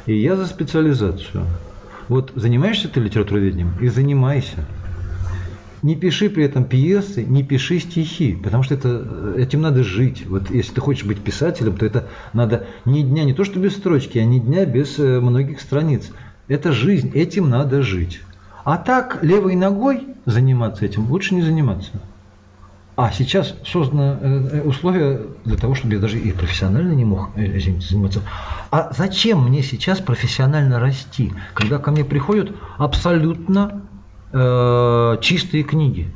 И 0.05 0.15
я 0.15 0.35
за 0.35 0.45
специализацию. 0.45 1.45
Вот 2.09 2.33
занимаешься 2.35 2.89
ты 2.89 2.99
литературоведением 2.99 3.73
и 3.79 3.87
занимайся. 3.87 4.65
Не 5.81 5.95
пиши 5.95 6.29
при 6.29 6.45
этом 6.45 6.63
пьесы, 6.63 7.23
не 7.23 7.43
пиши 7.43 7.79
стихи, 7.79 8.37
потому 8.41 8.63
что 8.63 8.75
это, 8.75 9.33
этим 9.37 9.61
надо 9.61 9.83
жить. 9.83 10.25
Вот 10.27 10.49
если 10.49 10.73
ты 10.73 10.81
хочешь 10.81 11.05
быть 11.05 11.19
писателем, 11.19 11.75
то 11.75 11.85
это 11.85 12.07
надо 12.31 12.67
ни 12.85 13.01
дня, 13.01 13.25
не 13.25 13.33
то 13.33 13.43
что 13.43 13.59
без 13.59 13.75
строчки, 13.75 14.17
а 14.17 14.25
ни 14.25 14.39
дня 14.39 14.65
без 14.65 14.97
э, 14.97 15.19
многих 15.19 15.59
страниц. 15.59 16.09
Это 16.47 16.71
жизнь, 16.71 17.11
этим 17.13 17.49
надо 17.49 17.81
жить. 17.81 18.21
А 18.63 18.77
так 18.77 19.23
левой 19.23 19.55
ногой 19.55 20.07
заниматься 20.25 20.85
этим 20.85 21.09
лучше 21.09 21.35
не 21.35 21.41
заниматься. 21.41 21.91
А 22.95 23.11
сейчас 23.11 23.55
созданы 23.65 24.17
э, 24.21 24.61
условия 24.61 25.21
для 25.45 25.57
того, 25.57 25.73
чтобы 25.73 25.95
я 25.95 25.99
даже 25.99 26.19
и 26.19 26.31
профессионально 26.31 26.93
не 26.93 27.05
мог 27.05 27.29
э, 27.35 27.57
извините, 27.57 27.87
заниматься. 27.87 28.21
А 28.69 28.91
зачем 28.95 29.43
мне 29.43 29.63
сейчас 29.63 29.99
профессионально 29.99 30.79
расти, 30.79 31.33
когда 31.53 31.79
ко 31.79 31.91
мне 31.91 32.05
приходят 32.05 32.51
абсолютно 32.77 33.81
э, 34.31 35.17
чистые 35.21 35.63
книги? 35.63 36.11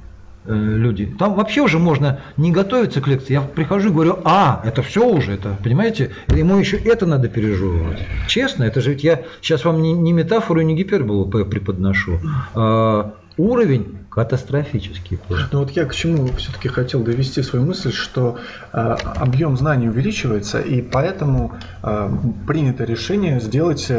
Э, 0.47 0.53
люди. 0.53 1.05
Там 1.19 1.33
вообще 1.35 1.61
уже 1.61 1.77
можно 1.77 2.21
не 2.37 2.51
готовиться 2.51 3.01
к 3.01 3.07
лекции. 3.07 3.33
Я 3.33 3.41
прихожу 3.41 3.89
и 3.89 3.91
говорю, 3.91 4.19
а, 4.23 4.61
это 4.63 4.81
все 4.81 5.05
уже, 5.05 5.33
это, 5.33 5.57
понимаете, 5.61 6.11
ему 6.29 6.57
еще 6.57 6.77
это 6.77 7.05
надо 7.05 7.27
переживать. 7.27 7.99
Честно, 8.27 8.63
это 8.63 8.79
же 8.79 8.91
ведь 8.91 9.03
я 9.03 9.23
сейчас 9.41 9.65
вам 9.65 9.81
не, 9.81 9.91
не 9.91 10.13
метафору, 10.13 10.61
не 10.61 10.75
гиперболу 10.75 11.25
преподношу. 11.25 12.19
А, 12.55 13.13
уровень 13.37 13.97
катастрофический. 14.09 15.19
Ну 15.51 15.59
вот 15.59 15.71
я 15.71 15.85
к 15.85 15.93
чему 15.93 16.27
все-таки 16.37 16.69
хотел 16.69 17.03
довести 17.03 17.43
свою 17.43 17.65
мысль, 17.65 17.91
что 17.91 18.39
э, 18.73 18.77
объем 18.77 19.57
знаний 19.57 19.89
увеличивается, 19.89 20.59
и 20.59 20.81
поэтому 20.81 21.53
э, 21.83 22.09
принято 22.47 22.83
решение 22.83 23.39
сделать 23.39 23.91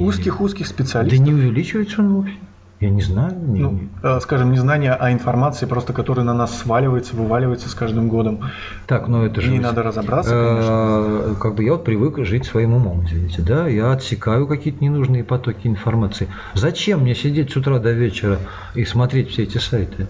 узких-узких 0.00 0.68
да 0.68 0.72
специалистов. 0.72 1.18
Да 1.18 1.24
не 1.24 1.34
увеличивается 1.34 2.00
он 2.00 2.14
вовсе. 2.14 2.34
Я 2.80 2.88
не 2.88 3.02
знаю. 3.02 3.38
Не... 3.38 3.60
Ну, 3.60 3.80
э, 4.02 4.20
скажем, 4.20 4.52
незнание 4.52 4.94
о 4.94 5.12
информации, 5.12 5.66
просто 5.66 5.92
которая 5.92 6.24
на 6.24 6.32
нас 6.32 6.58
сваливается, 6.58 7.14
вываливается 7.14 7.68
с 7.68 7.74
каждым 7.74 8.08
годом. 8.08 8.40
Так, 8.86 9.06
ну 9.06 9.22
это 9.22 9.42
же... 9.42 9.50
Не 9.50 9.58
надо 9.58 9.82
разобраться, 9.82 10.30
конечно. 10.30 11.32
Э, 11.32 11.34
как 11.38 11.56
бы 11.56 11.64
я 11.64 11.72
вот 11.72 11.84
привык 11.84 12.24
жить 12.24 12.46
своим 12.46 12.72
умом, 12.72 13.04
извините, 13.04 13.42
да, 13.42 13.68
я 13.68 13.92
отсекаю 13.92 14.46
какие-то 14.46 14.82
ненужные 14.82 15.24
потоки 15.24 15.66
информации. 15.66 16.28
Зачем 16.54 17.00
мне 17.00 17.14
сидеть 17.14 17.52
с 17.52 17.56
утра 17.56 17.78
до 17.78 17.92
вечера 17.92 18.38
и 18.74 18.86
смотреть 18.86 19.28
все 19.28 19.42
эти 19.42 19.58
сайты? 19.58 20.08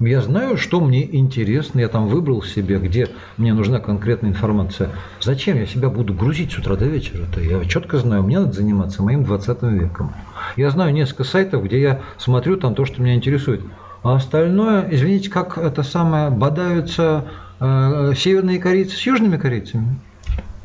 Я 0.00 0.22
знаю, 0.22 0.56
что 0.56 0.80
мне 0.80 1.14
интересно, 1.14 1.78
я 1.80 1.88
там 1.88 2.08
выбрал 2.08 2.42
себе, 2.42 2.78
где 2.78 3.08
мне 3.36 3.52
нужна 3.52 3.80
конкретная 3.80 4.30
информация. 4.30 4.88
Зачем 5.20 5.58
я 5.58 5.66
себя 5.66 5.90
буду 5.90 6.14
грузить 6.14 6.52
с 6.52 6.58
утра 6.58 6.76
до 6.76 6.86
вечера-то? 6.86 7.38
Я 7.38 7.62
четко 7.66 7.98
знаю, 7.98 8.22
мне 8.22 8.38
надо 8.38 8.52
заниматься 8.52 9.02
моим 9.02 9.24
20 9.24 9.62
веком. 9.64 10.14
Я 10.56 10.70
знаю 10.70 10.94
несколько 10.94 11.24
сайтов, 11.24 11.64
где 11.64 11.82
я 11.82 12.00
смотрю 12.16 12.56
там 12.56 12.74
то, 12.74 12.86
что 12.86 13.02
меня 13.02 13.14
интересует. 13.14 13.60
А 14.02 14.16
остальное, 14.16 14.88
извините, 14.90 15.28
как 15.28 15.58
это 15.58 15.82
самое, 15.82 16.30
бодаются 16.30 17.26
э, 17.60 18.14
северные 18.16 18.58
корейцы 18.58 18.96
с 18.96 19.02
южными 19.02 19.36
корейцами. 19.36 19.98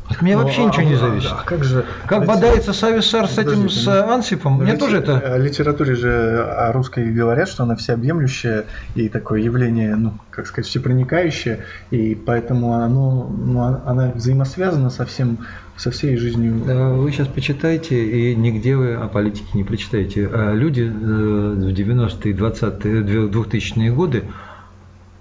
От 0.07 0.21
меня 0.21 0.37
Ну, 0.37 0.43
вообще 0.43 0.61
а- 0.61 0.65
ничего 0.65 0.83
не 0.83 0.95
зависит. 0.95 1.31
А 1.31 1.43
как 1.43 1.63
же... 1.63 1.85
Как 2.05 2.19
Ведь- 2.21 2.27
бодается 2.27 2.73
Сависар 2.73 3.27
с 3.27 3.37
этим, 3.39 3.69
с 3.69 3.85
ну, 3.85 4.13
Ансипом, 4.13 4.57
Но 4.57 4.63
мне 4.63 4.71
ведь 4.71 4.79
тоже 4.79 4.97
это... 4.99 5.17
О 5.17 5.37
литературе 5.37 5.95
же 5.95 6.43
о 6.43 6.71
русской 6.71 7.11
говорят, 7.11 7.49
что 7.49 7.63
она 7.63 7.75
всеобъемлющая 7.75 8.65
и 8.93 9.09
такое 9.09 9.41
явление, 9.41 9.95
ну, 9.95 10.13
как 10.29 10.45
сказать, 10.45 10.69
всепроникающее, 10.69 11.61
и 11.89 12.13
поэтому 12.13 12.73
оно, 12.73 13.29
ну, 13.35 13.59
а- 13.61 13.81
она 13.85 14.11
взаимосвязана 14.13 14.91
со 14.91 15.05
всем, 15.05 15.39
со 15.75 15.89
всей 15.89 16.17
жизнью. 16.17 16.61
Э, 16.67 16.93
Вы 16.93 17.11
сейчас 17.11 17.27
почитайте, 17.27 18.03
и 18.05 18.35
нигде 18.35 18.75
вы 18.75 18.93
о 18.93 19.07
политике 19.07 19.47
не 19.53 19.63
прочитаете. 19.63 20.29
А 20.31 20.53
Люди 20.53 20.81
э, 20.81 20.87
в 20.87 21.67
90-е, 21.67 22.33
20-е, 22.33 23.27
2000-е 23.27 23.91
годы 23.91 24.23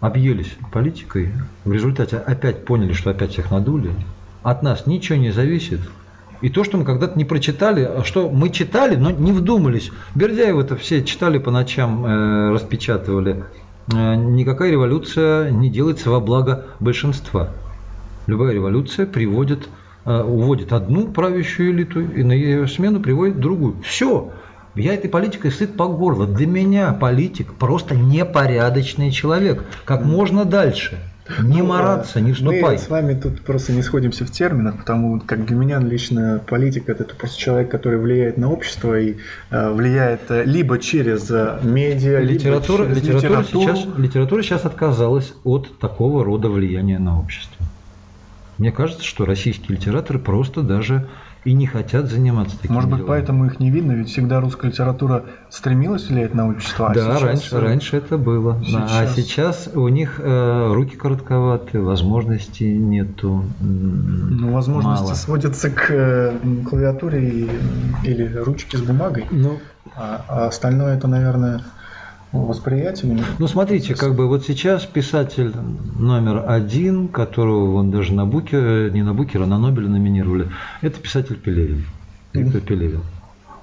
объелись 0.01 0.55
политикой, 0.73 1.31
в 1.65 1.73
результате 1.73 2.19
опять 2.19 2.67
поняли, 2.67 2.93
что 2.93 3.11
опять 3.11 3.33
всех 3.33 3.51
надули. 3.51 3.91
От 4.45 4.63
нас 4.63 4.87
ничего 4.87 5.19
не 5.19 5.31
зависит. 5.31 5.81
И 6.43 6.51
то, 6.51 6.65
что 6.65 6.77
мы 6.77 6.85
когда-то 6.85 7.17
не 7.17 7.25
прочитали, 7.25 7.83
а 7.83 8.05
что 8.05 8.29
мы 8.29 8.51
читали, 8.51 8.95
но 8.95 9.11
не 9.11 9.33
вдумались. 9.33 9.91
Бердяева 10.15 10.61
это 10.61 10.77
все 10.77 11.03
читали 11.03 11.39
по 11.39 11.51
ночам, 11.51 12.05
э, 12.05 12.51
распечатывали. 12.53 13.45
Э, 13.91 14.15
никакая 14.15 14.71
революция 14.71 15.51
не 15.51 15.71
делается 15.71 16.11
во 16.11 16.21
благо 16.21 16.67
большинства. 16.79 17.49
Любая 18.27 18.53
революция 18.53 19.07
приводит, 19.07 19.71
э, 20.05 20.23
уводит 20.23 20.75
одну 20.75 21.09
правящую 21.09 21.73
элиту 21.73 22.03
и 22.03 22.23
на 22.23 22.33
ее 22.33 22.69
смену 22.69 23.01
приводит 23.01 23.41
другую. 23.41 23.77
Все. 23.83 24.31
Я 24.75 24.93
этой 24.93 25.09
политикой 25.09 25.53
сыт 25.53 25.75
по 25.75 25.87
горло. 25.87 26.27
Для 26.27 26.47
меня 26.47 26.93
политик 26.93 27.55
просто 27.55 27.97
непорядочный 27.97 29.11
человек. 29.11 29.65
Как 29.87 30.05
можно 30.05 30.45
дальше. 30.45 31.01
Не 31.41 31.63
Ну, 31.63 31.69
мараться, 31.69 32.21
не 32.21 32.29
Мы 32.29 32.35
вступай. 32.35 32.79
с 32.79 32.89
вами 32.89 33.15
тут 33.15 33.41
просто 33.41 33.73
не 33.73 33.81
сходимся 33.83 34.27
в 34.27 34.31
терминах, 34.31 34.77
потому 34.79 35.21
как 35.21 35.47
для 35.47 35.57
меня 35.57 35.79
лично 35.81 36.41
политик 36.47 36.91
это 36.91 37.05
просто 37.05 37.39
человек, 37.39 37.71
который 37.71 37.99
влияет 37.99 38.37
на 38.37 38.51
общество 38.53 38.99
и 39.01 39.17
э, 39.51 39.71
влияет 39.71 40.31
э, 40.31 40.45
либо 40.45 40.79
через 40.79 41.31
э, 41.31 41.61
медиа, 41.63 42.21
Литература, 42.21 42.83
либо 42.85 43.01
через 43.01 43.23
литература, 43.23 43.41
литературу. 43.41 43.77
сейчас, 43.77 43.99
литература 43.99 44.43
сейчас 44.43 44.65
отказалась 44.67 45.33
от 45.45 45.79
такого 45.79 46.25
рода 46.25 46.49
влияния 46.51 46.99
на 46.99 47.19
общество. 47.19 47.65
Мне 48.59 48.71
кажется, 48.71 49.03
что 49.03 49.25
российские 49.25 49.79
литераторы 49.79 50.19
просто 50.19 50.61
даже 50.63 51.09
и 51.45 51.53
не 51.53 51.67
хотят 51.67 52.11
заниматься 52.11 52.57
таким 52.61 52.75
Может 52.75 52.89
быть, 52.89 52.99
делом. 53.01 53.09
поэтому 53.09 53.45
их 53.47 53.61
не 53.61 53.71
видно, 53.71 53.93
ведь 53.93 54.09
всегда 54.09 54.41
русская 54.41 54.69
литература 54.71 55.25
стремилась 55.51 56.09
влиять 56.09 56.35
на 56.35 56.49
общество. 56.49 56.89
а 56.91 56.95
да, 56.95 57.01
сейчас, 57.17 57.23
раньше, 57.23 57.57
э, 57.57 57.59
раньше 57.61 57.97
это 57.99 58.17
было. 58.19 58.55
А 58.61 58.65
сейчас- 58.65 59.15
сейчас 59.15 59.69
у 59.75 59.87
них 59.89 60.21
э, 60.23 60.73
руки 60.73 60.97
коротковаты, 60.97 61.81
возможностей 61.83 62.77
нету. 62.79 63.45
Ну, 63.61 64.53
возможности 64.53 65.03
мало. 65.05 65.15
сводятся 65.15 65.71
к 65.71 65.87
э, 65.91 66.33
клавиатуре 66.69 67.29
и- 67.29 67.51
или 68.05 68.35
ручке 68.39 68.79
с 68.79 68.81
бумагой, 68.81 69.27
Ну, 69.31 69.59
а, 69.97 70.25
а 70.29 70.47
остальное 70.47 70.97
это, 70.97 71.09
наверное, 71.09 71.61
восприятие. 72.43 73.19
ну, 73.39 73.47
смотрите, 73.47 73.95
как 73.95 74.15
бы 74.15 74.29
вот 74.29 74.45
сейчас 74.45 74.85
писатель 74.85 75.53
номер 75.99 76.45
один, 76.47 77.09
которого 77.09 77.71
вон 77.73 77.91
даже 77.91 78.13
на 78.13 78.27
Буке, 78.27 78.91
не 78.93 79.03
на 79.03 79.15
Букера, 79.15 79.47
на 79.47 79.59
Нобеля 79.59 79.89
номинировали, 79.89 80.49
это 80.83 81.01
писатель 81.01 81.37
Пелевин. 81.37 81.85
Виктор 82.33 82.61
Пелевин. 82.61 83.01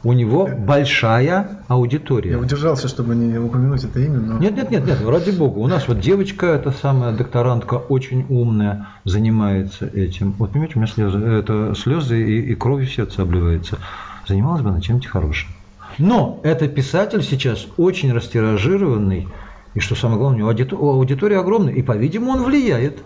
У 0.04 0.14
него 0.14 0.48
большая 0.48 1.60
аудитория. 1.68 2.32
Я 2.32 2.40
удержался, 2.40 2.88
чтобы 2.88 3.14
не 3.14 3.38
упомянуть 3.38 3.84
это 3.84 4.00
имя, 4.00 4.18
но... 4.18 4.40
Нет, 4.40 4.56
нет, 4.56 4.72
нет, 4.72 4.86
нет, 4.88 4.98
ради 5.06 5.30
бога. 5.30 5.60
У 5.60 5.68
нас 5.68 5.88
вот 5.88 6.00
девочка, 6.00 6.48
эта 6.48 6.72
самая 6.72 7.16
докторантка, 7.16 7.76
очень 7.76 8.26
умная, 8.30 8.88
занимается 9.06 9.86
этим. 9.86 10.34
Вот 10.40 10.52
понимаете, 10.52 10.78
у 10.78 10.80
меня 10.80 10.92
слезы, 10.92 11.20
это 11.20 11.76
слезы 11.76 12.20
и, 12.20 12.52
и 12.52 12.56
кровью 12.56 12.88
сердце 12.88 13.22
обливается. 13.22 13.78
Занималась 14.28 14.62
бы 14.62 14.70
она 14.70 14.82
чем-нибудь 14.82 15.08
хорошим. 15.08 15.50
Но 15.98 16.40
это 16.44 16.68
писатель 16.68 17.24
сейчас 17.24 17.68
очень 17.78 18.14
растиражированный, 18.14 19.28
и 19.74 19.80
что 19.80 19.96
самое 19.96 20.20
главное, 20.20 20.36
у 20.36 20.40
него 20.40 20.52
аудитор- 20.52 20.80
аудитория 20.80 21.40
огромная, 21.40 21.74
и, 21.74 21.82
по-видимому, 21.82 22.32
он 22.34 22.44
влияет. 22.44 23.00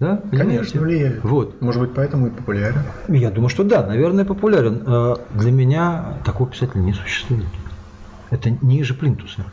Да? 0.00 0.16
Понимаете? 0.16 0.56
Конечно, 0.56 0.80
влияет. 0.80 1.24
Вот. 1.24 1.60
Может 1.62 1.80
быть, 1.82 1.94
поэтому 1.94 2.26
и 2.26 2.30
популярен. 2.30 2.82
Я 3.08 3.30
думаю, 3.30 3.48
что 3.48 3.62
да, 3.64 3.86
наверное, 3.86 4.24
популярен. 4.24 4.82
Э, 4.86 5.14
Для 5.34 5.52
меня 5.52 6.18
такого 6.24 6.50
писателя 6.50 6.80
не 6.80 6.92
существует. 6.92 7.46
Это 8.30 8.50
ниже 8.60 8.94
плинтуса. 8.94 9.44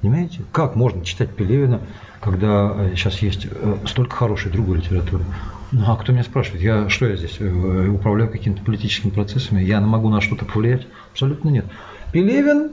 Понимаете? 0.00 0.42
Как 0.52 0.76
можно 0.76 1.04
читать 1.04 1.30
Пелевина, 1.30 1.80
когда 2.20 2.90
сейчас 2.94 3.20
есть 3.20 3.46
э, 3.50 3.76
столько 3.86 4.14
хорошей 4.16 4.52
другой 4.52 4.78
литературы? 4.78 5.24
Ну, 5.72 5.84
а 5.86 5.96
кто 5.96 6.12
меня 6.12 6.24
спрашивает? 6.24 6.62
Я 6.62 6.88
что 6.88 7.06
я 7.06 7.16
здесь 7.16 7.36
э, 7.38 7.88
управляю 7.88 8.30
какими-то 8.30 8.62
политическими 8.62 9.10
процессами? 9.10 9.62
Я 9.62 9.80
могу 9.80 10.08
на 10.08 10.20
что-то 10.20 10.44
повлиять? 10.44 10.86
Абсолютно 11.12 11.48
нет. 11.48 11.64
Пелевин, 12.12 12.72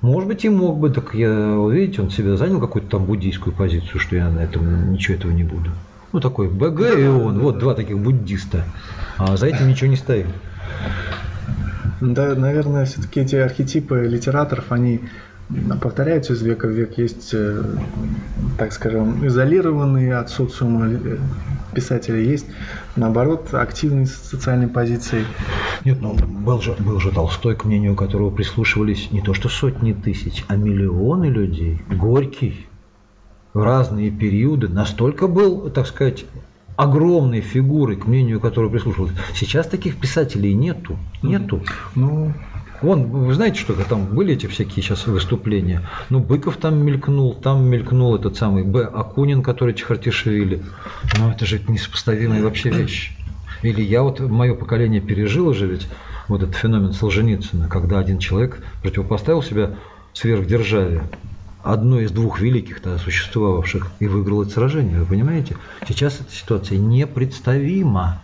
может 0.00 0.28
быть, 0.28 0.44
и 0.44 0.48
мог 0.48 0.78
бы, 0.78 0.90
так 0.90 1.14
я, 1.14 1.28
видите, 1.70 2.02
он 2.02 2.10
себя 2.10 2.36
занял 2.36 2.60
какую-то 2.60 2.88
там 2.88 3.06
буддийскую 3.06 3.54
позицию, 3.54 3.98
что 3.98 4.14
я 4.14 4.28
на 4.28 4.40
этом 4.40 4.92
ничего 4.92 5.16
этого 5.16 5.32
не 5.32 5.42
буду. 5.42 5.70
Ну, 6.12 6.20
такой 6.20 6.48
БГ 6.48 6.98
и 6.98 7.06
он, 7.06 7.40
вот 7.40 7.58
два 7.58 7.74
таких 7.74 7.98
буддиста. 7.98 8.64
А 9.16 9.36
за 9.36 9.46
этим 9.46 9.68
ничего 9.68 9.88
не 9.88 9.96
стоит. 9.96 10.26
Да, 12.00 12.34
наверное, 12.34 12.84
все-таки 12.84 13.20
эти 13.20 13.36
архетипы 13.36 14.06
литераторов, 14.06 14.70
они 14.70 15.00
повторяются 15.80 16.32
из 16.32 16.42
века 16.42 16.66
в 16.66 16.70
век. 16.70 16.98
Есть, 16.98 17.30
э, 17.32 17.62
так 18.58 18.72
скажем, 18.72 19.26
изолированные 19.26 20.16
от 20.16 20.30
социума 20.30 20.88
э, 20.88 21.18
писатели, 21.74 22.18
есть, 22.18 22.46
наоборот, 22.96 23.52
активные 23.52 24.06
социальной 24.06 24.68
позицией. 24.68 25.24
Нет, 25.84 26.00
ну 26.00 26.14
был 26.14 26.60
же, 26.60 26.74
был 26.78 26.98
же 27.00 27.12
Толстой, 27.12 27.54
к 27.54 27.64
мнению 27.64 27.94
которого 27.94 28.30
прислушивались 28.30 29.10
не 29.12 29.20
то 29.20 29.34
что 29.34 29.48
сотни 29.48 29.92
тысяч, 29.92 30.44
а 30.48 30.56
миллионы 30.56 31.26
людей. 31.26 31.80
Горький 31.90 32.66
в 33.54 33.62
разные 33.62 34.10
периоды 34.10 34.68
настолько 34.68 35.28
был, 35.28 35.70
так 35.70 35.86
сказать, 35.86 36.24
огромной 36.76 37.40
фигурой, 37.40 37.96
к 37.96 38.06
мнению 38.06 38.40
которого 38.40 38.70
прислушивались. 38.70 39.14
Сейчас 39.34 39.66
таких 39.66 39.96
писателей 39.96 40.54
нету. 40.54 40.98
Нету. 41.22 41.62
Ну, 41.94 42.34
Вон, 42.82 43.06
вы 43.06 43.34
знаете, 43.34 43.60
что 43.60 43.74
там 43.84 44.06
были 44.06 44.34
эти 44.34 44.46
всякие 44.46 44.82
сейчас 44.82 45.06
выступления? 45.06 45.82
Ну, 46.10 46.20
Быков 46.20 46.56
там 46.56 46.76
мелькнул, 46.84 47.34
там 47.34 47.64
мелькнул 47.64 48.14
этот 48.16 48.36
самый 48.36 48.64
Б. 48.64 48.84
Акунин, 48.84 49.42
который 49.42 49.74
Чехартишвили. 49.74 50.62
Ну, 51.18 51.30
это 51.30 51.46
же 51.46 51.60
несопоставимые 51.66 52.42
вообще 52.42 52.70
вещи. 52.70 53.12
Или 53.62 53.82
я 53.82 54.02
вот, 54.02 54.20
мое 54.20 54.54
поколение 54.54 55.00
пережило 55.00 55.54
же 55.54 55.66
ведь 55.66 55.88
вот 56.28 56.42
этот 56.42 56.54
феномен 56.54 56.92
Солженицына, 56.92 57.68
когда 57.68 57.98
один 57.98 58.18
человек 58.18 58.62
противопоставил 58.82 59.42
себя 59.42 59.76
сверхдержаве, 60.12 61.02
одной 61.62 62.04
из 62.04 62.12
двух 62.12 62.40
великих 62.40 62.80
тогда 62.80 62.98
существовавших, 62.98 63.90
и 63.98 64.06
выиграл 64.06 64.42
это 64.42 64.52
сражение, 64.52 65.00
вы 65.00 65.06
понимаете? 65.06 65.56
Сейчас 65.88 66.20
эта 66.20 66.32
ситуация 66.32 66.78
непредставима. 66.78 68.20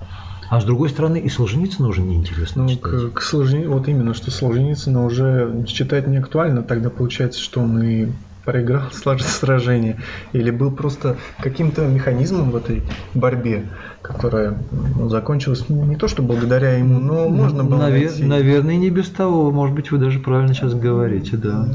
А 0.48 0.60
с 0.60 0.64
другой 0.64 0.88
стороны, 0.90 1.18
и 1.18 1.28
Солженицына 1.28 1.88
уже 1.88 2.02
неинтересно 2.02 2.64
ну 2.64 2.68
читать. 2.68 3.12
к, 3.12 3.14
к 3.14 3.22
Солжени- 3.22 3.66
вот 3.66 3.88
именно, 3.88 4.12
что 4.14 4.30
Солженицына 4.30 5.04
уже 5.04 5.64
читать 5.66 6.06
не 6.06 6.18
актуально, 6.18 6.62
тогда 6.62 6.90
получается, 6.90 7.40
что 7.40 7.60
он 7.60 7.82
и 7.82 8.08
проиграл 8.44 8.90
сражение, 8.90 9.98
или 10.32 10.50
был 10.50 10.72
просто 10.72 11.16
каким-то 11.40 11.86
механизмом 11.86 12.50
в 12.50 12.56
этой 12.56 12.82
борьбе, 13.14 13.66
которая 14.02 14.58
ну, 14.96 15.08
закончилась 15.08 15.68
не 15.68 15.96
то, 15.96 16.08
что 16.08 16.22
благодаря 16.22 16.76
ему, 16.76 16.98
но 16.98 17.28
можно 17.28 17.64
было 17.64 17.88
Навер- 17.88 18.06
найти. 18.08 18.24
Наверное, 18.24 18.76
не 18.76 18.90
без 18.90 19.08
того. 19.08 19.50
Может 19.52 19.76
быть, 19.76 19.90
вы 19.90 19.98
даже 19.98 20.18
правильно 20.18 20.54
сейчас 20.54 20.74
говорите, 20.74 21.36
да. 21.36 21.66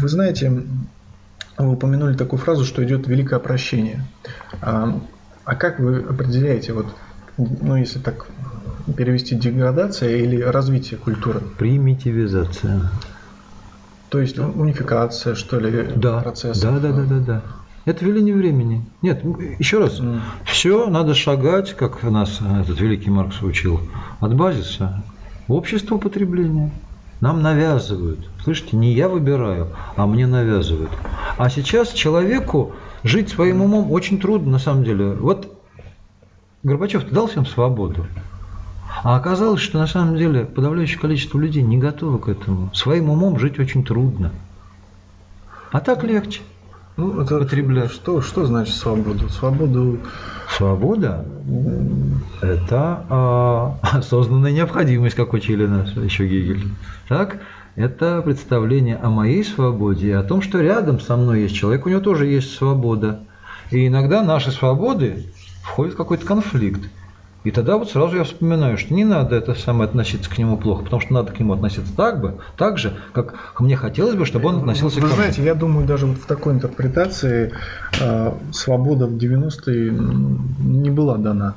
Вы 0.00 0.08
знаете, 0.08 0.62
вы 1.58 1.72
упомянули 1.72 2.14
такую 2.14 2.38
фразу, 2.38 2.64
что 2.64 2.84
идет 2.84 3.08
великое 3.08 3.40
прощение. 3.40 4.04
А, 4.62 5.00
а 5.44 5.54
как 5.56 5.80
вы 5.80 5.96
определяете, 5.98 6.72
вот, 6.72 6.86
ну, 7.38 7.76
если 7.76 7.98
так 8.00 8.26
перевести 8.96 9.36
деградация 9.36 10.16
или 10.16 10.40
развитие 10.40 10.98
культуры? 10.98 11.40
Примитивизация. 11.58 12.90
То 14.10 14.20
есть 14.20 14.38
унификация, 14.38 15.34
что 15.34 15.58
ли, 15.60 15.90
Да, 15.96 16.20
процесс? 16.20 16.60
да, 16.60 16.78
да, 16.78 16.92
да, 16.92 17.04
да, 17.04 17.18
да. 17.18 17.42
Это 17.84 18.04
веление 18.04 18.34
времени. 18.34 18.84
Нет, 19.02 19.22
еще 19.58 19.78
раз, 19.78 20.00
М. 20.00 20.20
все 20.44 20.88
надо 20.88 21.14
шагать, 21.14 21.74
как 21.74 22.02
нас 22.02 22.40
этот 22.40 22.80
великий 22.80 23.10
Маркс 23.10 23.40
учил, 23.42 23.80
от 24.20 24.34
базиса 24.34 25.04
в 25.46 25.52
общество 25.52 25.96
потребления. 25.98 26.72
Нам 27.20 27.42
навязывают. 27.42 28.30
Слышите, 28.44 28.76
не 28.76 28.94
я 28.94 29.08
выбираю, 29.08 29.68
а 29.96 30.06
мне 30.06 30.26
навязывают. 30.26 30.90
А 31.36 31.50
сейчас 31.50 31.90
человеку 31.92 32.74
жить 33.02 33.28
своим 33.30 33.62
умом 33.62 33.90
очень 33.90 34.20
трудно, 34.20 34.52
на 34.52 34.58
самом 34.58 34.84
деле. 34.84 35.12
Вот 35.14 35.57
Горбачев 36.62 37.08
дал 37.10 37.28
всем 37.28 37.46
свободу. 37.46 38.06
А 39.04 39.16
оказалось, 39.16 39.60
что 39.60 39.78
на 39.78 39.86
самом 39.86 40.16
деле 40.16 40.44
подавляющее 40.44 40.98
количество 40.98 41.38
людей 41.38 41.62
не 41.62 41.78
готовы 41.78 42.18
к 42.18 42.28
этому. 42.28 42.74
Своим 42.74 43.10
умом 43.10 43.38
жить 43.38 43.58
очень 43.58 43.84
трудно. 43.84 44.32
А 45.70 45.80
так 45.80 46.02
легче. 46.02 46.40
Ну, 46.96 47.20
это 47.20 47.38
потреблять. 47.38 47.92
Что, 47.92 48.20
что 48.22 48.44
значит 48.44 48.74
свободу? 48.74 49.28
Свободу... 49.28 50.00
Свобода– 50.56 51.26
это 52.40 53.04
а, 53.08 53.78
осознанная 53.82 54.50
необходимость, 54.50 55.14
как 55.14 55.34
учили 55.34 55.66
нас 55.66 55.90
еще 55.92 56.26
Гегель. 56.26 56.64
Так? 57.06 57.38
Это 57.76 58.22
представление 58.22 58.96
о 58.96 59.10
моей 59.10 59.44
свободе 59.44 60.08
и 60.08 60.12
о 60.12 60.24
том, 60.24 60.42
что 60.42 60.60
рядом 60.60 60.98
со 60.98 61.16
мной 61.16 61.42
есть 61.42 61.54
человек, 61.54 61.86
у 61.86 61.90
него 61.90 62.00
тоже 62.00 62.26
есть 62.26 62.56
свобода. 62.56 63.20
И 63.70 63.86
иногда 63.86 64.24
наши 64.24 64.50
свободы 64.50 65.26
входят 65.68 65.94
в 65.94 65.96
какой-то 65.96 66.24
конфликт. 66.26 66.88
И 67.44 67.50
тогда 67.50 67.76
вот 67.76 67.88
сразу 67.88 68.16
я 68.16 68.24
вспоминаю, 68.24 68.76
что 68.76 68.92
не 68.92 69.04
надо 69.04 69.36
это 69.36 69.54
самое 69.54 69.88
относиться 69.88 70.28
к 70.28 70.36
нему 70.38 70.56
плохо, 70.56 70.82
потому 70.82 71.00
что 71.00 71.14
надо 71.14 71.32
к 71.32 71.38
нему 71.38 71.52
относиться 71.52 71.94
так 71.96 72.20
бы, 72.20 72.34
так 72.56 72.78
же, 72.78 72.96
как 73.12 73.54
мне 73.60 73.76
хотелось 73.76 74.16
бы, 74.16 74.26
чтобы 74.26 74.48
он 74.48 74.56
относился 74.58 74.96
Вы 74.96 75.06
к 75.06 75.10
нам. 75.10 75.16
знаете, 75.16 75.44
я 75.44 75.54
думаю, 75.54 75.86
даже 75.86 76.06
вот 76.06 76.18
в 76.18 76.26
такой 76.26 76.54
интерпретации 76.54 77.52
э, 78.00 78.32
свобода 78.50 79.06
в 79.06 79.14
90-е 79.14 79.90
не 80.58 80.90
была 80.90 81.16
дана. 81.16 81.54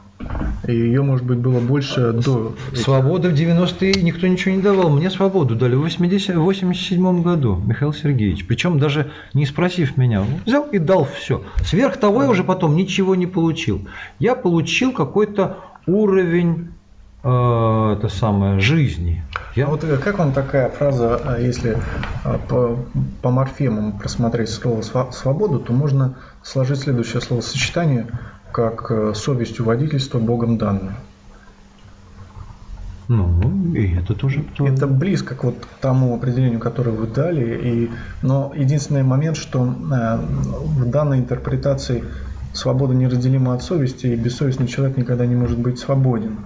И 0.67 0.73
ее, 0.73 1.01
может 1.01 1.25
быть, 1.25 1.39
было 1.39 1.60
больше 1.60 2.13
до... 2.13 2.55
Свобода 2.73 3.29
в 3.29 3.34
90-е 3.34 4.01
никто 4.03 4.27
ничего 4.27 4.55
не 4.55 4.62
давал. 4.62 4.89
Мне 4.89 5.10
свободу 5.10 5.55
дали 5.55 5.75
в 5.75 5.81
80 5.81 6.36
в 6.36 6.41
87 6.41 7.21
году, 7.21 7.62
Михаил 7.65 7.93
Сергеевич. 7.93 8.45
Причем 8.47 8.79
даже 8.79 9.12
не 9.34 9.45
спросив 9.45 9.97
меня. 9.97 10.23
Взял 10.45 10.63
и 10.67 10.77
дал 10.77 11.05
все. 11.05 11.43
Сверх 11.63 11.97
того 11.97 12.23
я 12.23 12.29
уже 12.29 12.43
потом 12.43 12.75
ничего 12.75 13.15
не 13.15 13.27
получил. 13.27 13.88
Я 14.19 14.36
получил 14.36 14.93
какой-то 14.93 15.57
уровень 15.88 16.69
э, 17.23 17.95
это 17.97 18.07
самое, 18.10 18.60
жизни. 18.60 19.23
Я, 19.55 19.67
Вот 19.67 19.84
э, 19.84 19.97
как 19.97 20.19
вам 20.19 20.31
такая 20.31 20.69
фраза, 20.69 21.19
э, 21.38 21.43
если 21.43 21.77
по, 22.47 22.77
по 23.21 23.31
морфемам 23.31 23.97
просмотреть 23.97 24.49
слово 24.49 24.81
«сва- 24.81 25.12
«свобода», 25.12 25.60
то 25.60 25.73
можно 25.73 26.15
сложить 26.43 26.79
следующее 26.79 27.21
словосочетание 27.21 28.07
как 28.51 28.91
э, 28.91 29.13
«совестью 29.15 29.65
водительства 29.65 30.19
Богом 30.19 30.57
данное». 30.57 30.95
ну, 33.11 33.73
и 33.75 33.93
это 33.95 34.13
тоже... 34.13 34.43
Это 34.59 34.87
близко 34.87 35.35
к 35.35 35.43
вот 35.43 35.55
тому 35.81 36.15
определению, 36.15 36.59
которое 36.59 36.91
вы 36.91 37.07
дали, 37.07 37.59
и, 37.61 37.91
но 38.21 38.53
единственный 38.55 39.03
момент, 39.03 39.35
что 39.35 39.65
э, 39.65 40.17
в 40.17 40.89
данной 40.89 41.19
интерпретации 41.19 42.05
свобода 42.53 42.93
неразделима 42.93 43.53
от 43.53 43.63
совести, 43.63 44.07
и 44.07 44.15
бессовестный 44.15 44.67
человек 44.67 44.97
никогда 44.97 45.25
не 45.25 45.35
может 45.35 45.59
быть 45.59 45.79
свободен. 45.79 46.37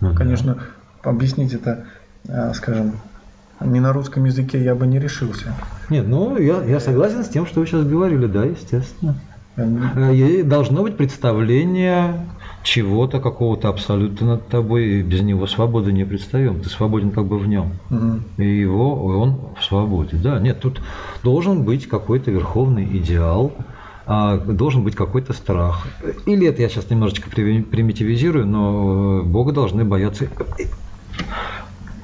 Ну 0.00 0.10
да. 0.10 0.16
Конечно, 0.16 0.58
объяснить 1.02 1.52
это, 1.52 1.84
э, 2.26 2.52
скажем, 2.54 2.94
не 3.60 3.78
на 3.78 3.92
русском 3.92 4.24
языке 4.24 4.62
я 4.62 4.74
бы 4.74 4.86
не 4.86 4.98
решился. 4.98 5.54
Нет, 5.90 6.08
ну, 6.08 6.38
я, 6.38 6.62
я 6.64 6.80
согласен 6.80 7.24
с 7.24 7.28
тем, 7.28 7.46
что 7.46 7.60
вы 7.60 7.66
сейчас 7.66 7.84
говорили, 7.84 8.26
да, 8.26 8.44
естественно. 8.44 9.14
Э, 9.56 10.42
Должно 10.44 10.82
быть 10.82 10.96
представление 10.96 12.26
чего-то, 12.62 13.20
какого-то 13.20 13.68
абсолюта 13.68 14.24
над 14.24 14.48
тобой, 14.48 14.86
и 14.86 15.02
без 15.02 15.22
него 15.22 15.46
свободы 15.46 15.92
не 15.92 16.04
представим. 16.04 16.60
Ты 16.60 16.68
свободен 16.68 17.10
как 17.10 17.24
бы 17.26 17.38
в 17.38 17.46
нем. 17.48 17.72
Мгм. 17.88 18.24
И 18.38 18.44
его, 18.44 19.06
он 19.20 19.40
в 19.58 19.64
свободе. 19.64 20.16
Да, 20.16 20.38
нет, 20.38 20.60
тут 20.60 20.80
должен 21.22 21.64
быть 21.64 21.86
какой-то 21.88 22.30
верховный 22.30 22.84
идеал, 22.98 23.52
а, 24.06 24.36
должен 24.38 24.82
быть 24.84 24.94
какой-то 24.94 25.32
страх. 25.32 25.86
Или 26.26 26.46
это 26.46 26.62
я 26.62 26.68
сейчас 26.68 26.90
немножечко 26.90 27.30
при- 27.30 27.62
примитивизирую, 27.62 28.46
но 28.46 29.20
э, 29.20 29.22
Бога 29.22 29.52
должны 29.52 29.84
бояться. 29.84 30.26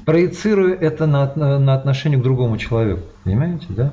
Проецирую 0.05 0.79
это 0.79 1.07
на, 1.07 1.35
на 1.59 1.75
отношение 1.75 2.19
к 2.19 2.23
другому 2.23 2.59
человеку. 2.59 3.01
Понимаете, 3.25 3.67
да? 3.71 3.93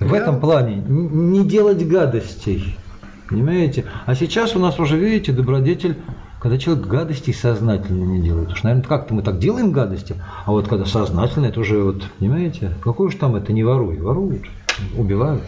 В 0.00 0.12
Я- 0.12 0.20
этом 0.20 0.40
плане 0.40 0.76
не 0.86 1.44
делать 1.46 1.86
гадостей. 1.86 2.76
Понимаете? 3.28 3.84
А 4.06 4.14
сейчас 4.14 4.54
у 4.54 4.58
нас 4.58 4.78
уже, 4.78 4.98
видите, 4.98 5.32
добродетель, 5.32 5.96
когда 6.40 6.58
человек 6.58 6.86
гадостей 6.86 7.32
сознательно 7.32 8.04
не 8.04 8.20
делает. 8.20 8.52
Уж, 8.52 8.62
наверное, 8.64 8.86
как-то 8.86 9.14
мы 9.14 9.22
так 9.22 9.38
делаем 9.38 9.72
гадости, 9.72 10.16
а 10.44 10.50
вот 10.52 10.68
когда 10.68 10.84
сознательно, 10.84 11.46
это 11.46 11.60
уже 11.60 11.82
вот, 11.82 12.02
понимаете, 12.18 12.72
какой 12.82 13.06
уж 13.06 13.14
там 13.14 13.34
это 13.34 13.52
не 13.54 13.64
воруй, 13.64 13.96
воруют, 13.98 14.42
убивают. 14.94 15.42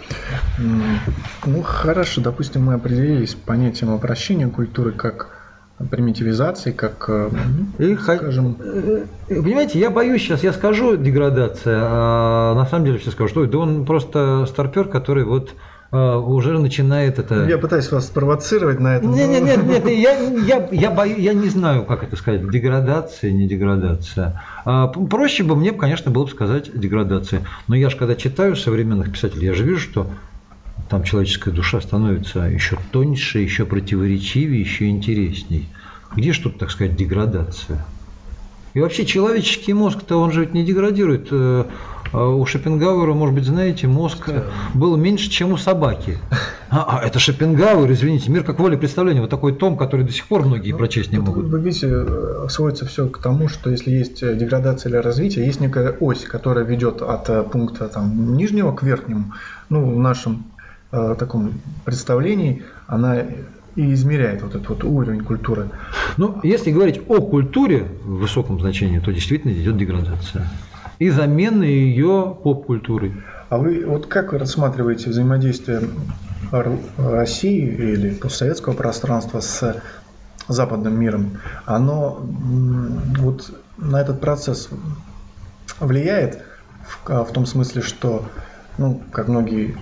Ну 1.45 1.63
хорошо, 1.63 2.23
допустим, 2.23 2.65
мы 2.65 2.75
определились 2.75 3.33
с 3.33 3.35
понятием 3.35 3.91
обращения 3.91 4.49
культуры 4.49 4.93
как 4.93 5.46
примитивизации, 5.91 6.73
как, 6.73 7.05
э, 7.09 7.31
И 7.79 7.97
скажем, 7.97 8.57
э, 8.61 9.05
э, 9.29 9.43
Понимаете, 9.43 9.79
я 9.79 9.91
боюсь 9.91 10.23
сейчас, 10.23 10.43
я 10.43 10.53
скажу 10.53 10.97
деградация, 10.97 11.79
а 11.83 12.55
на 12.55 12.67
самом 12.67 12.87
деле 12.87 12.99
все 12.99 13.11
скажут, 13.11 13.33
что 13.33 13.41
«Ой, 13.43 13.49
да 13.49 13.59
он 13.59 13.85
просто 13.85 14.47
старпер, 14.47 14.89
который 14.89 15.25
вот 15.25 15.55
уже 15.93 16.59
начинает 16.59 17.21
это... 17.21 17.47
я 17.47 17.59
пытаюсь 17.59 17.91
вас 17.93 18.07
спровоцировать 18.09 18.81
на 18.81 18.97
это. 18.97 19.07
Нет, 19.07 19.29
но- 19.29 19.47
нет, 19.47 19.65
нет, 19.65 19.85
нет, 19.87 19.87
я, 19.87 20.19
я, 20.19 20.69
я, 20.73 20.91
бою- 20.91 21.19
я 21.19 21.33
не 21.33 21.49
знаю, 21.49 21.85
как 21.85 22.03
это 22.03 22.17
сказать, 22.17 22.49
деградация, 22.51 23.31
не 23.31 23.47
деградация. 23.47 24.43
А, 24.65 24.89
проще 24.89 25.45
бы 25.45 25.55
мне, 25.55 25.71
конечно, 25.73 26.11
было 26.11 26.25
бы 26.25 26.31
сказать 26.31 26.71
деградация. 26.75 27.43
Но 27.69 27.77
я 27.77 27.89
же 27.89 27.97
когда 27.97 28.17
читаю 28.17 28.57
современных 28.57 29.13
писателей, 29.13 29.47
я 29.47 29.55
же 29.55 29.63
вижу, 29.63 29.79
что 29.79 30.11
там 30.89 31.03
человеческая 31.03 31.51
душа 31.51 31.81
становится 31.81 32.41
еще 32.41 32.79
тоньше, 32.93 33.41
еще 33.41 33.67
противоречивее, 33.67 34.61
еще 34.61 34.89
интересней. 34.89 35.69
Где 36.15 36.33
ж 36.33 36.39
тут, 36.39 36.59
так 36.59 36.71
сказать, 36.71 36.97
деградация? 36.97 37.85
И 38.75 38.81
вообще 38.81 39.07
человеческий 39.07 39.73
мозг-то 39.73 40.19
он 40.19 40.33
же 40.33 40.41
ведь 40.41 40.53
не 40.53 40.63
деградирует. 40.63 41.29
Э, 41.31 41.65
а 42.13 42.29
У 42.29 42.45
Шопенгауэра, 42.45 43.15
может 43.15 43.35
быть, 43.35 43.45
знаете, 43.45 43.87
мозг 43.87 44.29
был 44.75 44.97
меньше, 44.97 45.31
чем 45.31 45.53
у 45.53 45.57
собаки. 45.57 46.19
А, 46.69 46.99
а, 46.99 47.07
это 47.07 47.19
Шопенгауэр, 47.19 47.91
извините, 47.93 48.31
мир 48.31 48.43
как 48.43 48.59
воля 48.59 48.77
представления. 48.77 49.21
Вот 49.21 49.31
такой 49.31 49.55
том, 49.55 49.77
который 49.77 50.05
до 50.05 50.13
сих 50.13 50.27
пор 50.27 50.45
многие 50.45 50.73
Ну, 50.73 50.79
прочесть 50.79 51.11
не 51.13 51.19
могут. 51.19 51.47
Вы 51.47 51.61
видите, 51.61 51.89
э, 51.91 52.47
сводится 52.51 52.85
все 52.87 53.09
к 53.09 53.19
тому, 53.19 53.49
что 53.49 53.71
если 53.71 53.93
есть 53.93 54.23
э, 54.23 54.35
деградация 54.35 54.91
или 54.91 54.97
развитие, 54.97 55.47
есть 55.47 55.61
некая 55.61 55.97
ось, 55.99 56.25
которая 56.25 56.65
ведет 56.65 57.03
от 57.03 57.51
пункта 57.51 57.89
там, 57.89 58.37
нижнего 58.37 58.73
к 58.73 58.83
верхнему. 58.83 59.33
Ну, 59.71 59.95
в 59.95 59.99
нашем 59.99 60.45
таком 61.19 61.61
представлении 61.85 62.63
она 62.87 63.23
и 63.77 63.93
измеряет 63.93 64.43
вот 64.43 64.55
этот 64.55 64.69
вот 64.69 64.85
уровень 64.85 65.23
культуры. 65.23 65.69
Ну, 66.17 66.41
если 66.43 66.71
говорить 66.71 67.03
о 67.09 67.21
культуре 67.21 67.87
в 68.05 68.19
высоком 68.21 68.59
значении, 68.59 68.99
то 68.99 69.13
действительно 69.13 69.53
идет 69.53 69.77
деградация. 69.77 70.49
И 70.99 71.11
замена 71.11 71.63
ее 71.63 72.37
поп-культурой. 72.43 73.13
А 73.51 73.59
вы 73.59 73.85
вот 73.87 74.07
как 74.07 74.33
вы 74.33 74.39
рассматриваете 74.39 75.11
взаимодействие 75.11 75.83
России 76.97 77.67
или 77.67 78.11
постсоветского 78.15 78.73
пространства 78.73 79.41
с 79.41 79.83
западным 80.49 80.99
миром? 80.99 81.39
Оно 81.67 82.19
вот 83.19 83.51
на 83.77 84.01
этот 84.01 84.21
процесс 84.21 84.71
влияет 85.79 86.43
в, 86.87 87.11
а, 87.11 87.25
в 87.25 87.33
том 87.33 87.47
смысле, 87.47 87.83
что, 87.83 88.25
ну, 88.79 89.03
как 89.13 89.29
многие, 89.29 89.77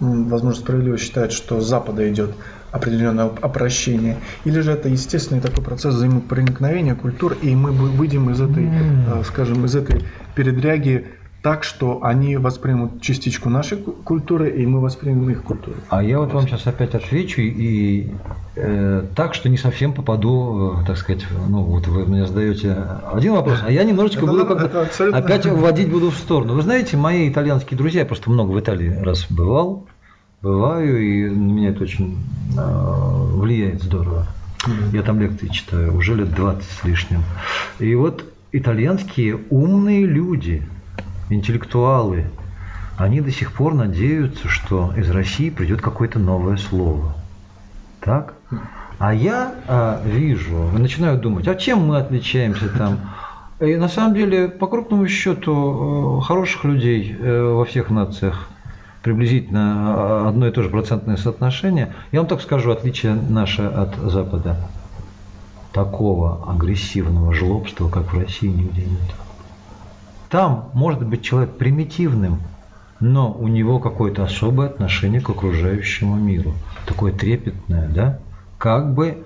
возможно, 0.00 0.60
справедливо 0.60 0.96
считают, 0.98 1.32
что 1.32 1.60
с 1.60 1.68
Запада 1.68 2.10
идет 2.10 2.30
определенное 2.72 3.26
опрощение, 3.26 4.16
или 4.44 4.60
же 4.60 4.72
это 4.72 4.88
естественный 4.88 5.40
такой 5.40 5.62
процесс 5.64 5.94
взаимопроникновения 5.94 6.94
культур, 6.94 7.36
и 7.42 7.54
мы 7.54 7.72
вы- 7.72 7.90
выйдем 7.90 8.30
из 8.30 8.40
этой, 8.40 8.66
э, 8.66 9.22
скажем, 9.26 9.64
из 9.64 9.74
этой 9.76 10.04
передряги 10.34 11.06
так, 11.42 11.64
что 11.64 12.04
они 12.04 12.36
воспримут 12.36 13.00
частичку 13.00 13.48
нашей 13.48 13.78
ку- 13.78 13.92
культуры, 13.92 14.50
и 14.50 14.66
мы 14.66 14.80
воспримем 14.80 15.30
их 15.30 15.42
культуру. 15.42 15.76
А 15.88 16.02
я 16.02 16.18
вот 16.20 16.32
вам 16.34 16.46
сейчас 16.46 16.66
опять 16.66 16.94
отвечу 16.94 17.40
и 17.40 18.10
э, 18.56 19.04
так, 19.14 19.32
что 19.34 19.48
не 19.48 19.56
совсем 19.56 19.94
попаду, 19.94 20.80
э, 20.82 20.86
так 20.86 20.98
сказать, 20.98 21.26
ну 21.48 21.62
вот 21.62 21.86
вы 21.86 22.04
мне 22.04 22.26
задаете 22.26 22.76
один 23.10 23.32
вопрос, 23.32 23.60
а 23.66 23.70
я 23.72 23.84
немножечко 23.84 24.24
Это 24.24 24.32
буду 24.32 24.46
как-то 24.46 24.82
абсолютно 24.82 25.18
опять 25.18 25.46
вводить 25.46 25.90
буду 25.90 26.10
в 26.10 26.16
сторону. 26.16 26.54
Вы 26.54 26.62
знаете, 26.62 26.96
мои 26.98 27.28
итальянские 27.30 27.78
друзья, 27.78 28.00
я 28.00 28.06
просто 28.06 28.30
много 28.30 28.50
в 28.50 28.60
Италии 28.60 28.94
раз 29.02 29.26
бывал, 29.30 29.86
бываю, 30.42 31.02
и 31.02 31.28
на 31.30 31.52
меня 31.52 31.70
это 31.70 31.84
очень 31.84 32.18
э, 32.58 32.60
влияет 33.34 33.82
здорово. 33.82 34.26
Я 34.92 35.02
там 35.02 35.18
лекции 35.18 35.48
читаю, 35.48 35.96
уже 35.96 36.14
лет 36.14 36.34
20 36.34 36.62
с 36.62 36.84
лишним. 36.84 37.22
И 37.78 37.94
вот 37.94 38.24
итальянские 38.52 39.38
умные 39.48 40.04
люди, 40.04 40.62
интеллектуалы, 41.30 42.26
они 42.96 43.20
до 43.20 43.30
сих 43.30 43.52
пор 43.52 43.74
надеются, 43.74 44.48
что 44.48 44.92
из 44.96 45.10
России 45.10 45.50
придет 45.50 45.80
какое-то 45.80 46.18
новое 46.18 46.56
слово. 46.56 47.14
Так? 48.00 48.34
А 48.98 49.14
я 49.14 49.54
а, 49.66 50.02
вижу, 50.04 50.70
начинаю 50.72 51.18
думать, 51.18 51.48
а 51.48 51.54
чем 51.54 51.86
мы 51.86 51.96
отличаемся 51.96 52.68
там? 52.68 52.98
И 53.60 53.76
на 53.76 53.88
самом 53.88 54.14
деле, 54.14 54.48
по 54.48 54.66
крупному 54.66 55.06
счету, 55.06 56.18
э, 56.18 56.24
хороших 56.24 56.64
людей 56.64 57.14
э, 57.18 57.42
во 57.42 57.64
всех 57.64 57.90
нациях 57.90 58.48
приблизительно 59.02 60.28
одно 60.28 60.48
и 60.48 60.50
то 60.50 60.62
же 60.62 60.68
процентное 60.68 61.16
соотношение. 61.16 61.94
Я 62.12 62.20
вам 62.20 62.28
так 62.28 62.40
скажу, 62.40 62.70
отличие 62.70 63.14
наше 63.14 63.62
от 63.62 63.96
Запада. 63.96 64.56
Такого 65.72 66.50
агрессивного 66.50 67.32
жлобства, 67.32 67.88
как 67.88 68.12
в 68.12 68.18
России, 68.18 68.48
нигде 68.48 68.82
нет. 68.82 69.14
Там 70.30 70.70
может 70.74 71.04
быть 71.04 71.22
человек 71.22 71.50
примитивным, 71.56 72.38
но 73.00 73.32
у 73.32 73.48
него 73.48 73.80
какое-то 73.80 74.22
особое 74.22 74.68
отношение 74.68 75.20
к 75.20 75.28
окружающему 75.30 76.14
миру, 76.16 76.54
такое 76.86 77.12
трепетное, 77.12 77.88
да, 77.88 78.18
как 78.58 78.94
бы 78.94 79.18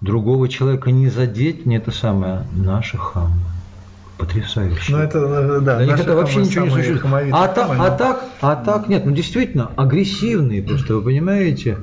другого 0.00 0.48
человека 0.48 0.90
не 0.90 1.08
задеть, 1.08 1.66
не 1.66 1.76
это 1.76 1.90
самое, 1.90 2.44
наши 2.54 2.96
хамы. 2.96 3.34
Потрясающе. 4.16 4.92
Ну 4.92 4.98
это, 4.98 5.18
э, 5.18 5.60
да, 5.60 5.80
них 5.80 5.90
наши 5.90 6.02
это 6.02 6.14
вообще 6.16 6.40
ничего 6.40 6.64
не 6.66 6.70
существует. 6.70 7.28
А, 7.32 7.48
та- 7.48 7.70
а 7.70 7.74
но- 7.74 7.96
так, 7.96 8.24
а 8.40 8.56
так, 8.56 8.88
нет, 8.88 9.04
ну 9.06 9.12
действительно, 9.12 9.70
агрессивные 9.76 10.62
просто, 10.62 10.94
вы 10.94 11.02
понимаете, 11.02 11.78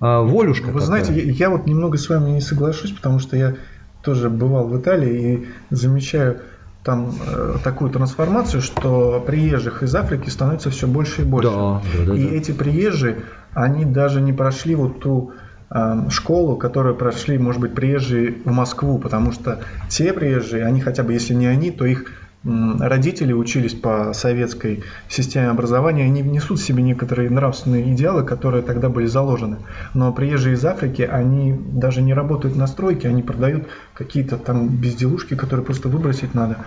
а, 0.00 0.22
волюшка 0.22 0.66
Вы 0.66 0.80
такая. 0.80 0.86
знаете, 0.86 1.14
я, 1.14 1.32
я 1.32 1.50
вот 1.50 1.66
немного 1.66 1.96
с 1.98 2.08
вами 2.08 2.30
не 2.30 2.40
соглашусь, 2.40 2.92
потому 2.92 3.18
что 3.18 3.36
я 3.36 3.56
тоже 4.02 4.30
бывал 4.30 4.66
в 4.68 4.78
Италии 4.78 5.34
и 5.70 5.74
замечаю 5.74 6.40
там 6.84 7.14
э, 7.26 7.56
такую 7.62 7.90
трансформацию, 7.90 8.60
что 8.60 9.22
приезжих 9.24 9.82
из 9.82 9.94
Африки 9.94 10.28
становится 10.28 10.70
все 10.70 10.86
больше 10.86 11.22
и 11.22 11.24
больше. 11.24 11.50
Да, 11.50 11.82
да, 11.98 12.04
да, 12.06 12.14
и 12.14 12.28
да. 12.28 12.34
эти 12.34 12.52
приезжие, 12.52 13.22
они 13.52 13.84
даже 13.84 14.20
не 14.20 14.32
прошли 14.32 14.74
вот 14.74 15.00
ту 15.00 15.32
э, 15.70 16.08
школу, 16.10 16.56
которую 16.56 16.96
прошли, 16.96 17.38
может 17.38 17.60
быть, 17.60 17.74
приезжие 17.74 18.34
в 18.44 18.50
Москву, 18.50 18.98
потому 18.98 19.32
что 19.32 19.60
те 19.88 20.12
приезжие, 20.12 20.64
они 20.64 20.80
хотя 20.80 21.04
бы, 21.04 21.12
если 21.12 21.34
не 21.34 21.46
они, 21.46 21.70
то 21.70 21.84
их 21.84 22.06
родители 22.44 23.32
учились 23.32 23.74
по 23.74 24.12
советской 24.12 24.82
системе 25.08 25.48
образования, 25.48 26.04
они 26.04 26.22
несут 26.22 26.58
в 26.58 26.64
себе 26.64 26.82
некоторые 26.82 27.30
нравственные 27.30 27.92
идеалы, 27.92 28.24
которые 28.24 28.62
тогда 28.62 28.88
были 28.88 29.06
заложены. 29.06 29.58
Но 29.94 30.12
приезжие 30.12 30.54
из 30.54 30.64
Африки, 30.64 31.02
они 31.02 31.52
даже 31.52 32.02
не 32.02 32.14
работают 32.14 32.56
на 32.56 32.66
стройке, 32.66 33.08
они 33.08 33.22
продают 33.22 33.68
какие-то 33.94 34.38
там 34.38 34.68
безделушки, 34.68 35.34
которые 35.34 35.64
просто 35.64 35.88
выбросить 35.88 36.34
надо. 36.34 36.58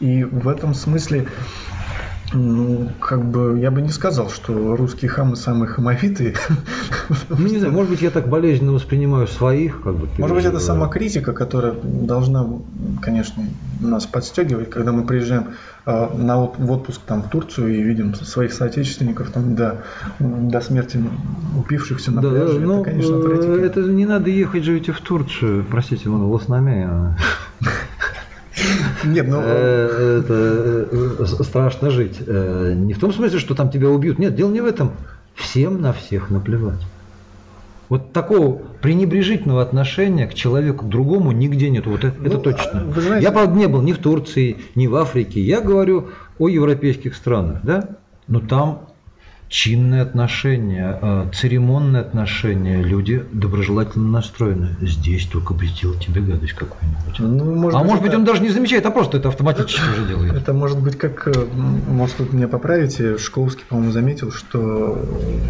И 0.00 0.24
в 0.24 0.48
этом 0.48 0.74
смысле, 0.74 1.28
ну, 2.32 2.88
как 3.00 3.24
бы, 3.24 3.58
я 3.58 3.70
бы 3.70 3.82
не 3.82 3.88
сказал, 3.90 4.30
что 4.30 4.76
русские 4.76 5.10
хамы 5.10 5.36
самые 5.36 5.68
хамовитые. 5.68 6.34
Ну, 7.28 7.46
не 7.48 7.58
знаю, 7.58 7.72
может 7.72 7.90
быть, 7.90 8.02
я 8.02 8.10
так 8.10 8.28
болезненно 8.28 8.72
воспринимаю 8.72 9.26
своих, 9.26 9.82
как 9.82 9.96
бы. 9.96 10.08
Может 10.18 10.36
быть, 10.36 10.44
это 10.44 10.60
сама 10.60 10.88
критика, 10.88 11.32
которая 11.32 11.74
должна, 11.82 12.46
конечно, 13.02 13.42
нас 13.80 14.06
подстегивать, 14.06 14.70
когда 14.70 14.92
мы 14.92 15.04
приезжаем 15.04 15.48
э, 15.86 16.08
на 16.16 16.38
в 16.38 16.70
отпуск 16.70 17.00
там, 17.06 17.22
в 17.22 17.28
Турцию 17.30 17.74
и 17.74 17.82
видим 17.82 18.14
своих 18.14 18.52
соотечественников 18.52 19.30
там, 19.30 19.56
до, 19.56 19.82
до 20.20 20.60
смерти 20.60 21.02
упившихся 21.58 22.12
на 22.12 22.22
Да, 22.22 22.30
да, 22.30 22.44
пляже. 22.44 22.60
ну, 22.60 22.80
это, 22.82 22.90
конечно, 22.90 23.14
э, 23.14 23.18
отвратительно. 23.18 23.64
это 23.64 23.80
не 23.80 24.06
надо 24.06 24.30
ехать 24.30 24.62
живите 24.64 24.92
в 24.92 25.00
Турцию, 25.00 25.64
простите, 25.68 26.08
ну, 26.08 26.30
лоснами. 26.30 27.16
Нет, 29.04 29.26
ну, 29.28 29.40
Э, 29.42 30.20
это 30.24 30.88
э, 31.22 31.44
страшно 31.44 31.90
жить. 31.90 32.18
Э, 32.26 32.72
Не 32.76 32.92
в 32.94 32.98
том 32.98 33.12
смысле, 33.12 33.38
что 33.38 33.54
там 33.54 33.70
тебя 33.70 33.88
убьют. 33.88 34.18
Нет, 34.18 34.34
дело 34.34 34.50
не 34.50 34.60
в 34.60 34.66
этом. 34.66 34.92
Всем 35.34 35.80
на 35.80 35.92
всех 35.92 36.30
наплевать. 36.30 36.80
Вот 37.88 38.12
такого 38.12 38.60
пренебрежительного 38.82 39.62
отношения 39.62 40.26
к 40.28 40.34
человеку, 40.34 40.86
к 40.86 40.88
другому 40.88 41.32
нигде 41.32 41.70
нет. 41.70 41.86
Вот 41.86 42.04
это, 42.04 42.16
это 42.24 42.36
Ну, 42.36 42.40
точно. 42.40 42.92
а 42.96 43.00
знаете- 43.00 43.24
Я, 43.24 43.32
правда, 43.32 43.56
не 43.58 43.66
был 43.66 43.82
ни 43.82 43.92
в 43.92 43.98
Турции, 43.98 44.58
ни 44.76 44.86
в 44.86 44.94
Африке. 44.94 45.40
Я 45.40 45.60
говорю 45.60 46.08
о 46.38 46.48
европейских 46.48 47.14
странах, 47.16 47.60
да? 47.64 47.88
Но 48.28 48.38
там 48.40 48.89
чинные 49.50 50.02
отношения, 50.02 50.96
э, 51.02 51.26
церемонные 51.34 52.00
отношения, 52.02 52.80
люди 52.82 53.24
доброжелательно 53.32 54.08
настроены. 54.08 54.76
Здесь 54.80 55.26
только 55.26 55.54
сделать 55.66 55.98
тебе 56.06 56.20
гадость 56.20 56.52
какую-нибудь. 56.52 57.18
ну, 57.18 57.56
может 57.56 57.80
а 57.80 57.82
может 57.82 58.00
быть, 58.00 58.10
это- 58.12 58.18
он 58.20 58.24
даже 58.24 58.42
не 58.42 58.50
замечает, 58.50 58.86
а 58.86 58.92
просто 58.92 59.16
это 59.18 59.28
автоматически 59.28 59.82
уже 59.92 60.06
делает. 60.06 60.32
Это 60.34 60.52
может 60.54 60.78
быть 60.80 60.96
как, 60.96 61.26
э, 61.26 61.32
может 61.52 62.20
вы 62.20 62.28
меня 62.36 62.46
поправите, 62.46 63.18
Шкловский, 63.18 63.64
по-моему, 63.68 63.90
заметил, 63.90 64.30
что 64.30 64.56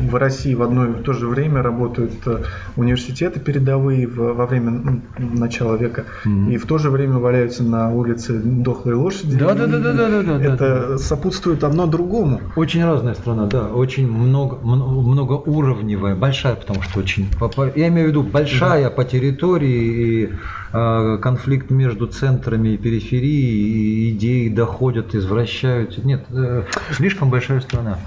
в 0.01 0.15
России 0.15 0.55
в 0.55 0.63
одно 0.63 0.87
и 0.87 1.03
то 1.03 1.13
же 1.13 1.29
время 1.29 1.63
работают 1.63 2.13
э, 2.27 2.43
университеты 2.77 3.39
передовые 3.39 4.07
в- 4.07 4.33
во 4.33 4.47
время 4.47 4.69
м, 4.71 5.03
начала 5.19 5.77
века, 5.77 6.07
Мгм. 6.25 6.51
и 6.51 6.57
в 6.57 6.65
то 6.65 6.79
же 6.79 6.89
время 6.89 7.19
валяются 7.19 7.63
на 7.65 7.91
улице 7.93 8.41
дохлые 8.43 8.97
лошади. 8.97 9.37
Да, 9.37 9.53
да, 9.55 9.67
да, 9.67 9.79
да, 9.79 9.93
да, 9.93 10.09
да, 10.09 10.23
да, 10.23 10.43
Это 10.43 10.87
да. 10.93 10.99
сопутствует 10.99 11.65
одно 11.65 11.87
другому. 11.87 12.41
Очень 12.57 12.83
разная 12.83 13.13
страна, 13.15 13.45
да, 13.47 13.67
очень 13.67 13.90
много, 13.99 14.57
мно- 14.57 15.03
многоуровневая, 15.03 16.15
большая, 16.15 16.55
потому 16.55 16.83
что 16.83 17.01
очень, 17.01 17.29
я 17.77 17.89
имею 17.89 18.07
в 18.07 18.11
виду 18.11 18.23
большая 18.23 18.91
по 18.91 19.05
территории, 19.05 19.71
и 19.71 20.33
э, 20.73 21.19
конфликт 21.21 21.71
между 21.71 22.07
центрами 22.07 22.71
и 22.71 22.77
периферией, 22.77 24.09
и 24.09 24.11
идеи 24.13 24.49
доходят, 24.49 25.15
извращаются. 25.15 26.01
Нет, 26.03 26.25
э, 26.31 26.65
слишком 26.93 27.31
большая 27.31 27.61
страна. 27.61 27.99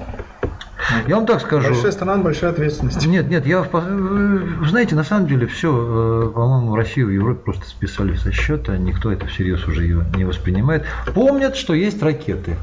Я 1.08 1.16
вам 1.16 1.26
так 1.26 1.42
скажу. 1.42 1.74
Большая 1.74 1.92
страна, 1.92 2.18
большая 2.18 2.52
ответственность. 2.52 3.06
Нет, 3.06 3.30
нет, 3.30 3.46
я, 3.46 3.64
в 3.64 4.68
знаете, 4.68 4.96
на 4.96 5.04
самом 5.04 5.28
деле 5.28 5.48
все, 5.48 6.32
по-моему, 6.34 6.76
Россию 6.76 7.12
и 7.12 7.16
Европу 7.16 7.46
просто 7.46 7.68
списали 7.68 8.16
со 8.16 8.32
счета, 8.32 8.78
никто 8.78 9.12
это 9.12 9.26
всерьез 9.28 9.66
уже 9.68 9.84
ее 9.84 10.06
не 10.16 10.26
воспринимает. 10.26 10.86
Помнят, 11.14 11.56
что 11.56 11.74
есть 11.74 12.02
ракеты, 12.04 12.58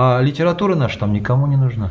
а 0.00 0.20
литература 0.22 0.76
наша 0.76 1.00
там 1.00 1.12
никому 1.12 1.48
не 1.48 1.56
нужна. 1.56 1.90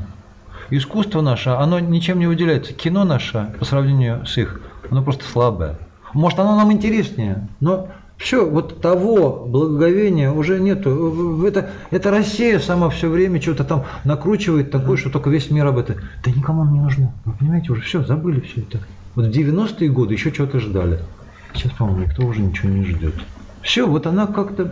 Искусство 0.70 1.20
наше, 1.20 1.50
оно 1.50 1.82
ничем 1.82 2.20
не 2.20 2.28
выделяется. 2.28 2.72
Кино 2.72 3.04
наше, 3.04 3.54
по 3.60 3.66
сравнению 3.66 4.26
с 4.26 4.38
их, 4.38 4.62
оно 4.90 5.04
просто 5.04 5.26
слабое. 5.26 5.78
Может, 6.14 6.40
оно 6.40 6.56
нам 6.56 6.72
интереснее, 6.72 7.50
но 7.60 7.90
все, 8.16 8.50
вот 8.50 8.80
того 8.80 9.46
благоговения 9.46 10.32
уже 10.32 10.58
нету. 10.58 11.46
Это, 11.46 11.72
это 11.92 12.10
Россия 12.10 12.60
сама 12.60 12.90
все 12.90 13.10
время 13.10 13.42
что-то 13.42 13.66
там 13.66 13.84
накручивает 14.06 14.72
такое, 14.72 14.96
что 14.96 15.10
только 15.10 15.30
весь 15.30 15.52
мир 15.52 15.68
об 15.68 15.78
этом. 15.78 15.98
Да 16.24 16.32
никому 16.32 16.64
не 16.64 16.80
нужно. 16.80 17.12
Вы 17.26 17.34
понимаете, 17.34 17.74
уже 17.74 17.82
все, 17.82 18.06
забыли 18.06 18.40
все 18.40 18.62
это. 18.62 18.80
Вот 19.16 19.26
в 19.26 19.30
90-е 19.32 19.90
годы 19.90 20.14
еще 20.14 20.34
что-то 20.34 20.62
ждали. 20.62 21.02
Сейчас, 21.54 21.74
по-моему, 21.74 22.06
никто 22.06 22.26
уже 22.26 22.40
ничего 22.40 22.70
не 22.70 22.86
ждет. 22.86 23.16
Все, 23.64 23.86
вот 23.86 24.08
она 24.08 24.28
как-то 24.28 24.72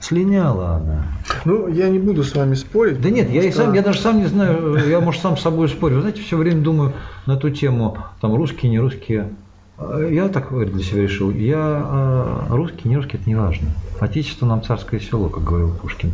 слиняла 0.00 0.76
она. 0.76 1.04
Ну, 1.44 1.68
я 1.68 1.88
не 1.88 1.98
буду 1.98 2.24
с 2.24 2.34
вами 2.34 2.54
спорить. 2.54 3.00
Да 3.00 3.10
нет, 3.10 3.30
я 3.30 3.42
и 3.42 3.50
сам, 3.52 3.66
что- 3.66 3.74
я 3.74 3.82
даже 3.82 4.00
сам 4.00 4.18
не 4.18 4.26
знаю, 4.26 4.76
я, 4.88 5.00
может, 5.00 5.20
сам 5.22 5.36
с 5.36 5.42
собой 5.42 5.68
спорю. 5.68 5.96
Вы 5.96 6.00
знаете, 6.02 6.22
все 6.22 6.36
время 6.36 6.62
думаю 6.62 6.92
на 7.26 7.36
ту 7.36 7.50
тему, 7.50 7.98
там, 8.20 8.34
русские, 8.34 8.70
не 8.70 8.78
русские. 8.80 9.28
А, 9.78 10.00
Я 10.08 10.28
так 10.28 10.50
для 10.72 10.82
себя 10.82 11.02
решил, 11.02 11.30
я 11.30 11.56
а, 11.58 12.46
русский, 12.50 12.88
не 12.88 12.96
русский, 12.96 13.16
это 13.18 13.28
не 13.28 13.34
важно. 13.36 13.68
Отечество 14.00 14.46
нам 14.46 14.62
царское 14.62 15.00
село, 15.00 15.28
как 15.28 15.44
говорил 15.44 15.70
Пушкин. 15.74 16.12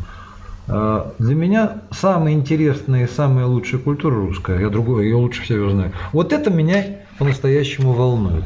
А, 0.68 1.12
Для 1.18 1.34
меня 1.34 1.82
самая 1.92 2.34
интересная 2.34 3.04
и 3.04 3.08
самая 3.08 3.46
лучшая 3.46 3.80
культура 3.80 4.16
русская, 4.16 4.60
я 4.60 4.68
другой, 4.68 5.04
ее 5.04 5.16
лучше 5.16 5.42
всего 5.42 5.70
знаю. 5.70 5.92
Вот 6.12 6.32
это 6.32 6.50
меня 6.50 6.84
по-настоящему 7.18 7.92
волнует. 7.92 8.44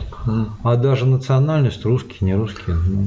А 0.62 0.76
даже 0.76 1.06
национальность, 1.06 1.84
русский, 1.84 2.24
не 2.24 2.34
русский, 2.34 2.72
ну, 2.72 3.06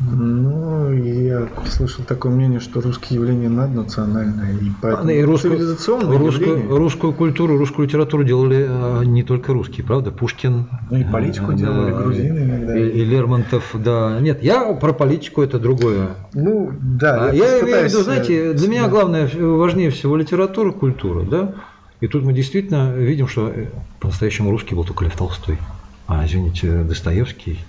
Ну, 0.00 0.92
я 0.92 1.48
слышал 1.70 2.04
такое 2.04 2.32
мнение, 2.32 2.58
что 2.58 2.80
русские 2.80 3.20
явления 3.20 3.48
наднациональное, 3.48 4.52
и 4.52 4.70
поэтому 4.82 5.08
А, 5.08 5.12
И 5.12 5.22
русскую, 5.22 5.54
цивилизационное 5.54 6.18
русскую, 6.18 6.76
русскую 6.76 7.12
культуру, 7.12 7.56
русскую 7.56 7.86
литературу 7.86 8.24
делали 8.24 8.66
э, 8.68 9.04
не 9.04 9.22
только 9.22 9.52
русские, 9.52 9.86
правда? 9.86 10.10
Пушкин. 10.10 10.66
Ну, 10.90 10.96
и 10.96 11.04
политику 11.04 11.52
э, 11.52 11.56
делали, 11.56 11.92
да, 11.92 12.02
грузины 12.02 12.38
иногда. 12.40 12.76
И, 12.76 12.88
и 12.88 13.04
Лермонтов, 13.04 13.70
да. 13.74 14.18
Нет, 14.20 14.42
я 14.42 14.72
про 14.74 14.92
политику 14.92 15.42
это 15.42 15.58
другое. 15.60 16.08
Ну, 16.34 16.72
да. 16.80 17.30
А 17.30 17.32
я 17.32 17.60
имею 17.60 17.82
в 17.82 17.92
виду, 17.92 18.02
знаете, 18.02 18.50
э, 18.50 18.52
для 18.54 18.68
меня 18.68 18.88
главное, 18.88 19.28
э, 19.32 19.44
важнее 19.44 19.90
всего 19.90 20.16
литература, 20.16 20.72
культура, 20.72 21.22
да? 21.22 21.54
И 22.00 22.08
тут 22.08 22.24
мы 22.24 22.32
действительно 22.32 22.92
видим, 22.92 23.28
что 23.28 23.48
э, 23.48 23.66
по-настоящему 24.00 24.50
русский 24.50 24.74
был 24.74 24.84
только 24.84 25.04
Лев 25.04 25.16
Толстой. 25.16 25.58
А, 26.06 26.26
извините, 26.26 26.82
Достоевский 26.82 27.60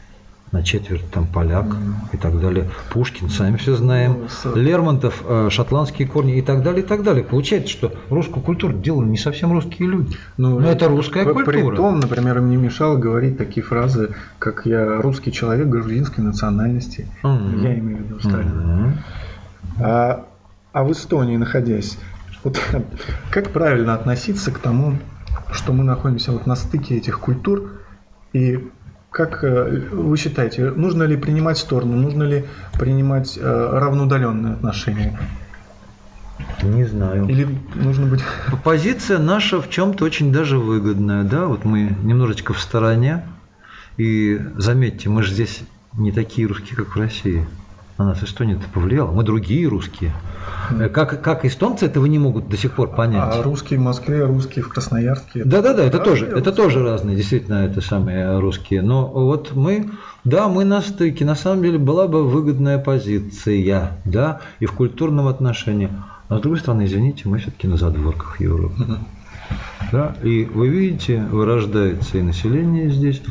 на 0.56 0.64
четверть 0.64 1.10
там 1.12 1.28
поляк 1.28 1.66
и 2.14 2.18
так 2.18 2.40
далее. 2.40 2.70
Пушкин, 2.92 3.30
сами 3.30 3.58
все 3.58 3.76
знаем. 3.76 4.30
С- 4.30 4.56
Лермонтов, 4.56 5.22
э, 5.28 5.50
шотландские 5.52 6.08
корни 6.08 6.38
и 6.38 6.42
так 6.42 6.64
далее, 6.64 6.82
и 6.82 6.86
так 6.88 7.04
далее. 7.04 7.24
Получается, 7.26 7.70
что 7.70 7.92
русскую 8.10 8.42
культуру 8.42 8.74
делали 8.74 9.10
не 9.10 9.18
совсем 9.18 9.52
русские 9.52 9.90
люди. 9.90 10.16
Ну, 10.38 10.60
Но 10.60 10.70
это 10.72 10.88
русская 10.88 11.26
при- 11.26 11.34
культура. 11.34 11.70
При 11.70 11.76
том, 11.76 12.00
например, 12.00 12.38
им 12.38 12.50
не 12.50 12.56
мешало 12.58 12.96
говорить 12.96 13.38
такие 13.38 13.64
фразы, 13.64 14.16
как 14.40 14.66
«я 14.66 15.02
русский 15.02 15.32
человек 15.34 15.68
грузинской 15.68 16.24
национальности». 16.24 17.08
Мгм. 17.24 17.62
Я 17.62 17.78
имею 17.78 17.98
в 17.98 18.02
виду 18.02 18.20
Сталина. 18.20 18.50
Мгм. 18.54 18.98
А, 19.80 20.26
а 20.72 20.84
в 20.84 20.92
Эстонии, 20.94 21.36
находясь, 21.38 21.98
вот, 22.46 22.60
как 23.30 23.50
правильно 23.50 23.94
относиться 23.94 24.52
к 24.52 24.60
тому, 24.60 24.98
что 25.52 25.74
мы 25.74 25.84
находимся 25.84 26.32
вот 26.32 26.48
на 26.48 26.56
стыке 26.56 26.96
этих 26.96 27.20
культур, 27.20 27.72
и 28.32 28.70
как 29.16 29.46
э, 29.46 29.88
вы 29.94 30.18
считаете, 30.18 30.72
нужно 30.72 31.04
ли 31.04 31.16
принимать 31.16 31.58
сторону, 31.58 31.96
нужно 31.96 32.24
ли 32.24 32.44
принимать 32.74 33.38
э, 33.38 33.70
равноудаленные 33.72 34.56
отношения, 34.56 35.18
Не 36.62 36.84
знаю. 36.84 37.26
или 37.30 37.48
нужно 37.76 38.08
быть... 38.08 38.20
Позиция 38.66 39.18
наша 39.18 39.62
в 39.62 39.70
чем-то 39.70 40.04
очень 40.04 40.34
даже 40.34 40.60
выгодная, 40.60 41.24
да, 41.24 41.46
вот 41.46 41.64
мы 41.64 41.96
немножечко 42.04 42.54
в 42.54 42.60
стороне, 42.60 43.24
и 43.96 44.38
заметьте, 44.58 45.08
мы 45.08 45.24
же 45.24 45.32
здесь 45.32 45.62
не 45.94 46.12
такие 46.12 46.46
русские, 46.46 46.76
как 46.76 46.98
в 46.98 47.00
России. 47.00 47.48
На 47.98 48.06
нас 48.06 48.22
Эстония-то 48.24 48.68
повлияла. 48.74 49.12
Мы 49.12 49.24
другие 49.24 49.68
русские. 49.68 50.14
Как, 50.94 51.22
как 51.22 51.46
эстонцы 51.46 51.86
этого 51.86 52.06
не 52.08 52.20
могут 52.20 52.50
до 52.50 52.58
сих 52.58 52.74
пор 52.74 52.94
понять. 52.94 53.36
А 53.36 53.42
русские 53.42 53.80
в 53.80 53.84
Москве, 53.84 54.26
русские 54.26 54.64
в 54.64 54.70
Красноярске. 54.70 55.44
Да, 55.46 55.62
да, 55.62 55.74
да, 55.74 55.84
это 55.84 56.00
тоже, 56.00 56.26
это 56.26 56.36
русские. 56.36 56.54
тоже 56.54 56.84
разные, 56.84 57.16
действительно, 57.16 57.66
это 57.66 57.82
самые 57.82 58.40
русские. 58.40 58.82
Но 58.82 59.08
вот 59.08 59.54
мы, 59.56 59.92
да, 60.24 60.50
мы 60.50 60.66
на 60.66 60.82
стыке, 60.82 61.24
на 61.24 61.36
самом 61.36 61.64
деле 61.64 61.78
была 61.78 62.08
бы 62.08 62.28
выгодная 62.28 62.80
позиция, 62.80 64.02
да, 64.04 64.42
и 64.60 64.66
в 64.66 64.74
культурном 64.74 65.28
отношении. 65.28 65.90
А 66.28 66.38
с 66.38 66.42
другой 66.42 66.60
стороны, 66.60 66.86
извините, 66.86 67.30
мы 67.30 67.38
все-таки 67.38 67.68
на 67.68 67.78
задворках 67.78 68.42
Европы. 68.42 68.98
Да, 69.92 70.16
и 70.24 70.46
вы 70.46 70.68
видите, 70.68 71.22
вырождается 71.22 72.18
и 72.18 72.22
население 72.22 72.90
здесь. 72.90 73.22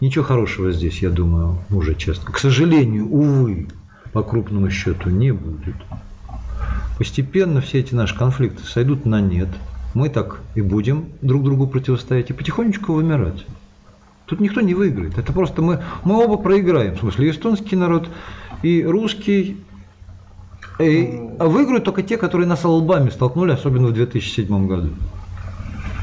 Ничего 0.00 0.24
хорошего 0.24 0.72
здесь, 0.72 1.00
я 1.00 1.10
думаю, 1.10 1.58
уже 1.70 1.94
честно. 1.94 2.30
К 2.30 2.38
сожалению, 2.38 3.08
увы, 3.08 3.68
по 4.12 4.22
крупному 4.22 4.70
счету 4.70 5.10
не 5.10 5.32
будет. 5.32 5.76
Постепенно 6.98 7.60
все 7.60 7.80
эти 7.80 7.94
наши 7.94 8.16
конфликты 8.16 8.64
сойдут 8.64 9.06
на 9.06 9.20
нет. 9.20 9.48
Мы 9.94 10.08
так 10.08 10.40
и 10.54 10.60
будем 10.60 11.06
друг 11.20 11.42
другу 11.42 11.66
противостоять 11.66 12.30
и 12.30 12.32
потихонечку 12.32 12.92
вымирать. 12.92 13.44
Тут 14.26 14.40
никто 14.40 14.60
не 14.60 14.74
выиграет. 14.74 15.18
Это 15.18 15.32
просто 15.32 15.60
мы, 15.62 15.82
мы 16.04 16.22
оба 16.22 16.36
проиграем. 16.36 16.96
В 16.96 17.00
смысле, 17.00 17.28
и 17.28 17.30
эстонский 17.30 17.76
народ, 17.76 18.08
и 18.62 18.84
русский. 18.84 19.58
И- 20.78 21.20
а 21.38 21.46
выиграют 21.48 21.84
только 21.84 22.02
те, 22.02 22.16
которые 22.16 22.46
нас 22.46 22.64
лбами 22.64 23.10
столкнули, 23.10 23.52
особенно 23.52 23.88
в 23.88 23.92
2007 23.92 24.66
году. 24.66 24.90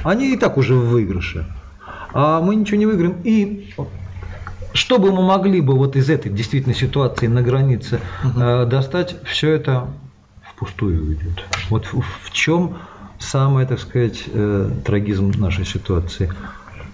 Они 0.03 0.34
и 0.34 0.38
так 0.38 0.57
уже 0.57 0.76
в 0.76 0.89
выигрыше. 0.89 1.45
А 2.14 2.41
мы 2.41 2.55
ничего 2.55 2.78
не 2.78 2.86
выиграем. 2.86 3.16
И 3.24 3.74
что 4.74 5.00
бы 5.00 5.12
мы 5.12 5.24
могли 5.24 5.62
бы 5.62 5.76
вот 5.76 5.96
из 5.96 6.10
этой 6.10 6.32
действительно 6.32 6.76
ситуации 6.76 7.28
на 7.28 7.42
границе 7.42 8.00
э, 8.24 8.66
достать, 8.66 9.16
все 9.26 9.52
это 9.52 9.88
впустую 10.54 11.08
уйдет. 11.08 11.44
Вот 11.70 11.86
в, 11.86 12.02
в 12.02 12.32
чем 12.32 12.78
самый, 13.18 13.66
так 13.66 13.80
сказать, 13.80 14.24
э, 14.28 14.70
трагизм 14.86 15.32
нашей 15.38 15.66
ситуации. 15.66 16.32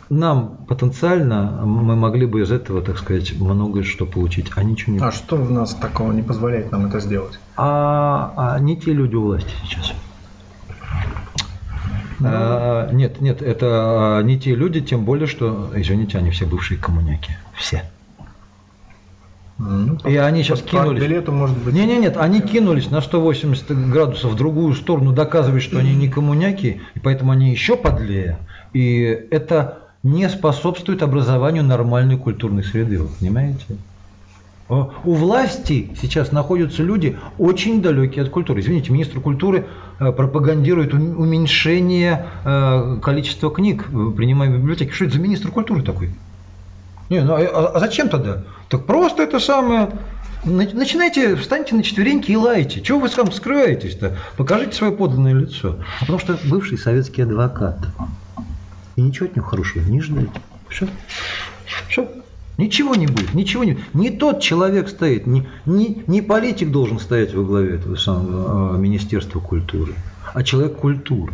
Нам 0.10 0.58
потенциально 0.68 1.64
мы 1.66 1.96
могли 1.96 2.28
бы 2.28 2.42
из 2.42 2.52
этого, 2.52 2.82
так 2.82 3.00
сказать, 3.00 3.34
многое 3.40 3.84
что 3.84 4.06
получить, 4.06 4.52
а 4.56 4.64
ничего 4.64 4.94
не 4.94 5.00
А 5.00 5.12
что 5.12 5.36
в 5.36 5.50
нас 5.52 5.74
такого 5.74 6.12
не 6.12 6.22
позволяет 6.22 6.72
нам 6.72 6.86
это 6.86 7.00
сделать? 7.00 7.40
а, 7.58 8.34
а 8.38 8.60
не 8.60 8.78
те 8.78 8.94
люди 8.94 9.16
у 9.16 9.24
власти 9.24 9.50
сейчас. 9.64 9.94
А, 12.24 12.90
нет, 12.92 13.22
нет, 13.22 13.42
это 13.42 14.18
а, 14.18 14.22
не 14.22 14.40
те 14.40 14.56
люди, 14.56 14.82
тем 14.82 15.04
более, 15.06 15.28
что, 15.28 15.72
извините, 15.76 16.18
они 16.18 16.32
все 16.32 16.46
бывшие 16.46 16.80
коммуняки. 16.80 17.32
Все. 17.56 17.84
Ну, 19.58 19.98
И 20.06 20.18
они 20.18 20.44
сейчас 20.44 20.62
кинулись. 20.62 21.02
билету, 21.02 21.32
может 21.32 21.58
быть. 21.58 21.74
Не, 21.74 21.86
не, 21.86 21.98
нет, 21.98 22.18
они 22.18 22.42
кинулись 22.42 22.92
на 22.92 23.02
180 23.02 23.90
градусов 23.90 24.34
в 24.34 24.36
другую 24.36 24.74
сторону, 24.74 25.14
доказывать, 25.14 25.64
что 25.64 25.80
они 25.80 25.96
не 25.96 26.10
коммуняки, 26.10 26.82
и 26.94 27.00
поэтому 27.00 27.32
они 27.32 27.52
еще 27.52 27.78
подлее. 27.78 28.38
И 28.74 29.28
это 29.32 29.80
не 30.04 30.28
способствует 30.30 31.02
образованию 31.02 31.64
нормальной 31.64 32.18
культурной 32.18 32.64
среды, 32.64 33.00
вы 33.00 33.08
понимаете? 33.08 33.78
О, 34.68 34.92
У 35.04 35.14
власти 35.14 35.92
сейчас 36.02 36.32
находятся 36.32 36.82
люди 36.82 37.20
очень 37.38 37.84
далекие 37.84 38.24
от 38.24 38.32
культуры. 38.32 38.62
Извините, 38.62 38.92
министр 38.92 39.20
культуры 39.20 39.68
э, 40.00 40.12
пропагандирует 40.12 40.92
ум- 40.94 41.20
уменьшение 41.20 42.26
э, 42.44 42.98
количества 43.02 43.52
книг, 43.52 43.86
э, 43.88 44.12
принимаемых 44.18 44.58
в 44.58 44.62
библиотеке. 44.62 44.92
Что 44.92 45.06
это 45.06 45.14
за 45.16 45.20
министр 45.20 45.52
культуры 45.52 45.84
такой? 45.84 46.10
Не, 47.10 47.22
ну 47.22 47.36
а, 47.36 47.72
а 47.76 47.80
зачем 47.80 48.10
тогда? 48.10 48.42
Так 48.70 48.86
просто 48.88 49.22
это 49.22 49.40
самое. 49.40 49.90
на- 50.46 50.68
Начинайте, 50.74 51.36
встаньте 51.36 51.76
на 51.76 51.84
четвереньки 51.84 52.32
и 52.32 52.36
лайте. 52.36 52.82
Чего 52.82 53.02
вы 53.02 53.10
сам 53.10 53.32
скрываетесь-то? 53.32 54.18
Покажите 54.36 54.76
свое 54.76 54.94
подлинное 54.94 55.34
лицо. 55.34 55.76
А 55.98 56.00
потому 56.00 56.18
что 56.18 56.40
бывший 56.44 56.80
советский 56.80 57.22
адвокат. 57.22 57.78
И 58.96 59.02
ничего 59.02 59.28
от 59.28 59.36
него 59.36 59.46
хорошего 59.46 59.88
не 59.88 60.02
ждать. 60.02 60.30
Все. 60.70 60.88
Все. 61.88 62.10
Ничего 62.58 62.96
не 62.96 63.08
будет, 63.08 63.34
ничего 63.34 63.64
не 63.64 63.80
Не 63.94 64.12
тот 64.12 64.42
человек 64.42 64.88
стоит, 64.88 65.28
не, 65.28 65.48
не, 65.66 66.04
не 66.08 66.22
политик 66.22 66.72
должен 66.72 67.00
стоять 67.00 67.34
во 67.34 67.44
главе 67.44 67.76
этого 67.76 67.96
самого 67.96 68.76
э, 68.76 68.80
Министерства 68.80 69.40
культуры, 69.40 69.94
а 70.34 70.42
человек 70.44 70.78
культуры. 70.78 71.34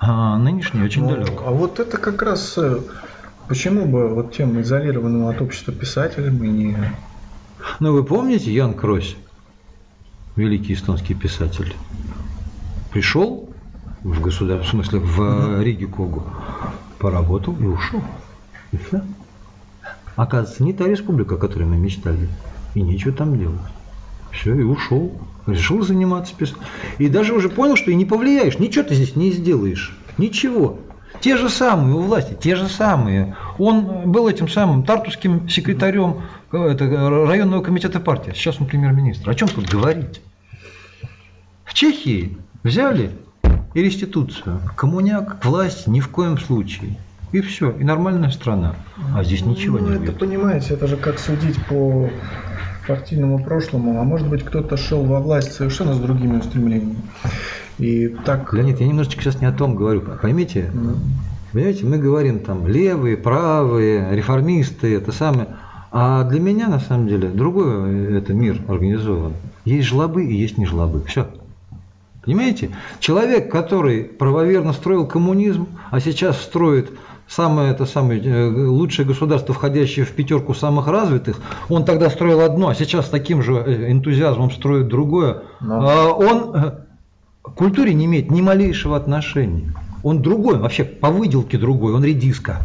А 0.00 0.36
нынешний 0.38 0.82
очень 0.82 1.02
Ну, 1.02 1.10
далек. 1.10 1.40
А 1.44 1.50
вот 1.50 1.78
это 1.78 1.96
как 1.98 2.22
раз 2.22 2.54
э, 2.58 2.80
почему 3.46 3.86
бы 3.86 4.08
вот 4.08 4.32
тем 4.32 4.60
изолированным 4.60 5.26
от 5.26 5.40
общества 5.42 5.72
писателям 5.72 6.42
и 6.42 6.48
не... 6.48 6.76
Ну, 7.78 7.92
вы 7.92 8.02
помните 8.02 8.52
Ян 8.52 8.74
Крось, 8.74 9.16
великий 10.34 10.74
эстонский 10.74 11.14
писатель, 11.14 11.76
пришел 12.90 13.48
в 14.02 14.20
государство, 14.20 14.66
в 14.66 14.70
смысле 14.70 14.98
в 14.98 15.20
э, 15.20 15.62
Риге 15.62 15.86
Когу, 15.86 16.24
поработал 16.98 17.54
и 17.60 17.64
ушел. 17.64 18.02
И 18.72 18.76
все. 18.76 19.02
Оказывается, 20.20 20.62
не 20.62 20.74
та 20.74 20.86
республика, 20.86 21.36
о 21.36 21.38
которой 21.38 21.62
мы 21.62 21.78
мечтали. 21.78 22.28
И 22.74 22.82
нечего 22.82 23.10
там 23.10 23.38
делать. 23.38 23.56
Все, 24.30 24.54
и 24.54 24.62
ушел. 24.62 25.18
Решил 25.46 25.80
заниматься 25.80 26.34
писанием. 26.34 26.66
И 26.98 27.08
даже 27.08 27.32
уже 27.32 27.48
понял, 27.48 27.74
что 27.74 27.90
и 27.90 27.94
не 27.94 28.04
повлияешь. 28.04 28.58
Ничего 28.58 28.84
ты 28.84 28.94
здесь 28.94 29.16
не 29.16 29.32
сделаешь. 29.32 29.96
Ничего. 30.18 30.78
Те 31.22 31.38
же 31.38 31.48
самые 31.48 31.94
у 31.94 32.02
власти, 32.02 32.36
те 32.38 32.54
же 32.54 32.68
самые. 32.68 33.34
Он 33.56 34.12
был 34.12 34.28
этим 34.28 34.46
самым 34.46 34.82
тартусским 34.82 35.48
секретарем 35.48 36.20
э, 36.52 36.58
это, 36.58 36.86
районного 37.26 37.62
комитета 37.62 37.98
партии. 37.98 38.32
а 38.32 38.34
Сейчас 38.34 38.60
он 38.60 38.66
премьер-министр. 38.66 39.30
О 39.30 39.34
чем 39.34 39.48
тут 39.48 39.70
говорить? 39.70 40.20
В 41.64 41.72
Чехии 41.72 42.36
взяли 42.62 43.12
и 43.72 43.82
реституцию. 43.82 44.60
Коммуняк 44.76 45.40
к 45.40 45.46
власти 45.46 45.88
ни 45.88 46.00
в 46.00 46.10
коем 46.10 46.36
случае. 46.36 46.98
И 47.32 47.40
все, 47.40 47.70
и 47.70 47.84
нормальная 47.84 48.30
страна. 48.30 48.74
А 49.14 49.22
здесь 49.22 49.44
ничего 49.44 49.78
ну, 49.78 49.88
не 49.88 50.04
это, 50.04 50.12
понимаете, 50.12 50.74
это 50.74 50.86
же 50.86 50.96
как 50.96 51.18
судить 51.18 51.56
по 51.66 52.10
партийному 52.88 53.44
прошлому, 53.44 54.00
а 54.00 54.04
может 54.04 54.28
быть 54.28 54.44
кто-то 54.44 54.76
шел 54.76 55.04
во 55.04 55.20
власть 55.20 55.52
совершенно 55.52 55.94
с 55.94 55.98
другими 55.98 56.38
устремлениями. 56.38 56.96
И 57.78 58.08
так... 58.08 58.52
Леонид, 58.52 58.80
я 58.80 58.88
немножечко 58.88 59.22
сейчас 59.22 59.40
не 59.40 59.46
о 59.46 59.52
том 59.52 59.76
говорю. 59.76 60.02
Поймите, 60.20 60.70
понимаете, 61.52 61.86
мы 61.86 61.98
говорим 61.98 62.40
там 62.40 62.66
левые, 62.66 63.16
правые, 63.16 64.14
реформисты, 64.14 64.94
это 64.96 65.12
самое. 65.12 65.48
А 65.92 66.24
для 66.24 66.40
меня, 66.40 66.68
на 66.68 66.80
самом 66.80 67.08
деле, 67.08 67.28
другой 67.28 68.16
это 68.16 68.32
мир 68.32 68.60
организован. 68.68 69.34
Есть 69.64 69.88
жлобы 69.88 70.24
и 70.24 70.34
есть 70.34 70.58
не 70.58 70.66
жлобы. 70.66 71.04
Все. 71.04 71.28
Понимаете? 72.22 72.70
Человек, 72.98 73.50
который 73.50 74.04
правоверно 74.04 74.72
строил 74.72 75.06
коммунизм, 75.06 75.68
а 75.90 76.00
сейчас 76.00 76.40
строит 76.40 76.90
самое 77.30 77.70
это 77.70 77.86
самое 77.86 78.20
э, 78.20 78.48
лучшее 78.66 79.06
государство, 79.06 79.54
входящее 79.54 80.04
в 80.04 80.10
пятерку 80.10 80.52
самых 80.52 80.88
развитых, 80.88 81.40
он 81.68 81.84
тогда 81.84 82.10
строил 82.10 82.40
одно, 82.40 82.68
а 82.68 82.74
сейчас 82.74 83.06
с 83.06 83.08
таким 83.08 83.42
же 83.42 83.52
э, 83.54 83.90
энтузиазмом 83.92 84.50
строит 84.50 84.88
другое. 84.88 85.42
Но- 85.60 85.88
А 85.88 86.08
Он 86.12 86.54
э, 86.56 86.72
к 87.42 87.54
культуре 87.54 87.94
не 87.94 88.06
имеет 88.06 88.30
ни 88.30 88.40
малейшего 88.42 88.96
отношения. 88.96 89.72
Он 90.02 90.20
другой, 90.22 90.58
вообще 90.58 90.82
по 90.84 91.10
выделке 91.10 91.56
другой, 91.56 91.92
он 91.94 92.04
редиска. 92.04 92.56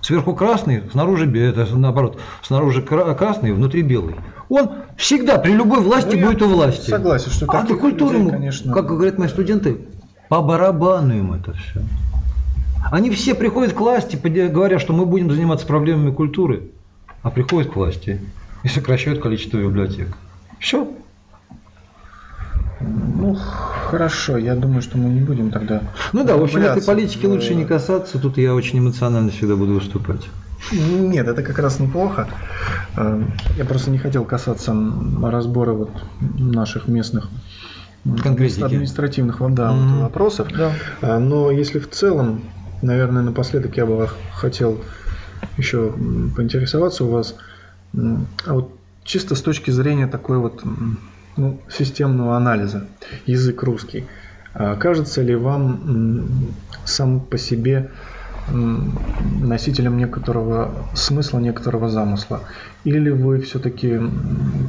Сверху 0.00 0.34
красный, 0.34 0.82
снаружи 0.92 1.26
это 1.40 1.66
наоборот, 1.76 2.18
снаружи 2.42 2.82
кра- 2.82 3.14
красный, 3.14 3.52
внутри 3.52 3.82
белый. 3.82 4.14
Он 4.48 4.70
всегда 4.96 5.38
при 5.38 5.52
любой 5.52 5.80
власти 5.80 6.16
Ну, 6.16 6.26
будет 6.28 6.40
у 6.42 6.48
власти. 6.48 6.88
согласен, 6.90 7.30
что 7.30 7.46
а 7.48 7.60
таких 7.60 7.76
до 7.76 7.80
культуры, 7.82 8.12
людей, 8.14 8.20
ему, 8.22 8.30
конечно, 8.30 8.72
как 8.72 8.86
говорят 8.86 9.18
мои 9.18 9.28
студенты, 9.28 9.78
по 10.28 10.40
барабану 10.40 11.14
им 11.14 11.32
это 11.34 11.52
все. 11.52 11.80
Они 12.90 13.10
все 13.10 13.34
приходят 13.34 13.72
к 13.74 13.80
власти, 13.80 14.16
говоря, 14.48 14.78
что 14.78 14.92
мы 14.92 15.04
будем 15.04 15.30
заниматься 15.30 15.66
проблемами 15.66 16.10
культуры, 16.10 16.70
а 17.22 17.30
приходят 17.30 17.70
к 17.72 17.76
власти 17.76 18.20
и 18.62 18.68
сокращают 18.68 19.20
количество 19.20 19.58
библиотек. 19.58 20.08
Все. 20.58 20.88
Ну, 22.80 23.34
хорошо, 23.34 24.38
я 24.38 24.54
думаю, 24.54 24.82
что 24.82 24.98
мы 24.98 25.08
не 25.08 25.20
будем 25.20 25.50
тогда... 25.50 25.82
Ну 26.12 26.24
да, 26.24 26.36
в 26.36 26.42
общем, 26.42 26.60
этой 26.62 26.82
политики 26.82 27.26
в- 27.26 27.30
лучше 27.30 27.54
не 27.54 27.64
касаться, 27.64 28.18
тут 28.18 28.38
я 28.38 28.54
очень 28.54 28.78
эмоционально 28.78 29.30
всегда 29.30 29.56
буду 29.56 29.74
выступать. 29.74 30.28
Нет, 30.72 31.26
это 31.26 31.42
как 31.42 31.58
раз 31.58 31.80
неплохо. 31.80 32.28
Э, 32.96 33.22
Я 33.56 33.64
просто 33.64 33.90
не 33.90 33.98
хотел 33.98 34.24
касаться 34.24 34.74
разбора 35.22 35.72
вот 35.72 35.90
наших 36.20 36.88
местных 36.88 37.28
Конкретики. 38.22 38.62
административных 38.62 39.38
да, 39.54 39.72
Мгм. 39.72 40.00
вопросов. 40.02 40.48
А, 41.02 41.18
Но 41.18 41.50
если 41.50 41.78
в 41.78 41.90
целом, 41.90 42.42
наверное, 42.82 43.22
напоследок 43.22 43.76
я 43.76 43.86
бы 43.86 44.08
хотел 44.32 44.82
еще 45.56 45.92
поинтересоваться 46.36 47.04
у 47.04 47.10
вас, 47.10 47.36
а 47.94 48.54
вот 48.54 48.72
чисто 49.04 49.34
с 49.34 49.42
точки 49.42 49.70
зрения 49.70 50.06
такой 50.06 50.38
вот 50.38 50.62
ну, 51.36 51.60
системного 51.70 52.36
анализа, 52.36 52.86
язык 53.26 53.62
русский, 53.62 54.04
а 54.54 54.76
кажется 54.76 55.22
ли 55.22 55.34
вам 55.34 56.54
сам 56.84 57.20
по 57.20 57.38
себе 57.38 57.90
носителем 58.50 59.98
некоторого 59.98 60.88
смысла, 60.94 61.38
некоторого 61.38 61.88
замысла? 61.88 62.40
Или 62.84 63.10
вы 63.10 63.40
все-таки, 63.42 64.00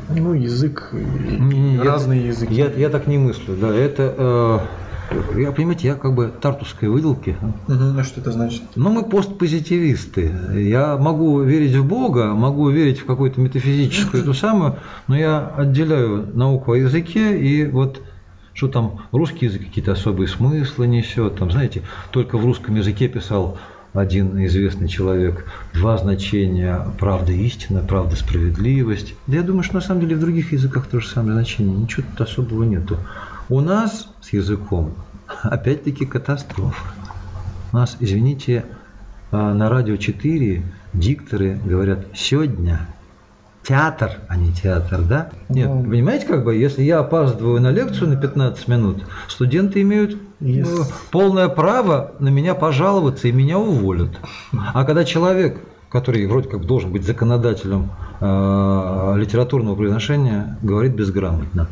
ну, 0.09 0.33
язык, 0.33 0.89
не, 0.91 1.79
разные 1.79 2.21
я, 2.21 2.27
языки? 2.27 2.53
Я, 2.53 2.71
я 2.71 2.89
так 2.89 3.07
не 3.07 3.17
мыслю, 3.17 3.55
да, 3.55 3.73
это... 3.73 4.15
Э 4.17 4.88
я, 5.35 5.51
понимаете, 5.51 5.87
я 5.87 5.95
как 5.95 6.13
бы 6.13 6.31
тартусской 6.41 6.89
выделки. 6.89 7.37
Угу, 7.67 7.99
а 7.99 8.03
что 8.03 8.21
это 8.21 8.31
значит? 8.31 8.61
Ну, 8.75 8.89
мы 8.89 9.03
постпозитивисты. 9.03 10.31
Я 10.53 10.97
могу 10.97 11.41
верить 11.41 11.75
в 11.75 11.85
Бога, 11.85 12.33
могу 12.33 12.69
верить 12.69 12.99
в 12.99 13.05
какую-то 13.05 13.41
метафизическую 13.41 14.23
эту 14.23 14.33
самую, 14.33 14.77
но 15.07 15.17
я 15.17 15.47
отделяю 15.55 16.29
науку 16.35 16.73
о 16.73 16.77
языке 16.77 17.39
и 17.39 17.65
вот 17.65 18.01
что 18.53 18.67
там 18.67 19.03
русский 19.13 19.45
язык 19.45 19.63
какие-то 19.63 19.93
особые 19.93 20.27
смыслы 20.27 20.85
несет. 20.85 21.37
Там, 21.37 21.49
знаете, 21.49 21.83
только 22.11 22.37
в 22.37 22.43
русском 22.43 22.75
языке 22.75 23.07
писал 23.07 23.57
один 23.93 24.45
известный 24.45 24.87
человек, 24.87 25.45
два 25.73 25.97
значения– 25.97 26.85
правда 26.99 27.31
истина, 27.31 27.81
правда 27.81 28.15
справедливость. 28.15 29.15
Да 29.27 29.37
я 29.37 29.43
думаю, 29.43 29.63
что 29.63 29.75
на 29.75 29.81
самом 29.81 30.01
деле 30.01 30.15
в 30.15 30.19
других 30.19 30.51
языках 30.51 30.87
то 30.87 30.99
же 30.99 31.07
самое 31.07 31.33
значение, 31.33 31.75
ничего 31.75 32.05
тут 32.11 32.27
особого 32.27 32.63
нету. 32.63 32.97
У 33.49 33.61
нас 33.61 34.07
с 34.21 34.31
языком 34.31 34.93
опять-таки 35.41 36.05
катастрофа. 36.05 36.85
У 37.71 37.77
нас, 37.77 37.97
извините, 37.99 38.65
а, 39.31 39.53
на 39.55 39.69
радио 39.69 39.97
4 39.97 40.63
дикторы 40.93 41.59
говорят 41.65 42.05
«сегодня», 42.13 42.87
театр, 43.63 44.19
а 44.27 44.35
не 44.35 44.51
театр, 44.53 45.01
да? 45.01 45.29
Нет, 45.49 45.67
ну, 45.67 45.83
понимаете, 45.83 46.25
как 46.25 46.43
бы, 46.43 46.55
если 46.55 46.83
я 46.83 46.99
опаздываю 46.99 47.59
на 47.61 47.71
лекцию 47.71 48.09
на 48.09 48.15
15 48.15 48.67
минут, 48.67 49.03
студенты 49.27 49.81
имеют 49.81 50.17
yes. 50.39 50.67
Ну, 50.67 50.85
полное 51.11 51.49
право 51.49 52.13
на 52.19 52.29
меня 52.29 52.55
пожаловаться 52.55 53.27
и 53.27 53.31
меня 53.31 53.57
уволят. 53.59 54.11
А 54.73 54.85
когда 54.85 55.03
человек, 55.05 55.59
который 55.89 56.25
вроде 56.27 56.49
как 56.49 56.65
должен 56.65 56.91
быть 56.91 57.05
законодателем 57.05 57.91
э, 58.21 59.13
литературного 59.17 59.75
произношения, 59.75 60.57
говорит 60.61 60.93
безграмотно, 60.93 61.67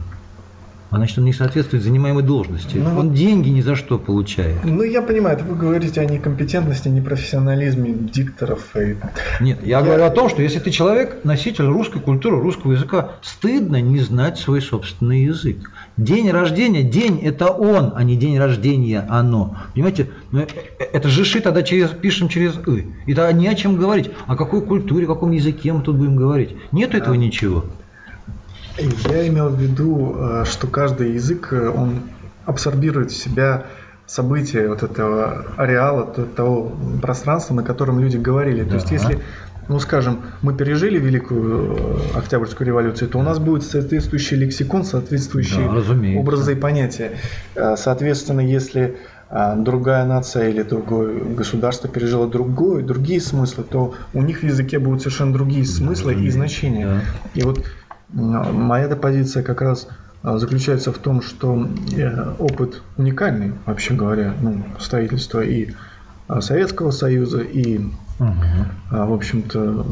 а 0.90 0.98
значит, 0.98 1.18
он 1.18 1.26
не 1.26 1.34
соответствует 1.34 1.84
занимаемой 1.84 2.24
должности. 2.24 2.78
Ну, 2.78 2.98
он 2.98 3.14
деньги 3.14 3.50
ни 3.50 3.62
за 3.62 3.76
что 3.76 4.00
получает. 4.00 4.64
Ну, 4.64 4.84
я 4.84 5.02
понимаю, 5.02 5.36
это 5.36 5.46
вы 5.46 5.56
говорите 5.56 6.00
о 6.00 6.06
некомпетентности, 6.06 6.88
непрофессионализме 6.88 7.94
дикторов. 7.94 8.76
И... 8.76 8.96
Нет, 9.42 9.60
я, 9.64 9.80
я 9.80 9.84
говорю 9.84 10.06
о 10.06 10.10
том, 10.10 10.30
что 10.30 10.42
если 10.42 10.60
ты 10.60 10.72
человек, 10.72 11.26
носитель 11.26 11.66
русской 11.66 12.00
культуры, 12.00 12.40
русского 12.40 12.72
языка, 12.72 13.12
стыдно 13.22 13.82
не 13.82 14.00
знать 14.00 14.38
свой 14.40 14.62
собственный 14.62 15.24
язык. 15.24 15.72
День 15.98 16.32
рождения, 16.32 16.84
день– 16.84 17.20
это 17.24 17.48
он, 17.48 17.94
а 17.96 18.04
не 18.04 18.16
день 18.16 18.38
рождения– 18.38 19.06
оно. 19.10 19.58
Понимаете, 19.74 20.08
ну, 20.32 20.40
э, 20.40 20.48
э, 20.80 20.84
это 20.94 21.10
же 21.10 21.26
ши 21.26 21.42
тогда 21.42 21.64
через, 21.64 21.90
пишем 21.90 22.30
через 22.30 22.56
«ы». 22.66 22.86
И 23.06 23.14
тогда 23.14 23.34
не 23.34 23.48
о 23.48 23.56
чем 23.56 23.76
говорить. 23.76 24.12
О 24.26 24.36
какой 24.36 24.62
культуре, 24.62 25.06
о 25.06 25.10
каком 25.10 25.32
языке 25.32 25.74
мы 25.74 25.82
тут 25.82 25.98
будем 25.98 26.16
говорить. 26.16 26.56
Нет 26.72 26.94
этого 26.94 27.16
ничего. 27.16 27.66
Я 28.78 29.28
имел 29.28 29.50
в 29.50 29.60
виду, 29.60 30.16
э, 30.18 30.46
что 30.46 30.68
каждый 30.68 31.14
язык, 31.14 31.50
э, 31.52 31.70
он 31.70 32.02
абсорбирует 32.46 33.12
в 33.12 33.16
себя 33.16 33.66
события 34.06 34.70
вот 34.70 34.84
этого 34.84 35.46
ареала, 35.58 36.06
того 36.06 36.72
пространства, 37.02 37.56
на 37.56 37.64
котором 37.64 38.00
люди 38.00 38.18
говорили. 38.18 38.64
То 38.64 38.76
есть 38.76 38.92
если 38.92 39.20
ну, 39.70 39.80
скажем, 39.80 40.22
мы 40.42 40.54
пережили 40.54 40.98
Великую 40.98 41.76
э, 41.76 42.18
Октябрьскую 42.18 42.66
революцию, 42.66 43.10
то 43.10 43.20
у 43.20 43.22
нас 43.22 43.38
будет 43.38 43.64
соответствующий 43.64 44.38
лексикон, 44.38 44.86
соответствующие 44.86 45.68
да, 45.68 46.20
образы 46.20 46.54
и 46.54 46.56
понятия. 46.56 47.18
Соответственно, 47.76 48.40
если 48.40 48.96
другая 49.30 50.06
нация 50.06 50.48
или 50.52 50.62
другое 50.62 51.20
государство 51.20 51.90
пережило 51.90 52.30
другое, 52.30 52.82
другие 52.82 53.20
смыслы, 53.20 53.66
то 53.66 53.94
у 54.14 54.22
них 54.22 54.40
в 54.40 54.44
языке 54.44 54.80
будут 54.80 55.02
совершенно 55.02 55.34
другие 55.34 55.66
смыслы 55.66 56.16
да, 56.16 56.22
и 56.22 56.30
значения. 56.30 56.86
Да. 56.86 57.02
И 57.34 57.44
вот 57.44 57.66
Моя 58.10 58.88
позиция 58.96 59.44
как 59.44 59.62
раз 59.62 59.88
а, 60.24 60.38
заключается 60.38 60.92
в 60.92 60.98
том, 60.98 61.22
что 61.22 61.68
э, 61.96 62.34
опыт 62.40 62.82
уникальный, 62.98 63.54
вообще 63.66 63.94
говоря, 63.94 64.34
ну, 64.42 64.64
строительства 64.80 65.42
и 65.42 65.72
а, 66.28 66.42
Советского 66.42 66.92
Союза, 66.92 67.42
и, 67.42 67.78
угу. 68.20 68.36
в 68.90 69.14
общем-то, 69.14 69.86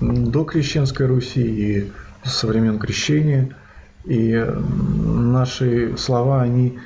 до 0.00 0.44
крещенской 0.44 1.06
Руси, 1.06 1.42
и 1.42 1.92
со 2.24 2.46
времен 2.46 2.78
крещения. 2.78 3.54
И 4.04 4.44
наши 5.04 5.96
слова, 5.98 6.42
они 6.42 6.78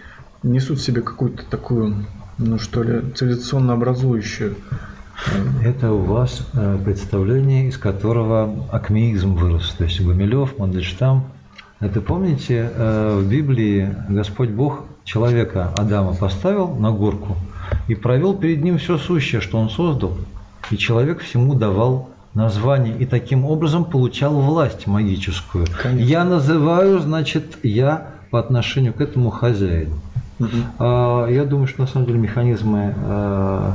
несут 0.42 0.78
в 0.78 0.82
себе 0.82 1.02
какую-то 1.02 1.44
такую, 1.48 2.06
ну 2.38 2.58
что 2.58 2.82
ли, 2.82 3.02
цивилизационно 3.14 3.72
образующую 3.72 4.56
это 5.62 5.92
у 5.92 6.02
вас 6.02 6.46
э, 6.52 6.78
представление, 6.84 7.68
из 7.68 7.78
которого 7.78 8.66
акмеизм 8.70 9.34
вырос. 9.34 9.74
То 9.78 9.84
есть 9.84 10.00
Гумилев, 10.00 10.58
Мандельштам. 10.58 11.24
Это 11.80 12.00
помните, 12.00 12.70
э, 12.74 13.18
в 13.20 13.28
Библии 13.28 13.94
Господь 14.08 14.50
Бог 14.50 14.84
человека 15.04 15.72
Адама 15.76 16.14
поставил 16.14 16.68
на 16.68 16.90
горку 16.90 17.36
и 17.88 17.94
провел 17.94 18.34
перед 18.34 18.62
ним 18.62 18.78
все 18.78 18.98
сущее, 18.98 19.40
что 19.40 19.58
он 19.58 19.70
создал. 19.70 20.16
И 20.70 20.76
человек 20.76 21.20
всему 21.20 21.54
давал 21.54 22.10
название 22.34 22.96
и 22.96 23.06
таким 23.06 23.44
образом 23.44 23.84
получал 23.84 24.34
власть 24.40 24.86
магическую. 24.86 25.66
Конечно. 25.82 26.08
Я 26.08 26.24
называю, 26.24 26.98
значит, 27.00 27.58
я 27.62 28.08
по 28.30 28.40
отношению 28.40 28.92
к 28.92 29.00
этому 29.00 29.30
хозяин. 29.30 29.90
Угу. 30.40 31.28
Я 31.28 31.44
думаю, 31.44 31.68
что 31.68 31.82
на 31.82 31.86
самом 31.86 32.06
деле 32.06 32.18
механизмы 32.18 32.92
э, 32.96 33.72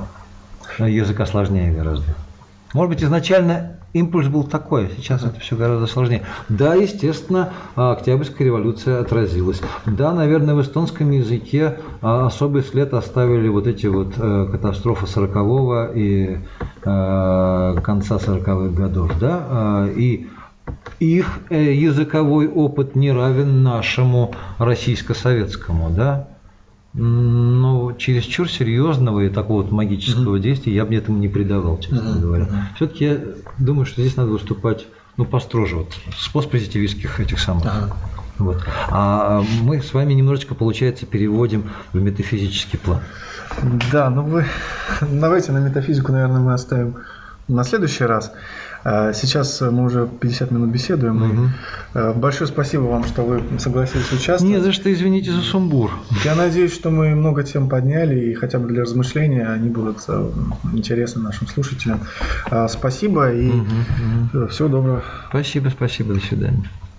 языка 0.85 1.25
сложнее 1.25 1.71
гораздо. 1.71 2.15
Может 2.73 2.89
быть, 2.93 3.03
изначально 3.03 3.79
импульс 3.93 4.27
был 4.27 4.43
такой, 4.43 4.85
а 4.85 4.89
сейчас 4.95 5.23
это 5.23 5.39
все 5.39 5.55
гораздо 5.55 5.87
сложнее. 5.87 6.23
Да, 6.49 6.75
естественно, 6.75 7.53
Октябрьская 7.75 8.45
революция 8.45 9.01
отразилась. 9.01 9.61
Да, 9.85 10.13
наверное, 10.13 10.53
в 10.53 10.61
эстонском 10.61 11.09
языке 11.11 11.77
а, 12.01 12.27
особый 12.27 12.63
след 12.63 12.93
оставили 12.93 13.47
вот 13.47 13.65
эти 13.65 13.87
вот 13.87 14.13
э, 14.17 14.47
катастрофы 14.51 15.05
40-го 15.05 15.93
и 15.95 16.37
э, 16.83 17.75
конца 17.83 18.17
40-х 18.17 18.75
годов. 18.75 19.11
Да? 19.19 19.45
А, 19.49 19.87
и 19.87 20.27
их 20.99 21.39
э, 21.49 21.73
языковой 21.73 22.47
опыт 22.47 22.95
не 22.95 23.11
равен 23.11 23.63
нашему 23.63 24.35
российско-советскому. 24.59 25.89
Да? 25.89 26.27
Но 26.93 27.93
чересчур 27.93 28.49
серьезного 28.49 29.21
и 29.21 29.29
такого 29.29 29.61
вот 29.61 29.71
магического 29.71 30.37
mm-hmm. 30.37 30.41
действия 30.41 30.73
я 30.73 30.85
бы 30.85 30.95
этому 30.95 31.19
не 31.19 31.27
придавал, 31.27 31.79
честно 31.79 31.97
mm-hmm. 31.97 32.19
говоря. 32.19 32.43
Mm-hmm. 32.45 32.75
Все-таки 32.75 33.05
я 33.05 33.19
думаю, 33.59 33.85
что 33.85 34.01
здесь 34.01 34.17
надо 34.17 34.31
выступать 34.31 34.87
ну, 35.17 35.25
построже, 35.25 35.75
вот, 35.75 35.93
с 36.17 36.29
постпозитивистских 36.29 37.19
этих 37.19 37.39
самых. 37.39 37.65
Ага. 37.65 37.95
Вот. 38.37 38.63
А 38.89 39.43
мы 39.61 39.81
с 39.81 39.93
вами 39.93 40.13
немножечко, 40.13 40.55
получается, 40.55 41.05
переводим 41.05 41.69
в 41.91 42.01
метафизический 42.01 42.79
план. 42.79 43.01
Да, 43.91 44.09
ну 44.09 44.23
вы 44.23 44.45
давайте 45.01 45.51
на 45.51 45.57
метафизику, 45.57 46.13
наверное, 46.13 46.39
мы 46.39 46.53
оставим 46.53 46.95
на 47.49 47.65
следующий 47.65 48.05
раз. 48.05 48.31
А, 48.83 49.13
сейчас 49.13 49.61
мы 49.61 49.85
уже 49.85 50.07
50 50.07 50.51
минут 50.51 50.69
беседуем. 50.69 51.51
Угу. 51.93 52.19
Большое 52.19 52.47
спасибо 52.47 52.83
вам, 52.83 53.03
что 53.03 53.23
вы 53.23 53.41
согласились 53.59 54.11
участвовать. 54.11 54.43
Не 54.43 54.61
за 54.61 54.71
что, 54.71 54.91
извините 54.91 55.31
за 55.31 55.41
сумбур. 55.41 55.91
Я 56.23 56.35
надеюсь, 56.35 56.73
что 56.73 56.89
мы 56.89 57.15
много 57.15 57.43
тем 57.43 57.69
подняли, 57.69 58.31
и 58.31 58.33
хотя 58.33 58.59
бы 58.59 58.67
для 58.67 58.83
размышления 58.83 59.47
они 59.47 59.69
будут 59.69 59.97
э, 60.07 60.31
интересны 60.73 61.21
нашим 61.21 61.47
слушателям. 61.47 62.01
А, 62.49 62.67
спасибо 62.67 63.31
и 63.31 63.49
угу, 63.49 63.65
угу. 64.33 64.47
всего 64.47 64.67
доброго. 64.67 65.03
Спасибо, 65.29 65.69
спасибо, 65.69 66.13
до 66.13 66.19
свидания. 66.19 66.69